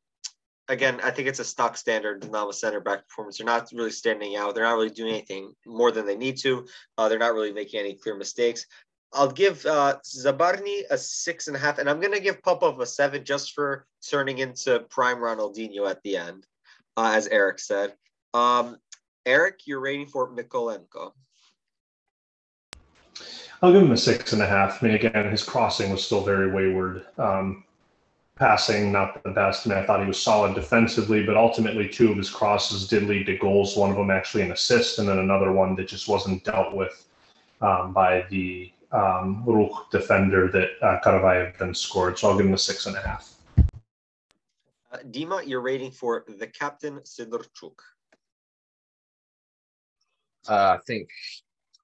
again, 0.70 1.02
I 1.04 1.12
think 1.12 1.28
it's 1.28 1.40
a 1.40 1.44
stock 1.44 1.76
standard 1.76 2.22
Dinamo 2.22 2.54
center 2.54 2.80
back 2.80 3.10
performance. 3.10 3.40
They're 3.40 3.46
not 3.46 3.68
really 3.74 3.92
standing 3.92 4.38
out. 4.38 4.56
They're 4.56 4.64
not 4.64 4.76
really 4.76 4.90
doing 4.90 5.12
anything 5.12 5.54
more 5.66 5.92
than 5.92 6.06
they 6.06 6.16
need 6.16 6.38
to. 6.38 6.66
Uh, 6.98 7.10
they're 7.10 7.20
not 7.20 7.34
really 7.34 7.52
making 7.52 7.82
any 7.82 7.96
clear 7.96 8.16
mistakes. 8.16 8.66
I'll 9.12 9.32
give 9.32 9.66
uh, 9.66 9.98
Zabarny 10.06 10.84
a 10.90 10.98
six 10.98 11.48
and 11.48 11.58
a 11.58 11.60
half, 11.60 11.78
and 11.78 11.90
I'm 11.90 12.00
going 12.00 12.14
to 12.14 12.22
give 12.22 12.42
Popov 12.42 12.80
a 12.80 12.86
seven 12.86 13.26
just 13.26 13.52
for 13.52 13.86
turning 14.10 14.38
into 14.38 14.80
prime 14.90 15.18
Ronaldinho 15.18 15.90
at 15.90 16.02
the 16.04 16.16
end, 16.16 16.48
uh, 16.96 17.12
as 17.14 17.28
Erik 17.28 17.60
said. 17.60 17.96
Um, 18.36 18.78
Erik, 19.26 19.62
you're 19.66 19.80
rating 19.80 20.08
for 20.08 20.30
Mykolenko. 20.30 21.14
I'll 23.62 23.72
give 23.72 23.82
him 23.82 23.94
a 23.94 23.98
six 23.98 24.34
and 24.34 24.42
a 24.42 24.46
half. 24.46 24.84
I 24.84 24.88
mean, 24.88 24.96
again, 24.96 25.32
his 25.32 25.42
crossing 25.42 25.90
was 25.90 26.04
still 26.04 26.22
very 26.22 26.52
wayward. 26.52 27.06
Um, 27.18 27.64
passing, 28.36 28.92
not 28.92 29.24
the 29.24 29.32
best. 29.32 29.66
I 29.66 29.70
mean, 29.70 29.80
I 29.80 29.86
thought 29.86 30.02
he 30.02 30.08
was 30.08 30.22
solid 30.22 30.54
defensively, 30.54 31.24
but 31.24 31.38
ultimately, 31.38 31.88
two 31.88 32.12
of 32.12 32.18
his 32.18 32.30
crosses 32.30 32.90
did 32.90 33.04
lead 33.04 33.26
to 33.28 33.38
goals. 33.38 33.78
One 33.78 33.90
of 33.90 33.96
them 33.96 34.12
actually 34.12 34.44
an 34.44 34.52
assist, 34.52 35.00
and 35.00 35.08
then 35.08 35.20
another 35.20 35.54
one 35.54 35.74
that 35.78 35.88
just 35.88 36.10
wasn't 36.10 36.44
dealt 36.44 36.76
with 36.76 37.08
um, 37.62 37.94
by 37.94 38.26
the 38.30 38.70
um, 38.92 39.46
little 39.46 39.88
defender 39.92 40.50
that 40.50 40.72
uh, 40.82 41.00
Karavayev 41.00 41.58
then 41.58 41.74
scored. 41.74 42.20
So 42.20 42.30
I'll 42.30 42.38
give 42.38 42.48
him 42.48 42.54
a 42.54 42.58
six 42.58 42.86
and 42.86 42.98
a 42.98 43.02
half. 43.02 43.34
Uh, 44.92 44.98
Dima, 45.10 45.48
your 45.48 45.62
rating 45.62 45.92
for 45.92 46.26
the 46.28 46.48
captain 46.48 47.00
Sidorchuk. 47.00 47.80
Uh, 50.48 50.78
I 50.78 50.80
think 50.86 51.10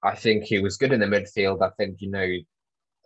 I 0.02 0.14
think 0.14 0.44
he 0.44 0.60
was 0.60 0.76
good 0.76 0.92
in 0.92 1.00
the 1.00 1.06
midfield. 1.06 1.62
I 1.62 1.70
think 1.78 2.00
you 2.00 2.10
know 2.10 2.26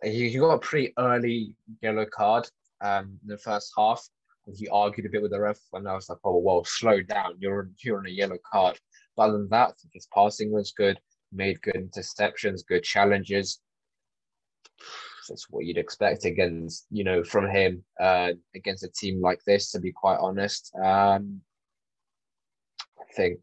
he, 0.03 0.29
he 0.29 0.39
got 0.39 0.55
a 0.55 0.59
pretty 0.59 0.93
early 0.99 1.55
yellow 1.83 2.07
card 2.07 2.49
um, 2.83 3.19
in 3.23 3.29
the 3.29 3.39
first 3.39 3.73
half. 3.77 4.07
And 4.47 4.57
he 4.57 4.69
argued 4.69 5.07
a 5.07 5.11
bit 5.11 5.23
with 5.23 5.33
the 5.33 5.41
ref, 5.41 5.59
and 5.73 5.89
I 5.89 5.95
was 5.95 6.09
like, 6.09 6.19
"Oh 6.25 6.39
well, 6.39 6.65
slow 6.65 7.03
down. 7.03 7.35
You're 7.39 7.69
you're 7.83 7.99
on 7.99 8.07
a 8.07 8.11
yellow 8.11 8.39
card." 8.51 8.79
But 9.17 9.25
other 9.25 9.39
than 9.39 9.49
that, 9.51 9.75
his 9.93 10.07
passing 10.15 10.53
was 10.53 10.73
good. 10.77 10.99
Made 11.33 11.61
good 11.63 11.75
interceptions, 11.75 12.65
good 12.67 12.85
challenges. 12.85 13.61
that's 15.29 15.47
what 15.51 15.65
you'd 15.65 15.79
expect 15.79 16.25
against 16.25 16.87
you 16.91 17.03
know 17.03 17.25
from 17.25 17.49
him 17.51 17.83
uh, 18.01 18.33
against 18.55 18.85
a 18.85 18.89
team 18.89 19.21
like 19.21 19.41
this. 19.47 19.73
To 19.73 19.81
be 19.81 19.91
quite 19.91 20.19
honest, 20.21 20.71
um, 20.77 21.41
I 23.01 23.13
think 23.17 23.41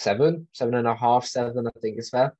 seven, 0.00 0.48
seven 0.52 0.74
and 0.74 0.88
a 0.88 0.94
half, 0.94 1.26
seven. 1.26 1.66
I 1.66 1.70
think 1.80 1.98
is 1.98 2.10
fair. 2.10 2.34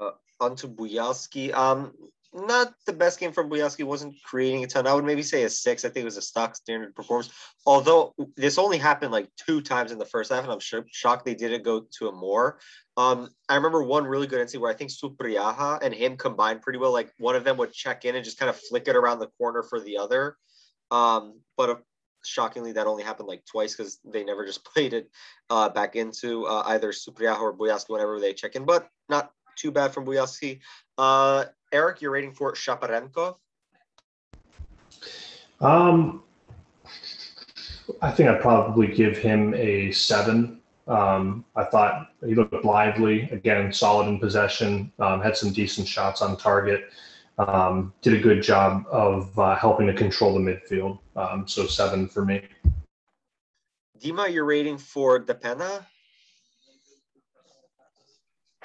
Uh, 0.00 0.12
onto 0.40 0.68
Bujalski. 0.68 1.52
Um, 1.54 1.92
not 2.32 2.74
the 2.86 2.92
best 2.92 3.18
game 3.20 3.32
from 3.32 3.48
Bujalski. 3.48 3.84
wasn't 3.84 4.14
creating 4.24 4.64
a 4.64 4.66
ton. 4.66 4.86
I 4.86 4.94
would 4.94 5.04
maybe 5.04 5.22
say 5.22 5.44
a 5.44 5.50
six. 5.50 5.84
I 5.84 5.88
think 5.88 6.02
it 6.02 6.12
was 6.12 6.16
a 6.16 6.22
stock 6.22 6.56
standard 6.56 6.94
performance. 6.94 7.30
Although 7.64 8.14
this 8.36 8.58
only 8.58 8.78
happened 8.78 9.12
like 9.12 9.28
two 9.36 9.60
times 9.60 9.92
in 9.92 9.98
the 9.98 10.04
first 10.04 10.32
half, 10.32 10.42
and 10.42 10.52
I'm 10.52 10.60
sure, 10.60 10.84
shocked 10.90 11.24
they 11.24 11.34
didn't 11.34 11.62
go 11.62 11.86
to 11.98 12.08
a 12.08 12.12
more. 12.12 12.58
Um, 12.96 13.30
I 13.48 13.56
remember 13.56 13.82
one 13.82 14.04
really 14.04 14.26
good 14.26 14.46
NC 14.46 14.58
where 14.58 14.70
I 14.70 14.74
think 14.74 14.90
Supriaja 14.90 15.80
and 15.82 15.94
him 15.94 16.16
combined 16.16 16.62
pretty 16.62 16.78
well. 16.78 16.92
Like 16.92 17.12
one 17.18 17.36
of 17.36 17.44
them 17.44 17.56
would 17.58 17.72
check 17.72 18.04
in 18.04 18.16
and 18.16 18.24
just 18.24 18.38
kind 18.38 18.50
of 18.50 18.56
flick 18.56 18.88
it 18.88 18.96
around 18.96 19.18
the 19.18 19.30
corner 19.38 19.62
for 19.62 19.80
the 19.80 19.98
other. 19.98 20.36
Um, 20.90 21.40
but 21.56 21.82
shockingly, 22.26 22.72
that 22.72 22.86
only 22.86 23.02
happened 23.02 23.28
like 23.28 23.44
twice 23.44 23.74
because 23.74 24.00
they 24.04 24.24
never 24.24 24.44
just 24.44 24.64
played 24.72 24.92
it 24.92 25.10
uh, 25.50 25.68
back 25.68 25.96
into 25.96 26.46
uh, 26.46 26.62
either 26.66 26.92
Supriaja 26.92 27.40
or 27.40 27.56
Bujalski 27.56 27.90
whenever 27.90 28.20
they 28.20 28.32
check 28.32 28.56
in. 28.56 28.64
But 28.64 28.88
not 29.08 29.32
too 29.56 29.70
bad 29.70 29.92
from 29.92 30.04
Bujalski. 30.04 30.60
Uh, 30.98 31.46
Erik, 31.72 32.00
you're 32.00 32.10
rating 32.10 32.32
for 32.32 32.52
Shaparenko? 32.52 33.36
Um, 35.60 36.22
I 38.02 38.10
think 38.10 38.28
I'd 38.28 38.40
probably 38.40 38.88
give 38.88 39.16
him 39.16 39.54
a 39.54 39.90
seven. 39.92 40.60
Um, 40.86 41.44
I 41.56 41.64
thought 41.64 42.10
he 42.24 42.34
looked 42.34 42.64
lively, 42.64 43.22
again, 43.30 43.72
solid 43.72 44.08
in 44.08 44.20
possession, 44.20 44.92
um, 44.98 45.20
had 45.20 45.36
some 45.36 45.52
decent 45.52 45.88
shots 45.88 46.22
on 46.22 46.36
target, 46.36 46.90
um, 47.38 47.92
did 48.02 48.14
a 48.14 48.20
good 48.20 48.42
job 48.42 48.84
of 48.90 49.38
uh, 49.38 49.56
helping 49.56 49.86
to 49.86 49.94
control 49.94 50.34
the 50.34 50.40
midfield. 50.40 50.98
Um, 51.16 51.46
so 51.46 51.66
seven 51.66 52.08
for 52.08 52.24
me. 52.24 52.42
Dima, 53.98 54.32
you're 54.32 54.44
rating 54.44 54.78
for 54.78 55.18
de 55.18 55.34
Pena? 55.34 55.86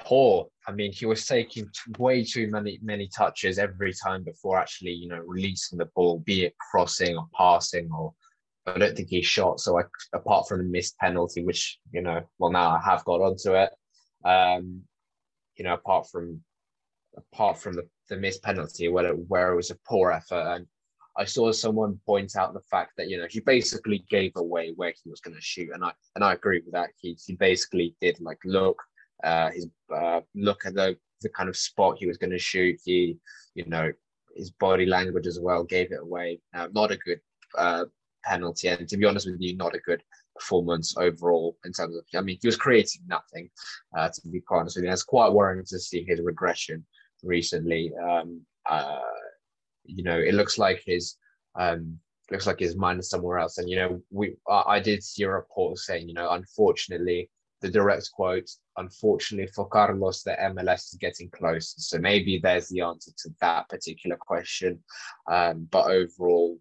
poor. 0.04 0.48
I 0.66 0.72
mean, 0.72 0.92
he 0.92 1.06
was 1.06 1.26
taking 1.26 1.68
way 1.98 2.24
too 2.24 2.50
many 2.50 2.78
many 2.82 3.08
touches 3.16 3.58
every 3.58 3.92
time 3.92 4.22
before 4.22 4.58
actually, 4.58 4.92
you 4.92 5.08
know, 5.08 5.22
releasing 5.26 5.78
the 5.78 5.88
ball, 5.96 6.20
be 6.20 6.44
it 6.44 6.54
crossing 6.70 7.16
or 7.16 7.26
passing, 7.36 7.90
or 7.90 8.12
I 8.66 8.78
don't 8.78 8.96
think 8.96 9.08
he 9.08 9.22
shot. 9.22 9.60
So, 9.60 9.78
I, 9.78 9.82
apart 10.12 10.48
from 10.48 10.58
the 10.58 10.64
missed 10.64 10.96
penalty, 10.98 11.44
which 11.44 11.78
you 11.92 12.02
know, 12.02 12.20
well, 12.38 12.52
now 12.52 12.70
I 12.70 12.80
have 12.84 13.04
got 13.04 13.20
onto 13.20 13.54
it. 13.54 13.70
Um, 14.24 14.82
you 15.56 15.64
know, 15.64 15.74
apart 15.74 16.08
from 16.10 16.40
apart 17.16 17.58
from 17.58 17.74
the, 17.74 17.88
the 18.08 18.16
missed 18.16 18.42
penalty, 18.42 18.88
where 18.88 19.06
it, 19.06 19.18
where 19.28 19.52
it 19.52 19.56
was 19.56 19.70
a 19.70 19.78
poor 19.86 20.10
effort, 20.10 20.54
and 20.54 20.66
I 21.16 21.24
saw 21.24 21.52
someone 21.52 22.00
point 22.06 22.36
out 22.36 22.54
the 22.54 22.60
fact 22.60 22.92
that 22.96 23.08
you 23.08 23.18
know 23.18 23.26
he 23.28 23.40
basically 23.40 24.04
gave 24.08 24.32
away 24.36 24.72
where 24.76 24.92
he 25.02 25.10
was 25.10 25.20
going 25.20 25.36
to 25.36 25.42
shoot, 25.42 25.70
and 25.74 25.84
I 25.84 25.92
and 26.14 26.24
I 26.24 26.32
agree 26.32 26.62
with 26.64 26.72
that. 26.72 26.90
He 26.96 27.18
he 27.26 27.34
basically 27.34 27.94
did 28.00 28.18
like 28.20 28.38
look 28.44 28.82
uh, 29.22 29.50
his 29.50 29.68
uh, 29.94 30.20
look 30.34 30.64
at 30.66 30.74
the 30.74 30.96
the 31.20 31.28
kind 31.28 31.48
of 31.48 31.56
spot 31.56 31.98
he 31.98 32.06
was 32.06 32.18
going 32.18 32.30
to 32.30 32.38
shoot. 32.38 32.80
He, 32.84 33.16
you 33.54 33.64
know, 33.66 33.92
his 34.34 34.50
body 34.50 34.86
language 34.86 35.26
as 35.26 35.38
well 35.38 35.64
gave 35.64 35.92
it 35.92 36.00
away. 36.00 36.40
Uh, 36.54 36.68
not 36.72 36.90
a 36.90 36.96
good 36.96 37.20
uh, 37.56 37.84
penalty, 38.24 38.68
and 38.68 38.88
to 38.88 38.96
be 38.96 39.04
honest 39.04 39.30
with 39.30 39.40
you, 39.40 39.56
not 39.56 39.74
a 39.74 39.80
good 39.80 40.02
performance 40.34 40.96
overall 40.96 41.56
in 41.64 41.72
terms 41.72 41.96
of. 41.96 42.04
I 42.14 42.22
mean, 42.22 42.38
he 42.40 42.48
was 42.48 42.56
creating 42.56 43.02
nothing. 43.06 43.50
Uh, 43.96 44.08
to 44.08 44.28
be 44.28 44.40
quite 44.40 44.60
honest 44.60 44.76
with 44.76 44.86
you, 44.86 44.92
it's 44.92 45.02
quite 45.02 45.32
worrying 45.32 45.64
to 45.66 45.78
see 45.78 46.04
his 46.06 46.20
regression 46.20 46.84
recently. 47.22 47.92
Um, 47.96 48.42
uh, 48.68 49.00
you 49.84 50.02
know, 50.02 50.18
it 50.18 50.34
looks 50.34 50.58
like 50.58 50.82
his 50.86 51.16
um, 51.58 51.98
looks 52.30 52.46
like 52.46 52.58
his 52.58 52.76
mind 52.76 53.00
is 53.00 53.10
somewhere 53.10 53.38
else. 53.38 53.58
And 53.58 53.68
you 53.68 53.76
know, 53.76 54.02
we 54.10 54.36
I, 54.48 54.62
I 54.66 54.80
did 54.80 55.02
see 55.02 55.24
a 55.24 55.30
report 55.30 55.78
saying, 55.78 56.08
you 56.08 56.14
know, 56.14 56.30
unfortunately, 56.30 57.30
the 57.60 57.70
direct 57.70 58.10
quote, 58.12 58.50
unfortunately 58.76 59.50
for 59.54 59.68
Carlos, 59.68 60.22
the 60.22 60.36
MLS 60.40 60.92
is 60.92 60.98
getting 61.00 61.30
close. 61.30 61.74
So 61.78 61.98
maybe 61.98 62.38
there's 62.38 62.68
the 62.68 62.80
answer 62.80 63.12
to 63.18 63.30
that 63.40 63.68
particular 63.68 64.16
question. 64.16 64.82
Um, 65.30 65.68
but 65.70 65.90
overall, 65.90 66.58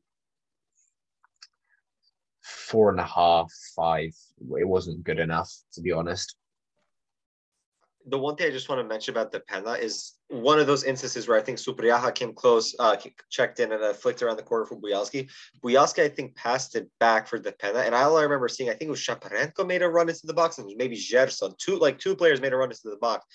four 2.43 2.91
and 2.91 2.99
a 2.99 3.05
half, 3.05 3.51
five, 3.75 4.11
it 4.57 4.67
wasn't 4.67 5.03
good 5.03 5.19
enough, 5.19 5.51
to 5.73 5.81
be 5.81 5.91
honest 5.91 6.35
the 8.07 8.17
one 8.17 8.35
thing 8.35 8.47
I 8.47 8.51
just 8.51 8.69
want 8.69 8.81
to 8.81 8.87
mention 8.87 9.13
about 9.13 9.31
the 9.31 9.39
de 9.39 9.45
Pena 9.45 9.71
is 9.71 10.13
one 10.29 10.59
of 10.59 10.67
those 10.67 10.83
instances 10.83 11.27
where 11.27 11.37
I 11.37 11.41
think 11.41 11.57
Supriaja 11.57 12.13
came 12.15 12.33
close, 12.33 12.75
uh, 12.79 12.95
checked 13.29 13.59
in 13.59 13.71
and 13.71 13.83
uh, 13.83 13.93
flicked 13.93 14.21
around 14.21 14.37
the 14.37 14.43
corner 14.43 14.65
for 14.65 14.75
Bujalski. 14.75 15.29
Bujalski, 15.63 16.03
I 16.03 16.09
think, 16.09 16.35
passed 16.35 16.75
it 16.75 16.89
back 16.99 17.27
for 17.27 17.37
the 17.37 17.51
de 17.51 17.57
Pena. 17.57 17.79
And 17.79 17.93
all 17.93 18.17
I 18.17 18.23
remember 18.23 18.47
seeing, 18.47 18.69
I 18.69 18.73
think 18.73 18.87
it 18.87 18.91
was 18.91 18.99
Shaparenko 18.99 19.65
made 19.65 19.81
a 19.81 19.89
run 19.89 20.09
into 20.09 20.25
the 20.25 20.33
box 20.33 20.57
and 20.57 20.71
maybe 20.77 20.95
Gerson. 20.95 21.53
Two, 21.57 21.77
like 21.77 21.99
two 21.99 22.15
players 22.15 22.41
made 22.41 22.53
a 22.53 22.57
run 22.57 22.71
into 22.71 22.89
the 22.89 22.97
box. 22.97 23.25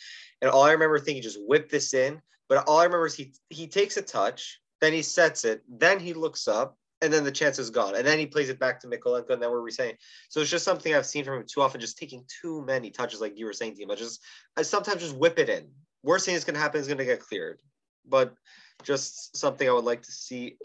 And 0.42 0.50
all 0.50 0.62
I 0.62 0.72
remember 0.72 0.98
thinking, 0.98 1.22
just 1.22 1.38
whip 1.40 1.68
this 1.68 1.94
in. 1.94 2.20
But 2.48 2.66
all 2.68 2.78
I 2.78 2.84
remember 2.84 3.06
is 3.06 3.14
he, 3.14 3.34
he 3.50 3.66
takes 3.66 3.96
a 3.96 4.02
touch, 4.02 4.60
then 4.80 4.92
he 4.92 5.02
sets 5.02 5.44
it, 5.44 5.62
then 5.68 5.98
he 5.98 6.14
looks 6.14 6.46
up, 6.46 6.76
and 7.06 7.14
then 7.14 7.24
the 7.24 7.32
chance 7.32 7.58
is 7.58 7.70
gone. 7.70 7.96
And 7.96 8.06
then 8.06 8.18
he 8.18 8.26
plays 8.26 8.50
it 8.50 8.58
back 8.58 8.80
to 8.80 8.88
Mykolenko, 8.88 9.30
and 9.30 9.42
then 9.42 9.50
we're 9.50 9.70
saying. 9.70 9.94
So 10.28 10.40
it's 10.40 10.50
just 10.50 10.64
something 10.64 10.94
I've 10.94 11.06
seen 11.06 11.24
from 11.24 11.38
him 11.38 11.46
too 11.48 11.62
often, 11.62 11.80
just 11.80 11.96
taking 11.96 12.24
too 12.42 12.62
many 12.66 12.90
touches, 12.90 13.20
like 13.20 13.38
you 13.38 13.46
were 13.46 13.52
saying, 13.52 13.76
Dima. 13.76 13.96
Just 13.96 14.20
I 14.56 14.62
sometimes 14.62 15.00
just 15.00 15.16
whip 15.16 15.38
it 15.38 15.48
in. 15.48 15.68
Worst 16.02 16.26
thing 16.26 16.34
that's 16.34 16.44
gonna 16.44 16.58
happen 16.58 16.80
is 16.80 16.88
gonna 16.88 17.04
get 17.04 17.20
cleared. 17.20 17.58
But 18.06 18.34
just 18.82 19.36
something 19.36 19.68
I 19.68 19.72
would 19.72 19.84
like 19.84 20.02
to 20.02 20.12
see, 20.12 20.56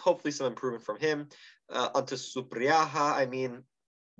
hopefully 0.00 0.32
some 0.32 0.46
improvement 0.46 0.84
from 0.84 0.98
him. 0.98 1.28
Uh, 1.70 1.90
onto 1.94 2.14
Supriaja, 2.14 3.12
I 3.12 3.26
mean, 3.26 3.62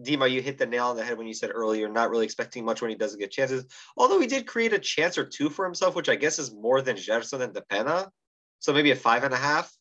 Dima, 0.01 0.31
you 0.31 0.43
hit 0.43 0.59
the 0.59 0.67
nail 0.67 0.87
on 0.87 0.97
the 0.97 1.05
head 1.05 1.17
when 1.17 1.27
you 1.27 1.35
said 1.35 1.51
earlier, 1.53 1.89
not 1.89 2.11
really 2.11 2.25
expecting 2.25 2.65
much 2.65 2.83
when 2.83 2.91
he 2.91 2.97
doesn't 2.97 3.19
get 3.19 3.31
chances. 3.31 3.65
Although 3.97 4.21
he 4.21 4.27
did 4.27 4.47
create 4.47 4.73
a 4.73 4.79
chance 4.79 5.17
or 5.17 5.25
two 5.25 5.49
for 5.49 5.65
himself, 5.65 5.97
which 5.97 6.09
I 6.09 6.17
guess 6.17 6.39
is 6.39 6.53
more 6.53 6.83
than 6.83 6.97
Gerson 6.97 7.43
and 7.43 7.55
de 7.55 7.63
Pena. 7.63 8.11
So 8.61 8.73
maybe 8.73 8.91
a 8.91 8.97
five 8.97 9.25
and 9.25 9.35
a 9.35 9.39
half. 9.39 9.73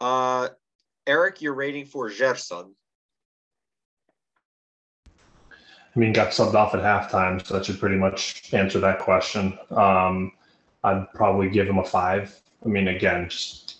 Uh, 0.00 0.48
Erik, 1.06 1.42
you're 1.42 1.54
rating 1.54 1.84
for 1.84 2.10
Gerson. 2.10 2.74
I 5.94 6.00
mean, 6.00 6.12
got 6.12 6.32
subbed 6.32 6.54
off 6.54 6.74
at 6.74 6.80
halftime, 6.80 7.44
so 7.44 7.54
that 7.54 7.66
should 7.66 7.78
pretty 7.78 7.96
much 7.96 8.52
answer 8.52 8.80
that 8.80 8.98
question. 8.98 9.56
Um, 9.70 10.32
I'd 10.82 11.06
probably 11.14 11.48
give 11.48 11.68
him 11.68 11.78
a 11.78 11.84
five. 11.84 12.40
I 12.64 12.68
mean, 12.68 12.88
again, 12.88 13.28
just 13.28 13.76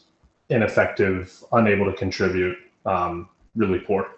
ineffective, 0.49 1.43
unable 1.53 1.87
to 1.87 1.97
contribute, 1.97 2.57
um, 2.87 3.29
really 3.57 3.81
poor. 3.81 4.09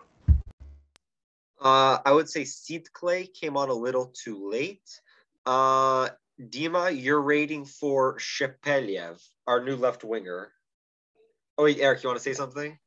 Uh, 1.60 1.98
I 2.04 2.12
would 2.12 2.28
say 2.28 2.42
Sidcley 2.42 3.32
came 3.32 3.56
on 3.56 3.70
a 3.70 3.74
little 3.74 4.06
too 4.06 4.50
late. 4.50 5.00
Uh, 5.46 6.10
Dima, 6.40 7.02
your 7.02 7.22
rating 7.22 7.64
for 7.64 8.18
Shepeliev, 8.18 9.22
our 9.46 9.64
new 9.64 9.76
left 9.76 10.04
winger. 10.04 10.52
Oh, 11.56 11.64
wait, 11.64 11.78
Erik, 11.80 12.02
you 12.02 12.10
want 12.10 12.18
to 12.18 12.22
say 12.22 12.34
something? 12.34 12.78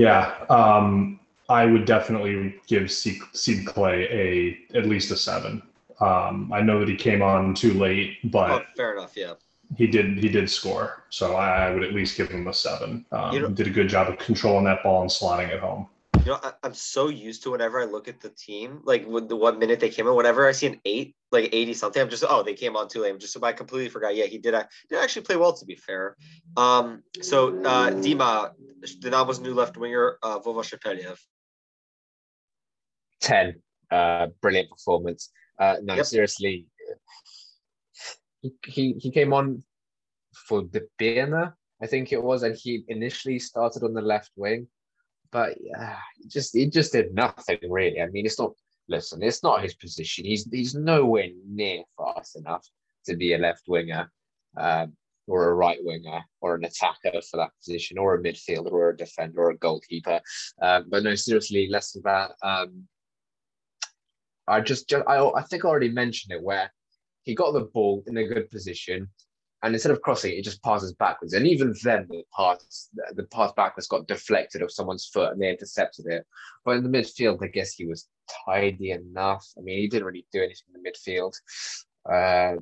Yeah, 0.00 0.34
um, 0.48 1.20
I 1.50 1.66
would 1.66 1.84
definitely 1.84 2.54
give 2.66 2.84
Sidcley 2.84 4.10
a 4.10 4.58
at 4.78 4.86
least 4.86 5.10
a 5.10 5.16
seven. 5.16 5.62
Um, 6.00 6.50
I 6.50 6.62
know 6.62 6.80
that 6.80 6.88
he 6.88 6.96
came 6.96 7.20
on 7.20 7.52
too 7.54 7.74
late, 7.74 8.16
but 8.24 8.50
oh, 8.50 8.64
fair 8.74 8.96
enough. 8.96 9.12
Yeah, 9.14 9.34
he 9.76 9.86
did 9.86 10.16
he 10.16 10.30
did 10.30 10.48
score, 10.48 11.04
so 11.10 11.36
I, 11.36 11.66
I 11.66 11.74
would 11.74 11.84
at 11.84 11.92
least 11.92 12.16
give 12.16 12.30
him 12.30 12.48
a 12.48 12.54
seven. 12.54 13.04
Um, 13.12 13.34
you 13.34 13.40
know, 13.40 13.48
did 13.48 13.66
a 13.66 13.70
good 13.70 13.90
job 13.90 14.08
of 14.08 14.16
controlling 14.16 14.64
that 14.64 14.82
ball 14.82 15.02
and 15.02 15.10
slotting 15.10 15.50
it 15.50 15.60
home. 15.60 15.86
Know, 16.30 16.38
I, 16.44 16.52
am 16.62 16.74
so 16.74 17.08
used 17.08 17.42
to 17.42 17.50
whenever 17.50 17.80
I 17.80 17.86
look 17.86 18.06
at 18.06 18.20
the 18.20 18.28
team, 18.28 18.82
like 18.84 19.04
with 19.04 19.28
the 19.28 19.34
one 19.34 19.58
minute 19.58 19.80
they 19.80 19.88
came 19.88 20.06
in, 20.06 20.14
whenever 20.14 20.46
I 20.46 20.52
see 20.52 20.68
an 20.68 20.80
eight, 20.84 21.16
like 21.32 21.48
80 21.52 21.74
something, 21.74 22.00
I'm 22.00 22.08
just, 22.08 22.24
oh, 22.28 22.44
they 22.44 22.54
came 22.54 22.76
on 22.76 22.86
too 22.86 23.00
late. 23.00 23.10
I'm 23.10 23.18
just, 23.18 23.36
I 23.42 23.52
completely 23.52 23.88
forgot. 23.88 24.14
Yeah, 24.14 24.26
he 24.26 24.38
did, 24.38 24.54
uh, 24.54 24.62
did 24.88 25.00
actually 25.00 25.22
play 25.22 25.34
well, 25.34 25.52
to 25.52 25.64
be 25.64 25.74
fair. 25.74 26.16
Um, 26.56 27.02
so, 27.20 27.48
uh, 27.64 27.90
Dima, 27.90 28.52
Dinamo's 29.00 29.40
new 29.40 29.54
left 29.54 29.76
winger, 29.76 30.18
uh, 30.22 30.38
Vova 30.38 30.62
Shepeliev. 30.62 31.18
10. 33.22 33.56
Uh, 33.90 34.28
brilliant 34.40 34.70
performance. 34.70 35.30
Uh, 35.58 35.78
no, 35.82 35.96
yep. 35.96 36.06
seriously, 36.06 36.66
he, 38.40 38.52
he, 38.64 38.92
he 38.98 39.10
came 39.10 39.32
on 39.32 39.64
for 40.32 40.62
the 40.62 40.86
Birna, 40.96 41.54
I 41.82 41.88
think 41.88 42.12
it 42.12 42.22
was, 42.22 42.44
and 42.44 42.54
he 42.56 42.84
initially 42.86 43.40
started 43.40 43.82
on 43.82 43.94
the 43.94 44.00
left 44.00 44.30
wing 44.36 44.68
but 45.32 45.56
uh, 45.78 45.96
just 46.26 46.54
he 46.54 46.66
just 46.66 46.92
did 46.92 47.14
nothing 47.14 47.58
really. 47.68 48.00
I 48.00 48.06
mean, 48.06 48.26
it's 48.26 48.38
not. 48.38 48.52
Listen, 48.88 49.22
it's 49.22 49.42
not 49.42 49.62
his 49.62 49.74
position. 49.74 50.24
He's 50.24 50.48
he's 50.50 50.74
nowhere 50.74 51.28
near 51.46 51.82
fast 51.96 52.36
enough 52.36 52.66
to 53.06 53.16
be 53.16 53.34
a 53.34 53.38
left 53.38 53.62
winger, 53.68 54.10
um, 54.56 54.94
or 55.28 55.48
a 55.48 55.54
right 55.54 55.78
winger, 55.82 56.22
or 56.40 56.56
an 56.56 56.64
attacker 56.64 57.20
for 57.22 57.36
that 57.36 57.50
position, 57.58 57.98
or 57.98 58.14
a 58.14 58.22
midfielder, 58.22 58.72
or 58.72 58.90
a 58.90 58.96
defender, 58.96 59.42
or 59.42 59.50
a 59.50 59.58
goalkeeper. 59.58 60.20
Um, 60.60 60.86
but 60.88 61.04
no, 61.04 61.14
seriously, 61.14 61.68
less 61.68 61.94
of 61.94 62.02
that. 62.02 62.32
Um, 62.42 62.88
I 64.48 64.60
just, 64.60 64.88
just 64.88 65.04
I, 65.06 65.24
I 65.24 65.42
think 65.42 65.64
I 65.64 65.68
already 65.68 65.90
mentioned 65.90 66.32
it 66.32 66.42
where 66.42 66.72
he 67.22 67.36
got 67.36 67.52
the 67.52 67.60
ball 67.60 68.02
in 68.08 68.16
a 68.16 68.26
good 68.26 68.50
position, 68.50 69.08
and 69.62 69.74
instead 69.74 69.92
of 69.92 70.00
crossing, 70.00 70.32
it 70.32 70.44
just 70.44 70.62
passes 70.62 70.94
backwards. 70.94 71.34
And 71.34 71.46
even 71.46 71.74
then, 71.82 72.06
the 72.08 72.24
pass 72.34 72.88
the 73.12 73.24
pass 73.24 73.52
backwards 73.52 73.88
got 73.88 74.06
deflected 74.06 74.62
off 74.62 74.70
someone's 74.70 75.06
foot, 75.06 75.32
and 75.32 75.40
they 75.40 75.50
intercepted 75.50 76.06
it. 76.06 76.26
But 76.64 76.76
in 76.76 76.82
the 76.82 76.98
midfield, 76.98 77.42
I 77.42 77.48
guess 77.48 77.74
he 77.74 77.84
was 77.84 78.08
tidy 78.46 78.92
enough. 78.92 79.46
I 79.58 79.60
mean, 79.60 79.78
he 79.78 79.88
didn't 79.88 80.06
really 80.06 80.26
do 80.32 80.42
anything 80.42 80.64
in 80.74 80.82
the 80.82 80.90
midfield. 80.90 81.34
Uh, 82.10 82.60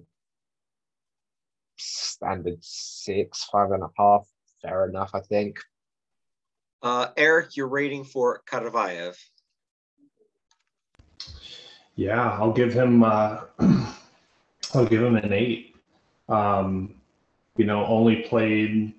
standard 1.77 2.59
six, 2.61 3.45
five 3.45 3.71
and 3.71 3.85
a 3.85 3.91
half, 3.97 4.27
fair 4.61 4.89
enough, 4.89 5.11
I 5.15 5.21
think. 5.21 5.61
Uh, 6.83 7.09
Erik, 7.17 7.57
you're 7.57 7.69
rating 7.69 8.05
for 8.05 8.43
Karavayev? 8.51 9.17
Yeah, 11.95 12.31
I'll 12.39 12.53
give 12.53 12.73
him. 12.73 13.05
Uh, 13.05 13.41
I'll 14.75 14.87
give 14.87 15.03
him 15.03 15.17
an 15.17 15.33
eight. 15.33 15.77
Um, 16.29 16.95
you 17.57 17.65
know, 17.65 17.85
only 17.87 18.23
played 18.23 18.95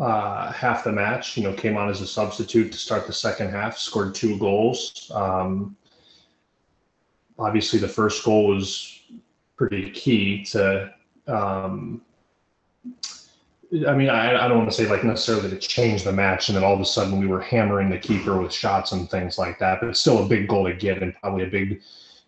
uh, 0.00 0.52
half 0.52 0.84
the 0.84 0.92
match. 0.92 1.36
You 1.36 1.44
know, 1.44 1.52
came 1.52 1.76
on 1.76 1.88
as 1.88 2.00
a 2.00 2.06
substitute 2.06 2.72
to 2.72 2.78
start 2.78 3.06
the 3.06 3.12
second 3.12 3.50
half. 3.50 3.76
Scored 3.78 4.14
two 4.14 4.38
goals. 4.38 5.10
Um, 5.14 5.76
obviously, 7.38 7.78
the 7.78 7.88
first 7.88 8.24
goal 8.24 8.48
was 8.48 9.00
pretty 9.56 9.90
key 9.90 10.44
to. 10.46 10.92
Um, 11.26 12.02
I 13.86 13.92
mean, 13.94 14.08
I, 14.08 14.44
I 14.44 14.48
don't 14.48 14.58
want 14.58 14.70
to 14.70 14.76
say 14.76 14.88
like 14.88 15.04
necessarily 15.04 15.50
to 15.50 15.58
change 15.58 16.02
the 16.02 16.12
match, 16.12 16.48
and 16.48 16.56
then 16.56 16.64
all 16.64 16.72
of 16.72 16.80
a 16.80 16.86
sudden 16.86 17.18
we 17.18 17.26
were 17.26 17.40
hammering 17.40 17.90
the 17.90 17.98
keeper 17.98 18.40
with 18.40 18.52
shots 18.52 18.92
and 18.92 19.10
things 19.10 19.36
like 19.36 19.58
that. 19.58 19.80
But 19.80 19.90
it's 19.90 20.00
still 20.00 20.24
a 20.24 20.28
big 20.28 20.48
goal 20.48 20.66
to 20.66 20.74
get, 20.74 21.02
and 21.02 21.14
probably 21.20 21.44
a 21.44 21.48
big 21.48 21.82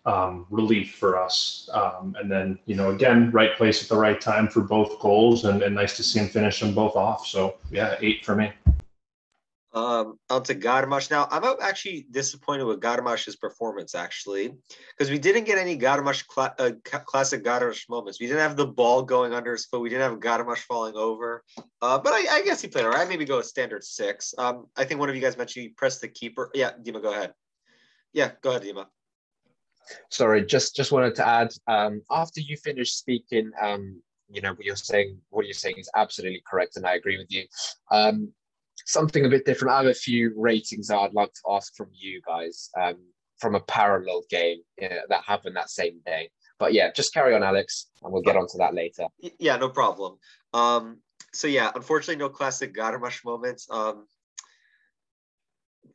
um, 0.05 0.45
relief 0.49 0.95
for 0.95 1.19
us. 1.19 1.69
Um, 1.73 2.15
and 2.19 2.31
then, 2.31 2.59
you 2.65 2.75
know, 2.75 2.91
again, 2.91 3.31
right 3.31 3.55
place 3.55 3.83
at 3.83 3.89
the 3.89 3.97
right 3.97 4.19
time 4.19 4.47
for 4.47 4.61
both 4.61 4.99
goals, 4.99 5.45
and, 5.45 5.61
and 5.61 5.75
nice 5.75 5.95
to 5.97 6.03
see 6.03 6.19
him 6.19 6.27
finish 6.27 6.59
them 6.59 6.73
both 6.73 6.95
off. 6.95 7.27
So, 7.27 7.55
yeah, 7.71 7.95
eight 8.01 8.25
for 8.25 8.35
me. 8.35 8.51
Um, 9.73 10.19
on 10.29 10.43
to 10.43 10.55
Garmash 10.55 11.09
now. 11.09 11.29
I'm 11.31 11.45
actually 11.61 12.05
disappointed 12.11 12.65
with 12.65 12.81
Garmash's 12.81 13.37
performance, 13.37 13.95
actually, 13.95 14.53
because 14.97 15.09
we 15.09 15.17
didn't 15.17 15.45
get 15.45 15.57
any 15.57 15.77
Garmash 15.77 16.25
cl- 16.29 16.53
uh, 16.59 16.71
classic 16.83 17.41
Garmash 17.41 17.87
moments. 17.87 18.19
We 18.19 18.27
didn't 18.27 18.41
have 18.41 18.57
the 18.57 18.67
ball 18.67 19.01
going 19.01 19.33
under 19.33 19.53
his 19.53 19.65
foot. 19.65 19.79
We 19.79 19.87
didn't 19.87 20.11
have 20.11 20.19
Garmash 20.19 20.59
falling 20.59 20.95
over. 20.95 21.41
Uh, 21.81 21.97
but 21.99 22.11
I, 22.11 22.25
I, 22.35 22.41
guess 22.41 22.61
he 22.61 22.67
played 22.67 22.83
all 22.83 22.91
right. 22.91 23.07
Maybe 23.07 23.23
go 23.23 23.39
a 23.39 23.43
standard 23.43 23.85
six. 23.85 24.33
Um, 24.37 24.65
I 24.75 24.83
think 24.83 24.99
one 24.99 25.07
of 25.07 25.15
you 25.15 25.21
guys 25.21 25.37
mentioned 25.37 25.63
he 25.63 25.69
pressed 25.69 26.01
the 26.01 26.09
keeper. 26.09 26.51
Yeah, 26.53 26.71
Dima, 26.83 27.01
go 27.01 27.13
ahead. 27.13 27.33
Yeah, 28.11 28.31
go 28.41 28.49
ahead, 28.49 28.63
Dima. 28.63 28.87
Sorry, 30.09 30.45
just 30.45 30.75
just 30.75 30.91
wanted 30.91 31.15
to 31.15 31.27
add. 31.27 31.53
Um, 31.67 32.01
after 32.09 32.41
you 32.41 32.57
finish 32.57 32.93
speaking, 32.93 33.51
um, 33.61 34.01
you 34.29 34.41
know 34.41 34.53
what 34.53 34.65
you're 34.65 34.75
saying. 34.75 35.17
What 35.29 35.45
you're 35.45 35.53
saying 35.53 35.75
is 35.77 35.89
absolutely 35.95 36.43
correct, 36.49 36.77
and 36.77 36.85
I 36.85 36.95
agree 36.95 37.17
with 37.17 37.31
you. 37.31 37.45
Um, 37.91 38.33
something 38.85 39.25
a 39.25 39.29
bit 39.29 39.45
different. 39.45 39.73
I 39.73 39.77
have 39.77 39.87
a 39.87 39.93
few 39.93 40.33
ratings 40.35 40.89
I'd 40.89 41.13
like 41.13 41.33
to 41.33 41.41
ask 41.49 41.75
from 41.75 41.89
you 41.93 42.21
guys 42.25 42.69
um, 42.79 42.97
from 43.39 43.55
a 43.55 43.59
parallel 43.61 44.23
game 44.29 44.59
uh, 44.81 44.87
that 45.09 45.23
happened 45.25 45.55
that 45.55 45.69
same 45.69 45.99
day. 46.05 46.29
But 46.59 46.73
yeah, 46.73 46.91
just 46.91 47.13
carry 47.13 47.33
on, 47.33 47.43
Alex, 47.43 47.87
and 48.03 48.13
we'll 48.13 48.21
get 48.21 48.37
onto 48.37 48.57
that 48.59 48.75
later. 48.75 49.07
Yeah, 49.39 49.57
no 49.57 49.69
problem. 49.69 50.17
Um, 50.53 50.99
so 51.33 51.47
yeah, 51.47 51.71
unfortunately, 51.73 52.17
no 52.17 52.29
classic 52.29 52.75
Garmash 52.75 53.25
moments. 53.25 53.67
Um, 53.69 54.05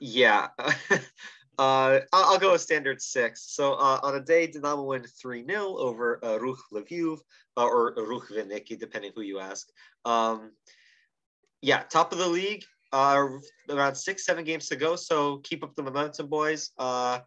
yeah, 0.00 0.48
Uh, 1.58 2.00
I'll, 2.12 2.38
go 2.38 2.54
a 2.54 2.58
standard 2.58 3.00
six. 3.00 3.54
So 3.54 3.74
uh, 3.74 3.98
on 4.02 4.14
a 4.14 4.20
day, 4.20 4.46
Dynamo 4.46 4.82
win 4.82 5.04
3 5.04 5.44
0 5.46 5.76
over 5.78 6.22
uh, 6.22 6.38
Rukh 6.38 6.60
Lviv 6.72 7.18
uh, 7.56 7.64
or 7.64 7.94
Rukh 7.96 8.28
Vinnytsia, 8.28 8.78
depending 8.78 9.12
who 9.14 9.22
you 9.22 9.38
ask. 9.38 9.68
Um, 10.04 10.52
yeah, 11.62 11.82
top 11.84 12.12
of 12.12 12.18
the 12.18 12.28
league, 12.28 12.64
uh, 12.92 13.26
around 13.70 13.94
six, 13.94 14.26
seven 14.26 14.44
games 14.44 14.68
to 14.68 14.76
go. 14.76 14.96
So 14.96 15.38
keep 15.38 15.64
up 15.64 15.74
the 15.74 15.82
momentum, 15.82 16.28
boys. 16.28 16.72
Uh, 16.78 17.20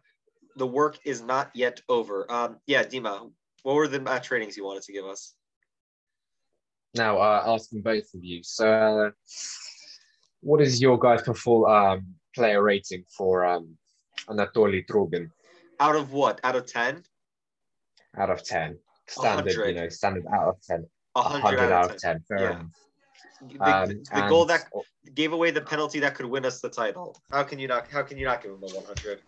the 0.56 0.66
work 0.66 0.98
is 1.04 1.22
not 1.22 1.50
yet 1.54 1.80
over. 1.88 2.30
Um, 2.30 2.58
yeah, 2.66 2.84
Dima, 2.84 3.30
what 3.64 3.74
were 3.74 3.88
the 3.88 4.00
match 4.00 4.30
ratings 4.30 4.56
you 4.56 4.64
wanted 4.64 4.84
to 4.84 4.92
give 4.92 5.06
us? 5.06 5.34
Now, 6.94 7.18
uh, 7.18 7.42
asking 7.46 7.82
both 7.82 8.14
of 8.14 8.24
you. 8.24 8.42
So, 8.42 9.12
what 10.40 10.60
is 10.60 10.80
your 10.80 10.98
guys' 10.98 11.22
full 11.36 11.66
um, 11.66 12.14
player 12.34 12.62
rating 12.62 13.04
for 13.16 13.44
um, 13.44 13.76
Anatoly 14.30 14.86
Trubin. 14.86 15.30
Out 15.78 15.96
of 15.96 16.12
what? 16.12 16.40
Out 16.44 16.56
of 16.56 16.66
10? 16.66 17.02
Out 18.18 18.30
of 18.30 18.44
10. 18.44 18.78
Standard, 19.08 19.56
100. 19.56 19.68
you 19.68 19.74
know, 19.80 19.88
standard 19.88 20.24
out 20.32 20.48
of 20.48 20.56
10. 20.62 20.86
100, 21.14 21.42
100 21.42 21.72
out, 21.72 21.90
of 21.90 21.96
10. 21.96 22.12
10. 22.12 22.24
Fair 22.28 22.38
yeah. 22.38 22.50
enough. 22.50 22.66
The, 23.48 23.62
um, 23.64 23.88
the, 23.88 23.94
the 24.14 24.28
goal 24.28 24.44
that 24.46 24.68
gave 25.14 25.32
away 25.32 25.50
the 25.50 25.62
penalty 25.62 25.98
that 26.00 26.14
could 26.14 26.26
win 26.26 26.44
us 26.44 26.60
the 26.60 26.68
title. 26.68 27.16
How 27.30 27.42
can 27.42 27.58
you 27.58 27.68
not? 27.68 27.88
How 27.88 28.02
can 28.02 28.18
you 28.18 28.26
not 28.26 28.42
give 28.42 28.52
him 28.52 28.62
a 28.62 28.66
100? 28.66 29.20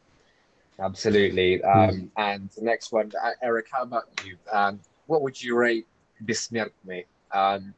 Absolutely. 0.80 1.62
Um, 1.62 2.10
and 2.16 2.50
the 2.56 2.62
next 2.62 2.92
one, 2.92 3.10
uh, 3.22 3.30
Erik, 3.42 3.66
how 3.72 3.82
about 3.82 4.04
you? 4.24 4.36
Um, 4.52 4.80
what 5.06 5.22
would 5.22 5.40
you 5.42 5.56
rate 5.56 5.86
Besmertny, 6.24 7.04
um, 7.32 7.74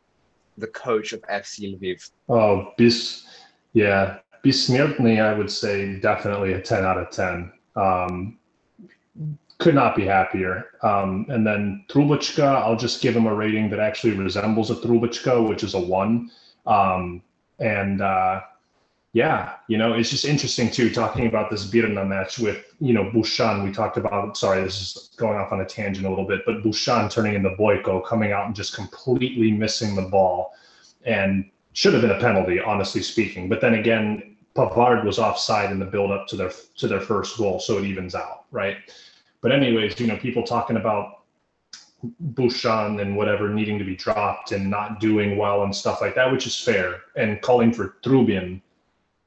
the 0.59 0.67
coach 0.69 1.13
of 1.13 1.23
FC 1.23 1.79
Lviv? 1.79 2.11
Oh, 2.29 2.73
Bis, 2.77 3.27
yeah, 3.73 4.19
Besmertny, 4.45 5.23
I 5.23 5.33
would 5.33 5.51
say 5.51 5.97
definitely 5.97 6.53
a 6.53 6.61
10 6.61 6.85
out 6.85 6.99
of 6.99 7.11
10. 7.11 7.53
Um, 7.77 8.39
could 9.59 9.75
not 9.75 9.97
be 9.97 10.05
happier. 10.05 10.67
Um, 10.83 11.27
and 11.29 11.47
then 11.47 11.85
Trubachka, 11.89 12.45
I'll 12.45 12.77
just 12.77 13.01
give 13.01 13.17
him 13.17 13.27
a 13.27 13.35
rating 13.35 13.71
that 13.71 13.81
actually 13.81 14.13
resembles 14.13 14.71
a 14.71 14.75
Trubachka, 14.75 15.49
which 15.49 15.63
is 15.63 15.75
a 15.75 15.81
one. 15.81 16.31
Um, 16.67 17.23
and 17.59 18.03
uh, 18.03 18.43
yeah, 19.15 19.55
you 19.69 19.79
know, 19.79 19.95
it's 19.95 20.11
just 20.11 20.25
interesting 20.25 20.71
too, 20.71 20.91
talking 20.93 21.27
about 21.27 21.51
this 21.51 21.65
Birna 21.67 22.07
match 22.07 22.39
with, 22.39 22.75
you 22.81 22.93
know, 22.93 23.05
Bushchan. 23.05 23.65
We 23.65 23.73
talked 23.73 23.97
about, 23.97 24.37
sorry, 24.37 24.63
this 24.63 24.81
is 24.81 25.11
going 25.17 25.39
off 25.39 25.53
on 25.53 25.61
a 25.61 25.65
tangent 25.65 26.05
a 26.05 26.11
little 26.11 26.27
bit, 26.27 26.43
but 26.45 26.63
Bushchan 26.63 27.11
turning 27.11 27.35
into 27.35 27.51
Boyko, 27.51 28.05
coming 28.05 28.33
out 28.33 28.47
and 28.47 28.55
just 28.55 28.75
completely 28.75 29.53
missing 29.53 29.95
the 29.95 30.03
ball. 30.03 30.53
And 31.07 31.49
should 31.75 31.93
have 31.93 32.03
been 32.03 32.13
a 32.13 32.21
penalty, 32.21 32.61
honestly 32.61 33.03
speaking. 33.03 33.49
But 33.49 33.61
then 33.61 33.75
again, 33.75 34.34
Pavard 34.55 35.05
was 35.05 35.19
offside 35.19 35.73
in 35.73 35.79
the 35.79 35.85
build 35.85 36.11
up 36.13 36.27
to 36.29 36.37
their 36.37 36.53
to 36.77 36.87
their 36.87 37.01
first 37.01 37.37
goal, 37.37 37.59
so 37.59 37.79
it 37.79 37.85
evens 37.85 38.15
out, 38.15 38.45
right? 38.53 38.77
But 39.41 39.53
anyways, 39.53 39.99
you 39.99 40.07
know, 40.07 40.17
people 40.17 40.43
talking 40.43 40.77
about 40.77 41.23
Bushchan 42.35 43.01
and 43.01 43.17
whatever 43.17 43.49
needing 43.49 43.79
to 43.79 43.85
be 43.85 43.97
dropped 43.97 44.53
and 44.53 44.71
not 44.71 45.01
doing 45.01 45.37
well 45.37 45.65
and 45.65 45.75
stuff 45.75 46.01
like 46.01 46.15
that, 46.15 46.31
which 46.31 46.47
is 46.47 46.59
fair, 46.59 47.03
and 47.17 47.43
calling 47.43 47.73
for 47.73 47.97
Trubin 48.05 48.61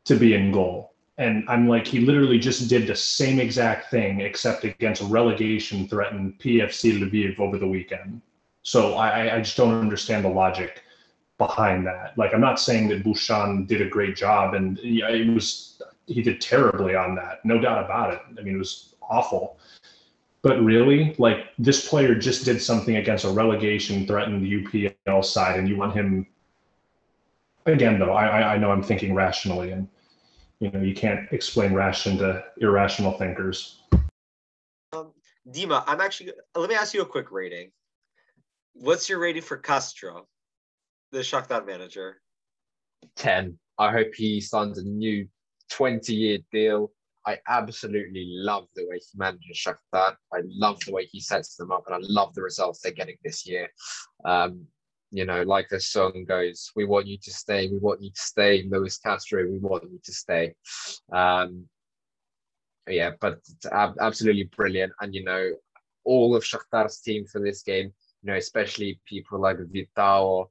to 0.06 0.16
be 0.16 0.34
in 0.34 0.52
goal. 0.52 0.94
And 1.18 1.44
I'm 1.50 1.68
like, 1.68 1.88
he 1.88 2.00
literally 2.00 2.38
just 2.38 2.70
did 2.70 2.88
the 2.88 2.96
same 2.96 3.40
exact 3.40 3.90
thing, 3.90 4.22
except 4.22 4.64
against 4.64 5.02
relegation 5.02 5.88
threatened 5.88 6.38
PFC 6.40 7.00
Lviv 7.00 7.40
over 7.40 7.58
the 7.58 7.68
weekend. 7.68 8.22
So 8.62 8.94
I, 8.96 9.36
I 9.36 9.42
just 9.42 9.58
don't 9.58 9.74
understand 9.74 10.26
the 10.26 10.30
logic 10.30 10.84
behind 11.38 11.86
that. 11.86 12.18
Like 12.18 12.34
I'm 12.34 12.42
not 12.42 12.60
saying 12.60 12.88
that 12.90 13.04
Bushchan 13.04 13.68
did 13.68 13.82
a 13.82 13.90
great 13.90 14.16
job, 14.16 14.54
and 14.54 14.80
yeah, 14.80 15.10
it 15.10 15.28
was 15.28 15.82
he 16.08 16.22
did 16.22 16.42
terribly 16.42 16.96
on 16.96 17.16
that, 17.16 17.44
no 17.44 17.60
doubt 17.60 17.84
about 17.84 18.14
it. 18.14 18.22
I 18.38 18.42
mean, 18.42 18.56
it 18.56 18.58
was 18.58 18.96
awful. 19.02 19.60
But 20.42 20.64
really, 20.64 21.16
like 21.18 21.48
this 21.60 21.88
player 21.88 22.16
just 22.16 22.46
did 22.46 22.62
something 22.62 22.96
against 22.98 23.26
a 23.26 23.30
relegation 23.30 24.08
threatened 24.08 24.44
UPL 24.44 25.26
side, 25.26 25.60
and 25.60 25.68
you 25.68 25.78
want 25.78 25.94
him 25.94 26.26
again 27.66 28.00
though. 28.00 28.14
I 28.14 28.54
I 28.54 28.58
know 28.58 28.72
I'm 28.72 28.84
thinking 28.84 29.14
rationally, 29.14 29.72
and 29.72 29.88
you 30.60 30.72
know 30.72 30.80
you 30.80 30.94
can't 30.94 31.28
explain 31.32 31.74
ration 31.74 32.18
to 32.20 32.44
irrational 32.58 33.14
thinkers. 33.14 33.82
Um, 34.94 35.12
Dima, 35.50 35.84
I'm 35.86 36.02
actually. 36.02 36.32
Let 36.56 36.70
me 36.70 36.76
ask 36.76 36.94
you 36.94 37.02
a 37.02 37.06
quick 37.06 37.32
rating. 37.32 37.72
What's 38.74 39.10
your 39.10 39.20
rating 39.20 39.42
for 39.42 39.58
Castro? 39.58 40.28
The 41.12 41.20
Shakhtar 41.20 41.66
manager? 41.66 42.22
10. 43.16 43.58
I 43.80 43.92
hope 43.92 44.14
he 44.16 44.42
signs 44.42 44.78
a 44.78 44.84
new 44.84 45.28
20 45.72 46.14
year 46.14 46.40
deal. 46.52 46.92
I 47.26 47.40
absolutely 47.50 48.26
love 48.28 48.68
the 48.76 48.88
way 48.88 49.00
he 49.00 49.18
manages 49.18 49.58
Shakhtar. 49.58 50.16
I 50.34 50.42
love 50.46 50.80
the 50.86 50.94
way 50.94 51.06
he 51.06 51.20
sets 51.20 51.58
them 51.58 51.72
up, 51.72 51.84
and 51.86 51.96
I 51.96 52.00
love 52.02 52.34
the 52.34 52.42
results 52.42 52.80
they're 52.80 52.94
getting 52.94 53.18
this 53.24 53.46
year. 53.46 53.68
Um, 54.24 54.66
you 55.12 55.26
know, 55.26 55.44
like 55.44 55.68
the 55.70 55.80
song 55.80 56.24
goes, 56.26 56.72
"We 56.76 56.86
want 56.86 57.06
you 57.08 57.18
to 57.18 57.32
stay. 57.32 57.68
We 57.68 57.80
want 57.80 58.02
you 58.02 58.12
to 58.12 58.22
stay, 58.22 58.64
Luis 58.70 58.98
Castro. 58.98 59.46
We 59.46 59.60
want 59.60 59.84
you 59.84 60.00
to 60.02 60.14
stay." 60.14 60.56
Um, 61.12 61.66
yeah, 62.88 63.12
but 63.20 63.40
absolutely 63.74 64.50
brilliant, 64.56 64.94
and 65.02 65.14
you 65.14 65.26
know, 65.26 65.52
all 66.06 66.34
of 66.34 66.44
Shakhtar's 66.44 67.02
team 67.02 67.26
for 67.26 67.42
this 67.42 67.62
game 67.62 67.94
you 68.28 68.34
know, 68.34 68.38
especially 68.38 69.00
people 69.06 69.40
like 69.40 69.58
Vitao, 69.58 70.48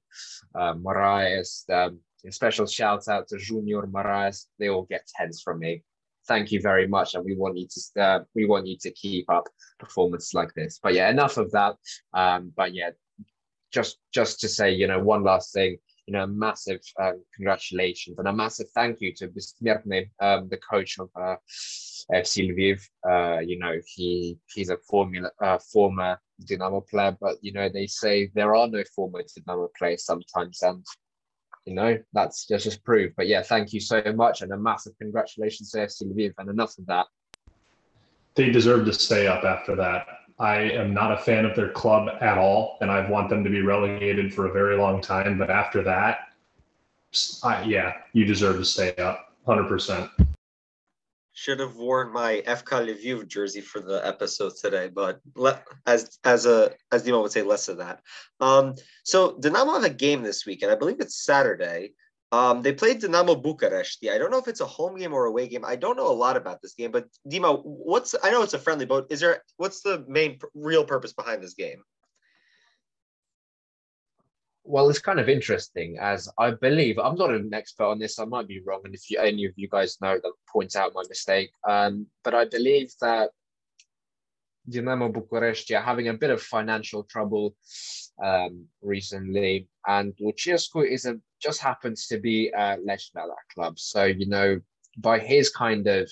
uh, 0.55 0.75
Moraes. 0.75 1.69
Um, 1.71 2.01
special 2.31 2.67
shout 2.67 3.07
out 3.09 3.29
to 3.29 3.37
Junior 3.37 3.83
Moraes. 3.83 4.47
They 4.59 4.69
all 4.69 4.85
get 4.85 5.07
tens 5.15 5.43
from 5.43 5.59
me. 5.59 5.83
thank 6.27 6.51
you 6.51 6.61
very 6.61 6.89
much, 6.89 7.15
and 7.15 7.25
we 7.25 7.37
want 7.37 7.57
you 7.57 7.69
to 7.69 8.03
uh, 8.03 8.21
we 8.35 8.47
want 8.47 8.67
you 8.67 8.77
to 8.81 8.91
keep 8.93 9.29
up 9.29 9.47
performance 9.79 10.33
like 10.33 10.53
this. 10.55 10.81
But 10.83 10.95
yeah, 10.95 11.11
enough 11.11 11.37
of 11.37 11.53
that. 11.53 11.75
Um, 12.15 12.53
but 12.57 12.75
yeah, 12.75 12.91
just 13.71 13.99
just 14.11 14.41
to 14.41 14.49
say, 14.49 14.73
you 14.73 14.87
know, 14.87 14.99
one 14.99 15.23
last 15.23 15.53
thing. 15.53 15.77
You 16.07 16.13
know, 16.13 16.27
massive 16.27 16.81
um, 17.01 17.21
congratulations 17.35 18.19
and 18.21 18.29
a 18.29 18.33
massive 18.33 18.69
thank 18.77 19.01
you 19.01 19.13
to 19.17 19.27
Besmertny, 19.27 20.09
um, 20.21 20.49
the 20.49 20.61
coach 20.71 21.01
of 21.01 21.11
uh, 21.17 21.35
FC 22.13 22.35
Lviv. 22.49 22.79
Uh, 23.13 23.41
you 23.41 23.59
know, 23.59 23.75
he 23.95 24.39
he's 24.55 24.71
a 24.71 24.79
formula 24.89 25.31
uh, 25.43 25.59
former 25.73 26.17
Dynamo 26.45 26.81
player, 26.81 27.17
but 27.21 27.37
you 27.41 27.53
know 27.53 27.69
they 27.69 27.87
say 27.87 28.31
there 28.35 28.55
are 28.55 28.69
no 28.69 28.83
former 28.95 29.23
Dynamo 29.23 29.69
players 29.79 30.05
sometimes, 30.05 30.63
and 30.63 30.85
you 31.67 31.75
know, 31.75 31.99
that's 32.13 32.47
just, 32.47 32.65
just 32.65 32.85
proof. 32.85 33.13
But 33.17 33.27
yeah, 33.27 33.43
thank 33.43 33.73
you 33.73 33.81
so 33.81 34.03
much. 34.15 34.41
And 34.41 34.53
a 34.53 34.57
massive 34.57 34.95
congratulations 34.99 35.73
to 35.73 35.79
FC 35.79 36.05
Lviv. 36.05 36.33
And 36.39 36.49
enough 36.49 36.79
of 36.79 36.87
that. 36.87 37.07
They 38.37 38.51
deserve 38.51 38.87
to 38.87 38.93
stay 38.93 39.27
up 39.27 39.45
after 39.45 39.75
that. 39.77 40.07
I 40.39 40.57
am 40.59 40.95
not 40.95 41.13
a 41.13 41.19
fan 41.19 41.45
of 41.45 41.57
their 41.57 41.71
club 41.71 42.09
at 42.21 42.39
all, 42.39 42.77
and 42.81 42.91
I 42.91 43.09
want 43.09 43.31
them 43.31 43.43
to 43.43 43.51
be 43.51 43.63
relegated 43.63 44.33
for 44.33 44.47
a 44.47 44.53
very 44.53 44.77
long 44.77 45.01
time. 45.01 45.39
But 45.39 45.51
after 45.51 45.83
that, 45.83 46.19
I, 47.43 47.65
yeah, 47.65 47.95
you 48.13 48.27
deserve 48.27 48.59
to 48.59 48.65
stay 48.65 48.95
up 48.97 49.35
100% 49.47 50.11
should 51.37 51.61
have 51.61 51.77
worn 51.77 52.11
my 52.11 52.43
FK 52.47 52.89
Lviv 52.89 53.29
jersey 53.29 53.61
for 53.61 53.81
the 53.81 54.01
episode 54.07 54.55
today, 54.59 54.89
but 54.89 55.21
le- 55.35 55.63
as 55.87 56.19
as 56.25 56.47
a 56.47 56.73
as 56.91 57.05
Dima 57.05 57.21
would 57.21 57.31
say, 57.31 57.43
less 57.43 57.69
of 57.69 57.77
that. 57.77 58.01
Um, 58.41 58.75
so 59.05 59.35
Dinamo 59.35 59.75
have 59.75 59.85
a 59.85 59.91
game 59.91 60.23
this 60.23 60.47
weekend. 60.47 60.73
I 60.73 60.77
believe 60.77 60.99
it's 60.99 61.23
Saturday. 61.23 61.93
Um, 62.33 62.63
they 62.63 62.73
played 62.73 63.03
Dinamo 63.03 63.41
Bucharest. 63.41 63.99
I 64.11 64.17
don't 64.17 64.31
know 64.31 64.39
if 64.39 64.49
it's 64.49 64.63
a 64.63 64.67
home 64.67 64.97
game 64.97 65.13
or 65.13 65.27
away 65.27 65.47
game. 65.47 65.63
I 65.63 65.77
don't 65.77 65.99
know 65.99 66.11
a 66.11 66.23
lot 66.25 66.39
about 66.39 66.63
this 66.63 66.73
game, 66.73 66.91
but 66.91 67.07
Dima, 67.29 67.61
what's 67.63 68.15
I 68.25 68.31
know 68.31 68.43
it's 68.43 68.55
a 68.55 68.59
friendly, 68.59 68.87
but 68.87 69.07
is 69.11 69.21
there 69.21 69.43
what's 69.59 69.83
the 69.83 70.07
main 70.09 70.39
real 70.55 70.87
purpose 70.87 71.13
behind 71.13 71.43
this 71.43 71.55
game? 71.55 71.83
Well, 74.67 74.89
it's 74.91 74.99
kind 74.99 75.21
of 75.21 75.29
interesting 75.29 75.97
as 76.01 76.29
I 76.39 76.51
believe 76.51 76.99
I'm 76.99 77.17
not 77.17 77.31
an 77.31 77.55
expert 77.55 77.87
on 77.87 77.99
this. 77.99 78.19
I 78.19 78.25
might 78.25 78.49
be 78.49 78.61
wrong, 78.67 78.83
and 78.85 78.95
if 78.95 79.11
you, 79.11 79.19
any 79.19 79.45
of 79.45 79.53
you 79.57 79.69
guys 79.69 79.99
know, 80.01 80.15
that 80.15 80.33
point 80.53 80.77
out 80.77 80.93
my 80.95 81.03
mistake. 81.09 81.51
Um, 81.69 82.07
but 82.25 82.35
I 82.35 82.47
believe 82.47 82.93
that 83.01 83.31
Dinamo 84.69 85.13
Bucharest 85.13 85.71
are 85.71 85.81
having 85.81 86.09
a 86.09 86.15
bit 86.15 86.31
of 86.31 86.43
financial 86.43 87.05
trouble 87.05 87.55
um, 88.23 88.67
recently, 88.83 89.69
and 89.87 90.13
Lucescu 90.21 90.89
is 90.89 91.07
a 91.07 91.19
just 91.41 91.61
happens 91.61 92.09
to 92.09 92.19
be 92.19 92.49
a 92.49 92.77
that 93.29 93.55
club. 93.55 93.79
So 93.79 94.05
you 94.05 94.27
know 94.27 94.61
by 94.99 95.19
his 95.19 95.51
kind 95.51 95.87
of 95.87 96.11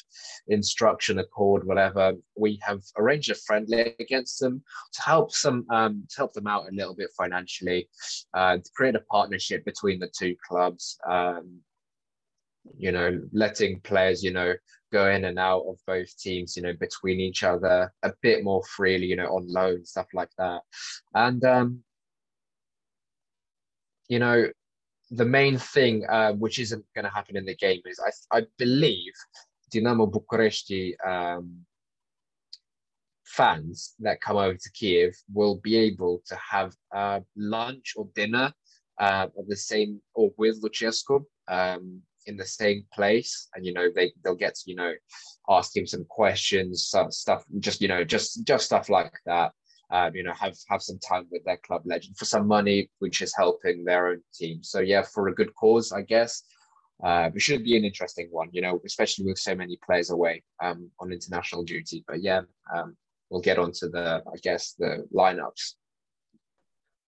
instruction 0.49 1.18
accord, 1.18 1.66
whatever, 1.66 2.12
we 2.37 2.59
have 2.62 2.82
arranged 2.99 3.30
a 3.30 3.35
friendly 3.35 3.95
against 3.99 4.41
them 4.41 4.62
to 4.93 5.03
help 5.03 5.32
some 5.32 5.66
um, 5.70 6.05
to 6.11 6.16
help 6.16 6.32
them 6.32 6.47
out 6.47 6.68
a 6.68 6.74
little 6.74 6.95
bit 6.95 7.11
financially, 7.16 7.89
uh, 8.35 8.57
to 8.57 8.70
create 8.74 8.95
a 8.95 9.05
partnership 9.11 9.64
between 9.64 9.99
the 9.99 10.11
two 10.16 10.37
clubs. 10.47 10.99
Um, 11.09 11.61
you 12.78 12.93
know, 12.93 13.20
letting 13.32 13.80
players, 13.80 14.22
you 14.22 14.32
know, 14.32 14.55
go 14.93 15.11
in 15.11 15.24
and 15.24 15.39
out 15.39 15.64
of 15.68 15.76
both 15.87 16.16
teams, 16.18 16.57
you 16.57 16.62
know, 16.62 16.72
between 16.78 17.20
each 17.20 17.43
other 17.43 17.93
a 18.03 18.12
bit 18.22 18.43
more 18.45 18.62
freely, 18.64 19.07
you 19.07 19.16
know, 19.16 19.26
on 19.26 19.47
loan, 19.49 19.85
stuff 19.85 20.07
like 20.14 20.30
that. 20.39 20.62
And 21.14 21.45
um, 21.45 21.85
you 24.09 24.18
know, 24.18 24.49
the 25.11 25.24
main 25.24 25.59
thing, 25.59 26.05
uh, 26.09 26.32
which 26.32 26.59
isn't 26.59 26.84
going 26.94 27.05
to 27.05 27.11
happen 27.11 27.36
in 27.36 27.44
the 27.44 27.57
game, 27.57 27.80
is 27.86 28.00
I, 28.32 28.38
I 28.38 28.46
believe 28.59 29.12
Dinamo 29.72 30.11
Bucharesti 30.11 30.94
um, 31.07 31.64
fans 33.24 33.94
that 34.00 34.20
come 34.20 34.36
over 34.36 34.55
to 34.55 34.70
Kiev 34.72 35.14
will 35.32 35.57
be 35.57 35.76
able 35.76 36.22
to 36.26 36.36
have 36.36 36.74
uh, 36.94 37.20
lunch 37.36 37.94
or 37.96 38.09
dinner 38.14 38.52
uh, 39.00 39.26
at 39.38 39.48
the 39.48 39.57
same 39.57 40.00
or 40.14 40.30
with 40.38 40.62
Lucescu 40.62 41.24
um, 41.48 42.00
in 42.26 42.36
the 42.36 42.46
same 42.46 42.84
place, 42.92 43.48
and 43.55 43.66
you 43.66 43.72
know 43.72 43.88
they 43.94 44.12
they'll 44.22 44.34
get 44.34 44.55
to 44.55 44.70
you 44.70 44.76
know 44.76 44.92
ask 45.48 45.76
him 45.76 45.86
some 45.86 46.05
questions, 46.07 46.92
stuff, 47.11 47.44
just 47.59 47.80
you 47.82 47.88
know 47.88 48.05
just 48.05 48.44
just 48.44 48.66
stuff 48.66 48.88
like 48.88 49.12
that 49.26 49.52
um, 49.91 50.14
you 50.14 50.22
know, 50.22 50.32
have 50.32 50.57
have 50.68 50.82
some 50.82 50.99
time 50.99 51.26
with 51.30 51.45
their 51.45 51.59
club 51.59 51.82
legend 51.85 52.16
for 52.16 52.24
some 52.24 52.47
money, 52.47 52.91
which 52.99 53.22
is 53.22 53.35
helping 53.37 53.85
their 53.85 54.09
own 54.09 54.22
team. 54.35 54.62
So 54.62 54.80
yeah, 54.80 55.03
for 55.03 55.28
a 55.28 55.35
good 55.35 55.55
cause, 55.55 55.93
I 55.93 56.03
guess. 56.03 56.43
Uh, 57.03 57.28
it 57.35 57.43
should 57.43 57.64
be 57.64 57.76
an 57.76 57.85
interesting 57.85 58.28
one, 58.30 58.49
you 58.53 58.62
know, 58.62 58.80
especially 58.87 59.26
with 59.26 59.39
so 59.39 59.55
many 59.55 59.78
players 59.85 60.11
away 60.11 60.43
um, 60.62 60.91
on 61.01 61.12
international 61.12 61.64
duty. 61.64 62.05
But 62.07 62.22
yeah, 62.22 62.43
um, 62.74 62.97
we'll 63.30 63.41
get 63.41 63.59
on 63.59 63.72
to 63.72 63.89
the, 63.89 64.22
I 64.32 64.37
guess, 64.43 64.74
the 64.78 65.07
lineups. 65.12 65.74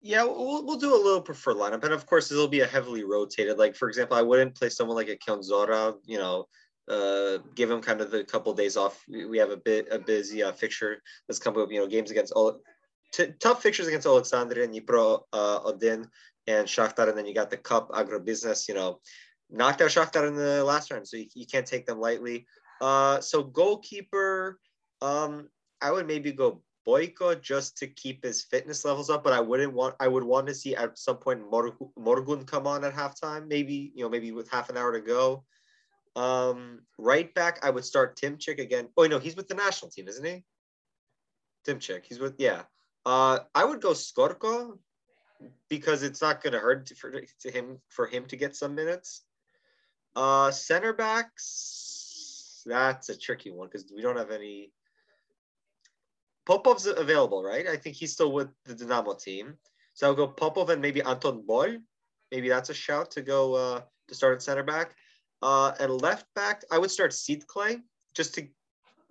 Yeah, 0.01 0.25
we'll, 0.25 0.65
we'll 0.65 0.79
do 0.79 0.95
a 0.95 1.03
little 1.03 1.21
preferred 1.21 1.57
lineup, 1.57 1.85
and 1.85 1.93
of 1.93 2.07
course, 2.07 2.31
it'll 2.31 2.49
be 2.49 2.61
a 2.61 2.67
heavily 2.67 3.05
rotated. 3.05 3.59
Like 3.59 3.75
for 3.75 3.89
example, 3.89 4.17
I 4.17 4.23
wouldn't 4.23 4.55
play 4.55 4.69
someone 4.69 4.97
like 4.97 5.09
a 5.09 5.17
Kędziora, 5.17 5.97
you 6.05 6.19
know, 6.19 6.47
uh, 6.89 7.39
give 7.55 7.71
him 7.71 7.81
kind 7.81 8.01
of 8.01 8.11
the 8.11 8.25
couple 8.25 8.53
of 8.53 8.59
days 8.59 8.77
off. 8.77 9.05
We 9.09 9.39
have 9.39 9.51
a 9.51 9.57
bit 9.57 9.89
a 9.91 9.99
busy 9.99 10.43
uh, 10.43 10.53
fixture 10.53 11.03
that's 11.27 11.39
coming 11.39 11.63
up. 11.63 11.71
You 11.71 11.81
know, 11.81 11.87
games 11.87 12.11
against 12.11 12.33
all 12.33 12.61
t- 13.13 13.33
tough 13.41 13.63
fixtures 13.63 13.89
against 13.89 14.07
Alexandria, 14.07 14.69
Dnipro, 14.69 15.23
uh, 15.33 15.61
Odin, 15.65 16.07
and 16.47 16.67
Shakhtar, 16.67 17.09
and 17.09 17.19
then 17.19 17.27
you 17.27 17.35
got 17.35 17.51
the 17.51 17.57
Cup 17.57 17.91
Agribusiness. 17.91 18.69
You 18.69 18.75
know, 18.75 19.01
knocked 19.51 19.83
out 19.83 19.91
Shakhtar 19.91 20.29
in 20.29 20.37
the 20.37 20.65
last 20.65 20.91
round, 20.91 21.09
so 21.09 21.17
you, 21.17 21.27
you 21.35 21.47
can't 21.47 21.67
take 21.67 21.87
them 21.87 22.01
lightly. 22.01 22.47
Uh, 22.81 23.21
so 23.21 23.43
goalkeeper, 23.43 24.61
um, 25.01 25.49
I 25.81 25.91
would 25.91 26.07
maybe 26.07 26.33
go 26.33 26.63
Boyko 26.87 27.41
just 27.41 27.77
to 27.79 27.89
keep 27.89 28.23
his 28.23 28.43
fitness 28.45 28.85
levels 28.85 29.11
up, 29.11 29.25
but 29.25 29.33
I 29.33 29.41
wouldn't 29.41 29.73
want. 29.73 29.97
I 29.99 30.09
would 30.09 30.25
want 30.25 30.47
to 30.47 30.55
see 30.55 30.77
at 30.77 30.99
some 30.99 31.17
point 31.17 31.43
Morgun 31.97 32.45
come 32.45 32.67
on 32.67 32.85
at 32.85 32.95
halftime, 32.95 33.49
maybe 33.49 33.93
you 33.95 34.05
know, 34.05 34.09
maybe 34.09 34.31
with 34.31 34.49
half 34.51 34.71
an 34.71 34.77
hour 34.77 34.93
to 34.93 35.01
go. 35.01 35.45
Um, 36.17 36.81
right 36.99 37.33
back, 37.35 37.61
I 37.63 37.71
would 37.71 37.85
start 37.85 38.19
Timchik 38.19 38.59
again. 38.59 38.89
Oh 38.97 39.07
no, 39.07 39.19
he's 39.19 39.37
with 39.37 39.49
the 39.49 39.55
national 39.55 39.91
team, 39.91 40.09
isn't 40.09 40.25
he? 40.25 40.43
Timchik, 41.69 42.07
he's 42.07 42.19
with 42.19 42.35
yeah. 42.39 42.63
Uh, 43.05 43.41
I 43.55 43.65
would 43.65 43.83
go 43.83 43.91
Skorko 43.91 44.79
because 45.69 46.03
it's 46.03 46.23
not 46.23 46.43
going 46.43 46.55
to 46.55 46.59
hurt 46.59 46.89
for 46.97 47.13
to 47.13 47.51
him 47.51 47.79
for 47.89 48.07
him 48.07 48.25
to 48.27 48.37
get 48.37 48.57
some 48.57 48.75
minutes. 48.75 49.23
Uh, 50.17 50.51
center 50.51 50.95
backs, 50.95 52.63
that's 52.65 53.11
a 53.11 53.19
tricky 53.19 53.51
one 53.51 53.69
because 53.69 53.85
we 53.95 54.01
don't 54.01 54.17
have 54.17 54.31
any. 54.31 54.73
Popov's 56.47 56.87
available, 56.87 57.43
right? 57.43 57.67
I 57.67 57.77
think 57.77 57.97
he's 57.97 58.13
still 58.13 58.33
with 58.33 58.49
the 58.65 58.75
Dynamo 58.75 59.15
team. 59.15 59.59
So 59.93 60.07
I'll 60.07 60.15
go 60.15 60.29
Popov 60.29 60.71
and 60.71 60.81
maybe 60.81 61.03
Anton 61.03 61.45
Bol. 61.47 61.79
Maybe 62.33 62.49
that's 62.49 62.71
a 62.71 62.75
shout 62.75 63.11
to 63.13 63.23
go 63.23 63.55
uh, 63.55 63.81
to 64.09 64.15
start 64.15 64.35
at 64.35 64.43
center 64.43 64.63
back. 64.63 64.95
Uh, 65.43 65.73
left 65.89 66.27
back, 66.35 66.63
I 66.71 66.79
would 66.79 66.91
start 66.91 67.13
Sidcley 67.13 67.83
just 68.15 68.35
to, 68.35 68.43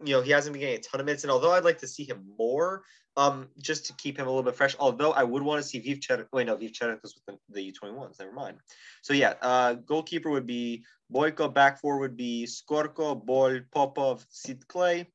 you 0.03 0.13
know, 0.13 0.21
he 0.21 0.32
hasn't 0.32 0.53
been 0.53 0.61
getting 0.61 0.80
a 0.80 0.82
ton 0.82 0.99
of 0.99 1.05
minutes. 1.05 1.23
And 1.23 1.32
although 1.32 1.51
I'd 1.51 1.63
like 1.63 1.80
to 1.80 1.88
see 1.88 2.03
him 2.03 2.26
more, 2.38 2.84
um, 3.17 3.47
just 3.61 3.86
to 3.86 3.93
keep 3.93 4.17
him 4.17 4.26
a 4.26 4.30
little 4.30 4.43
bit 4.43 4.55
fresh, 4.55 4.76
although 4.80 5.13
I 5.13 5.23
would 5.23 5.41
want 5.41 5.61
to 5.61 5.67
see 5.67 5.80
Vivcharenko. 5.80 6.28
Wait, 6.34 6.47
no, 6.47 6.57
Vivcharenko's 6.57 7.15
with 7.15 7.26
the, 7.26 7.38
the 7.49 7.71
U21s. 7.71 8.19
Never 8.19 8.34
mind. 8.34 8.57
So 9.01 9.13
yeah, 9.13 9.36
uh, 9.41 9.76
goalkeeper 9.76 10.30
would 10.30 10.45
be 10.45 10.84
Boyko. 11.13 11.53
Back 11.53 11.80
four 11.80 11.99
would 11.99 12.17
be 12.17 12.45
Skorko, 12.45 13.26
Bol, 13.26 13.59
Popov, 13.73 14.26
Sidcley. 14.30 15.07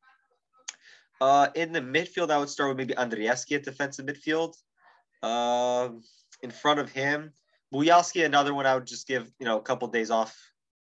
Uh, 1.20 1.48
in 1.54 1.72
the 1.72 1.80
midfield, 1.80 2.30
I 2.30 2.38
would 2.38 2.48
start 2.48 2.70
with 2.70 2.78
maybe 2.78 2.94
Andrieski 2.94 3.56
at 3.56 3.64
defensive 3.64 4.06
midfield. 4.06 4.54
Uh, 5.22 5.90
in 6.42 6.50
front 6.50 6.80
of 6.80 6.90
him, 6.90 7.32
Bujalski, 7.74 8.24
another 8.24 8.54
one 8.54 8.64
I 8.64 8.74
would 8.74 8.86
just 8.86 9.06
give, 9.06 9.30
you 9.38 9.44
know, 9.44 9.58
a 9.58 9.62
couple 9.62 9.86
days 9.88 10.10
off 10.10 10.34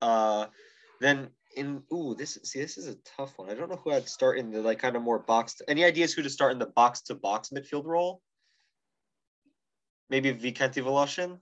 uh, 0.04 0.47
then 0.99 1.30
in 1.56 1.82
ooh, 1.93 2.16
this 2.16 2.38
see 2.43 2.60
this 2.60 2.78
is 2.78 2.88
a 2.88 2.97
tough 3.18 3.38
one. 3.38 3.49
I 3.49 3.54
don't 3.54 3.70
know 3.70 3.80
who 3.84 3.91
I'd 3.91 4.10
start 4.10 4.38
in 4.38 4.51
the 4.51 4.62
like 4.62 4.80
kind 4.80 4.95
of 4.95 5.01
more 5.01 5.20
box. 5.20 5.56
To, 5.56 5.70
any 5.70 5.86
ideas 5.86 6.14
who 6.14 6.22
to 6.24 6.30
start 6.30 6.51
in 6.51 6.60
the 6.60 6.74
box 6.76 7.01
to 7.04 7.16
box 7.16 7.49
midfield 7.49 7.86
role? 7.86 8.22
Maybe 10.10 10.34
Vikenty 10.34 10.84
Voloshin. 10.84 11.39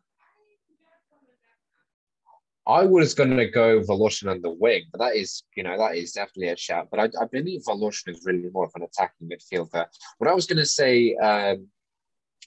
I 2.67 2.83
was 2.83 3.15
going 3.15 3.35
to 3.35 3.49
go 3.49 3.81
Voloshin 3.81 4.29
on 4.29 4.41
the 4.41 4.51
wing, 4.51 4.83
but 4.91 4.99
that 4.99 5.15
is, 5.15 5.43
you 5.57 5.63
know, 5.63 5.75
that 5.77 5.95
is 5.95 6.11
definitely 6.11 6.49
a 6.49 6.55
shout. 6.55 6.89
But 6.91 6.99
I, 6.99 7.05
I 7.19 7.25
believe 7.31 7.63
Voloshin 7.67 8.09
is 8.09 8.23
really 8.23 8.49
more 8.53 8.65
of 8.65 8.71
an 8.75 8.83
attacking 8.83 9.29
midfielder. 9.29 9.87
What 10.19 10.29
I 10.29 10.33
was 10.33 10.45
going 10.45 10.59
to 10.59 10.65
say, 10.65 11.15
um, 11.15 11.67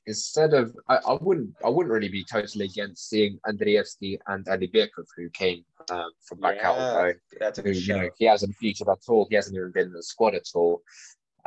instead 0.06 0.54
of 0.54 0.74
I, 0.88 0.96
I, 0.96 1.18
wouldn't 1.20 1.54
I 1.64 1.68
wouldn't 1.68 1.92
really 1.92 2.08
be 2.08 2.24
totally 2.24 2.66
against 2.66 3.08
seeing 3.08 3.38
Andrievsky 3.46 4.18
and 4.28 4.44
Alibekov 4.46 5.06
who 5.16 5.28
came 5.30 5.64
um, 5.90 6.10
from 6.26 6.40
back 6.40 6.56
yeah, 6.56 6.70
out 6.70 7.14
That's 7.38 7.58
a 7.58 7.62
who, 7.62 7.70
you 7.70 7.96
know, 7.96 8.10
he 8.18 8.24
hasn't 8.24 8.56
featured 8.56 8.88
at 8.88 8.98
all. 9.08 9.26
He 9.28 9.36
hasn't 9.36 9.56
even 9.56 9.72
been 9.72 9.88
in 9.88 9.92
the 9.92 10.02
squad 10.02 10.34
at 10.34 10.48
all. 10.54 10.82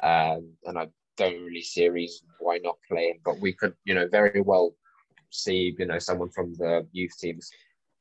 Um, 0.01 0.51
and 0.65 0.77
I 0.77 0.88
don't 1.17 1.43
really 1.43 1.63
see 1.63 1.85
a 1.85 1.91
reason 1.91 2.27
why 2.39 2.59
not 2.59 2.77
play 2.89 3.09
him. 3.09 3.17
But 3.23 3.39
we 3.39 3.53
could, 3.53 3.73
you 3.85 3.95
know, 3.95 4.07
very 4.07 4.41
well 4.41 4.73
see, 5.29 5.75
you 5.77 5.85
know, 5.85 5.99
someone 5.99 6.29
from 6.29 6.53
the 6.55 6.88
youth 6.91 7.17
teams. 7.19 7.49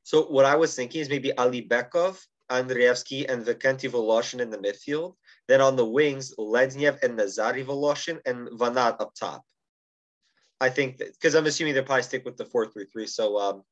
So 0.03 0.23
what 0.27 0.45
I 0.45 0.55
was 0.55 0.75
thinking 0.75 1.01
is 1.01 1.09
maybe 1.09 1.37
Ali 1.37 1.63
Bekov, 1.63 2.21
Andrievsky, 2.51 3.29
and 3.29 3.45
Vikenty 3.45 3.91
Voloshin 3.91 4.41
in 4.41 4.51
the 4.51 4.59
midfield. 4.59 5.15
Then 5.49 5.61
on 5.61 5.77
the 5.77 5.85
wings, 5.85 6.35
Lednev 6.39 7.03
and 7.03 7.19
Nazari 7.19 7.65
Voloshin 7.65 8.21
and 8.25 8.49
Vanat 8.51 9.01
up 9.01 9.13
top. 9.19 9.43
I 10.61 10.71
think 10.71 10.99
because 10.99 11.35
I'm 11.35 11.47
assuming 11.47 11.75
they'll 11.75 11.85
probably 11.85 12.03
stick 12.03 12.25
with 12.25 12.37
the 12.37 12.45
4 12.45 12.67
3 12.67 12.87
3. 12.91 13.07
So, 13.07 13.39
um, 13.39 13.63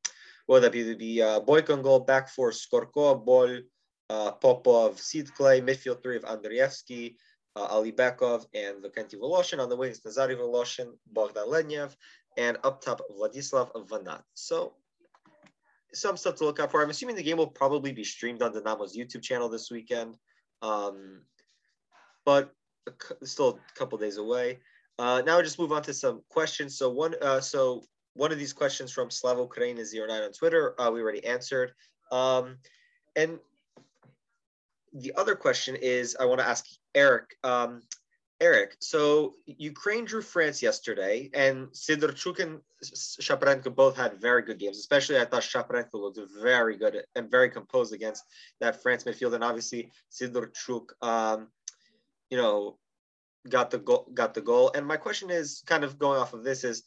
would 0.49 0.63
that 0.63 0.73
be? 0.73 0.95
Be 0.95 1.23
uh, 1.23 1.41
back 1.41 2.29
four, 2.29 2.51
Skorko, 2.51 3.25
Bol, 3.25 3.61
uh, 4.11 4.33
Popov, 4.33 5.01
Clay, 5.37 5.61
midfield 5.61 6.03
three 6.03 6.17
of 6.17 6.25
Andrievsky, 6.25 7.17
uh, 7.57 7.67
Ali 7.71 7.91
and 7.91 8.85
Vikenty 8.85 9.15
Voloshin. 9.15 9.61
On 9.61 9.69
the 9.69 9.77
wings, 9.77 10.01
Nazari 10.01 10.37
Voloshin, 10.37 10.93
Bogdan 11.13 11.47
Lednev, 11.47 11.95
and 12.37 12.59
up 12.65 12.83
top, 12.83 13.01
Vladislav 13.11 13.73
Vanat. 13.89 14.23
So, 14.35 14.75
some 15.93 16.17
stuff 16.17 16.37
to 16.37 16.45
look 16.45 16.61
out 16.61 16.71
for. 16.71 16.83
I'm 16.83 16.91
assuming 16.91 17.17
the 17.17 17.23
game 17.23 17.37
will 17.37 17.47
probably 17.47 17.93
be 17.93 18.05
streamed 18.05 18.43
on 18.43 18.53
Dinamo's 18.53 18.97
YouTube 18.97 19.23
channel 19.23 19.49
this 19.49 19.71
weekend, 19.71 20.17
um, 20.63 21.23
but 22.25 22.53
still 23.23 23.61
a 23.61 23.79
couple 23.79 23.97
days 23.99 24.19
away. 24.19 24.59
Uh, 24.99 25.23
now 25.25 25.37
we 25.37 25.43
just 25.43 25.59
move 25.59 25.73
on 25.73 25.83
to 25.83 25.95
some 25.95 26.23
questions. 26.29 26.77
So 26.77 26.91
one, 26.91 27.15
uh, 27.21 27.41
so 27.41 27.85
one 28.15 28.33
of 28.33 28.39
these 28.39 28.53
questions 28.53 28.93
from 28.93 29.09
Slavo 29.09 29.43
Ukraine 29.43 29.79
is 29.79 29.95
09 29.95 30.11
on 30.11 30.33
Twitter. 30.33 30.81
Uh, 30.81 30.91
we 30.91 31.03
already 31.03 31.25
answered. 31.25 31.73
Um, 32.11 32.59
and 33.17 33.39
the 34.93 35.13
other 35.17 35.35
question 35.35 35.77
is, 35.77 36.17
I 36.19 36.25
want 36.25 36.41
to 36.41 36.47
ask 36.47 36.65
Erik. 36.95 37.37
Um, 37.43 37.83
Erik, 38.41 38.77
so 38.81 39.35
Ukraine 39.47 40.05
drew 40.05 40.21
France 40.21 40.61
yesterday, 40.61 41.31
and 41.35 41.69
Sidorchuk 41.69 42.41
and 42.41 42.61
Shaparenko 42.85 43.75
both 43.75 43.97
had 43.97 44.21
very 44.21 44.43
good 44.43 44.59
games. 44.59 44.79
Especially, 44.79 45.19
I 45.19 45.25
thought 45.25 45.43
Shaparenko 45.43 45.95
looked 45.95 46.19
very 46.43 46.77
good 46.77 47.05
and 47.15 47.31
very 47.31 47.49
composed 47.49 47.93
against 47.93 48.25
that 48.61 48.83
France 48.83 49.05
midfield, 49.05 49.35
and 49.35 49.45
obviously 49.45 49.91
Sidorchuk, 50.13 50.91
um, 51.01 51.49
you 52.29 52.37
know, 52.37 52.77
got 53.49 53.71
the 53.71 53.79
goal. 53.79 54.11
Got 54.13 54.35
the 54.35 54.41
goal. 54.41 54.73
And 54.75 54.85
my 54.87 54.97
question 54.97 55.31
is, 55.31 55.63
kind 55.67 55.85
of 55.85 55.99
going 55.99 56.21
off 56.21 56.35
of 56.35 56.43
this, 56.45 56.65
is 56.65 56.83